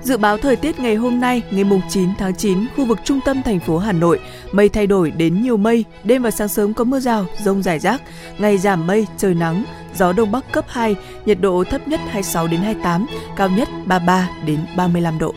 Dự 0.02 0.16
báo 0.16 0.38
thời 0.38 0.56
tiết 0.56 0.80
ngày 0.80 0.94
hôm 0.94 1.20
nay, 1.20 1.42
ngày 1.50 1.64
9 1.88 2.10
tháng 2.18 2.34
9, 2.34 2.66
khu 2.76 2.84
vực 2.84 2.98
trung 3.04 3.20
tâm 3.24 3.42
thành 3.42 3.60
phố 3.60 3.78
Hà 3.78 3.92
Nội, 3.92 4.20
mây 4.52 4.68
thay 4.68 4.86
đổi 4.86 5.10
đến 5.10 5.42
nhiều 5.42 5.56
mây, 5.56 5.84
đêm 6.04 6.22
và 6.22 6.30
sáng 6.30 6.48
sớm 6.48 6.74
có 6.74 6.84
mưa 6.84 7.00
rào, 7.00 7.26
rông 7.44 7.62
rải 7.62 7.78
rác, 7.78 8.02
ngày 8.38 8.58
giảm 8.58 8.86
mây, 8.86 9.06
trời 9.16 9.34
nắng, 9.34 9.64
gió 9.94 10.12
đông 10.12 10.32
bắc 10.32 10.52
cấp 10.52 10.64
2, 10.68 10.96
nhiệt 11.24 11.40
độ 11.40 11.64
thấp 11.70 11.88
nhất 11.88 12.00
26 12.00 12.46
đến 12.46 12.60
28, 12.60 13.06
cao 13.36 13.48
nhất 13.48 13.68
33 13.86 14.30
đến 14.46 14.58
35 14.76 15.18
độ. 15.18 15.34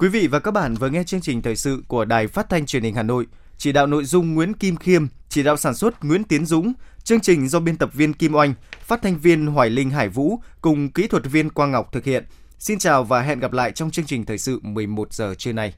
Quý 0.00 0.08
vị 0.08 0.26
và 0.26 0.38
các 0.38 0.50
bạn 0.50 0.74
vừa 0.74 0.88
nghe 0.88 1.04
chương 1.04 1.20
trình 1.20 1.42
thời 1.42 1.56
sự 1.56 1.82
của 1.88 2.04
Đài 2.04 2.26
Phát 2.26 2.48
thanh 2.48 2.66
Truyền 2.66 2.82
hình 2.82 2.94
Hà 2.94 3.02
Nội. 3.02 3.26
chỉ 3.56 3.72
đạo 3.72 3.86
nội 3.86 4.04
dung 4.04 4.34
Nguyễn 4.34 4.54
Kim 4.54 4.76
Khiêm, 4.76 5.06
chỉ 5.28 5.42
đạo 5.42 5.56
sản 5.56 5.74
xuất 5.74 6.04
Nguyễn 6.04 6.24
Tiến 6.24 6.46
Dũng, 6.46 6.72
chương 7.04 7.20
trình 7.20 7.48
do 7.48 7.60
biên 7.60 7.76
tập 7.76 7.90
viên 7.94 8.12
Kim 8.12 8.34
Oanh, 8.34 8.54
phát 8.80 9.02
thanh 9.02 9.18
viên 9.18 9.46
Hoài 9.46 9.70
Linh 9.70 9.90
Hải 9.90 10.08
Vũ 10.08 10.40
cùng 10.60 10.90
kỹ 10.90 11.06
thuật 11.06 11.22
viên 11.26 11.50
Quang 11.50 11.70
Ngọc 11.70 11.92
thực 11.92 12.04
hiện. 12.04 12.24
Xin 12.58 12.78
chào 12.78 13.04
và 13.04 13.22
hẹn 13.22 13.40
gặp 13.40 13.52
lại 13.52 13.72
trong 13.72 13.90
chương 13.90 14.04
trình 14.04 14.24
thời 14.24 14.38
sự 14.38 14.60
11 14.62 15.12
giờ 15.12 15.34
trưa 15.38 15.52
nay. 15.52 15.74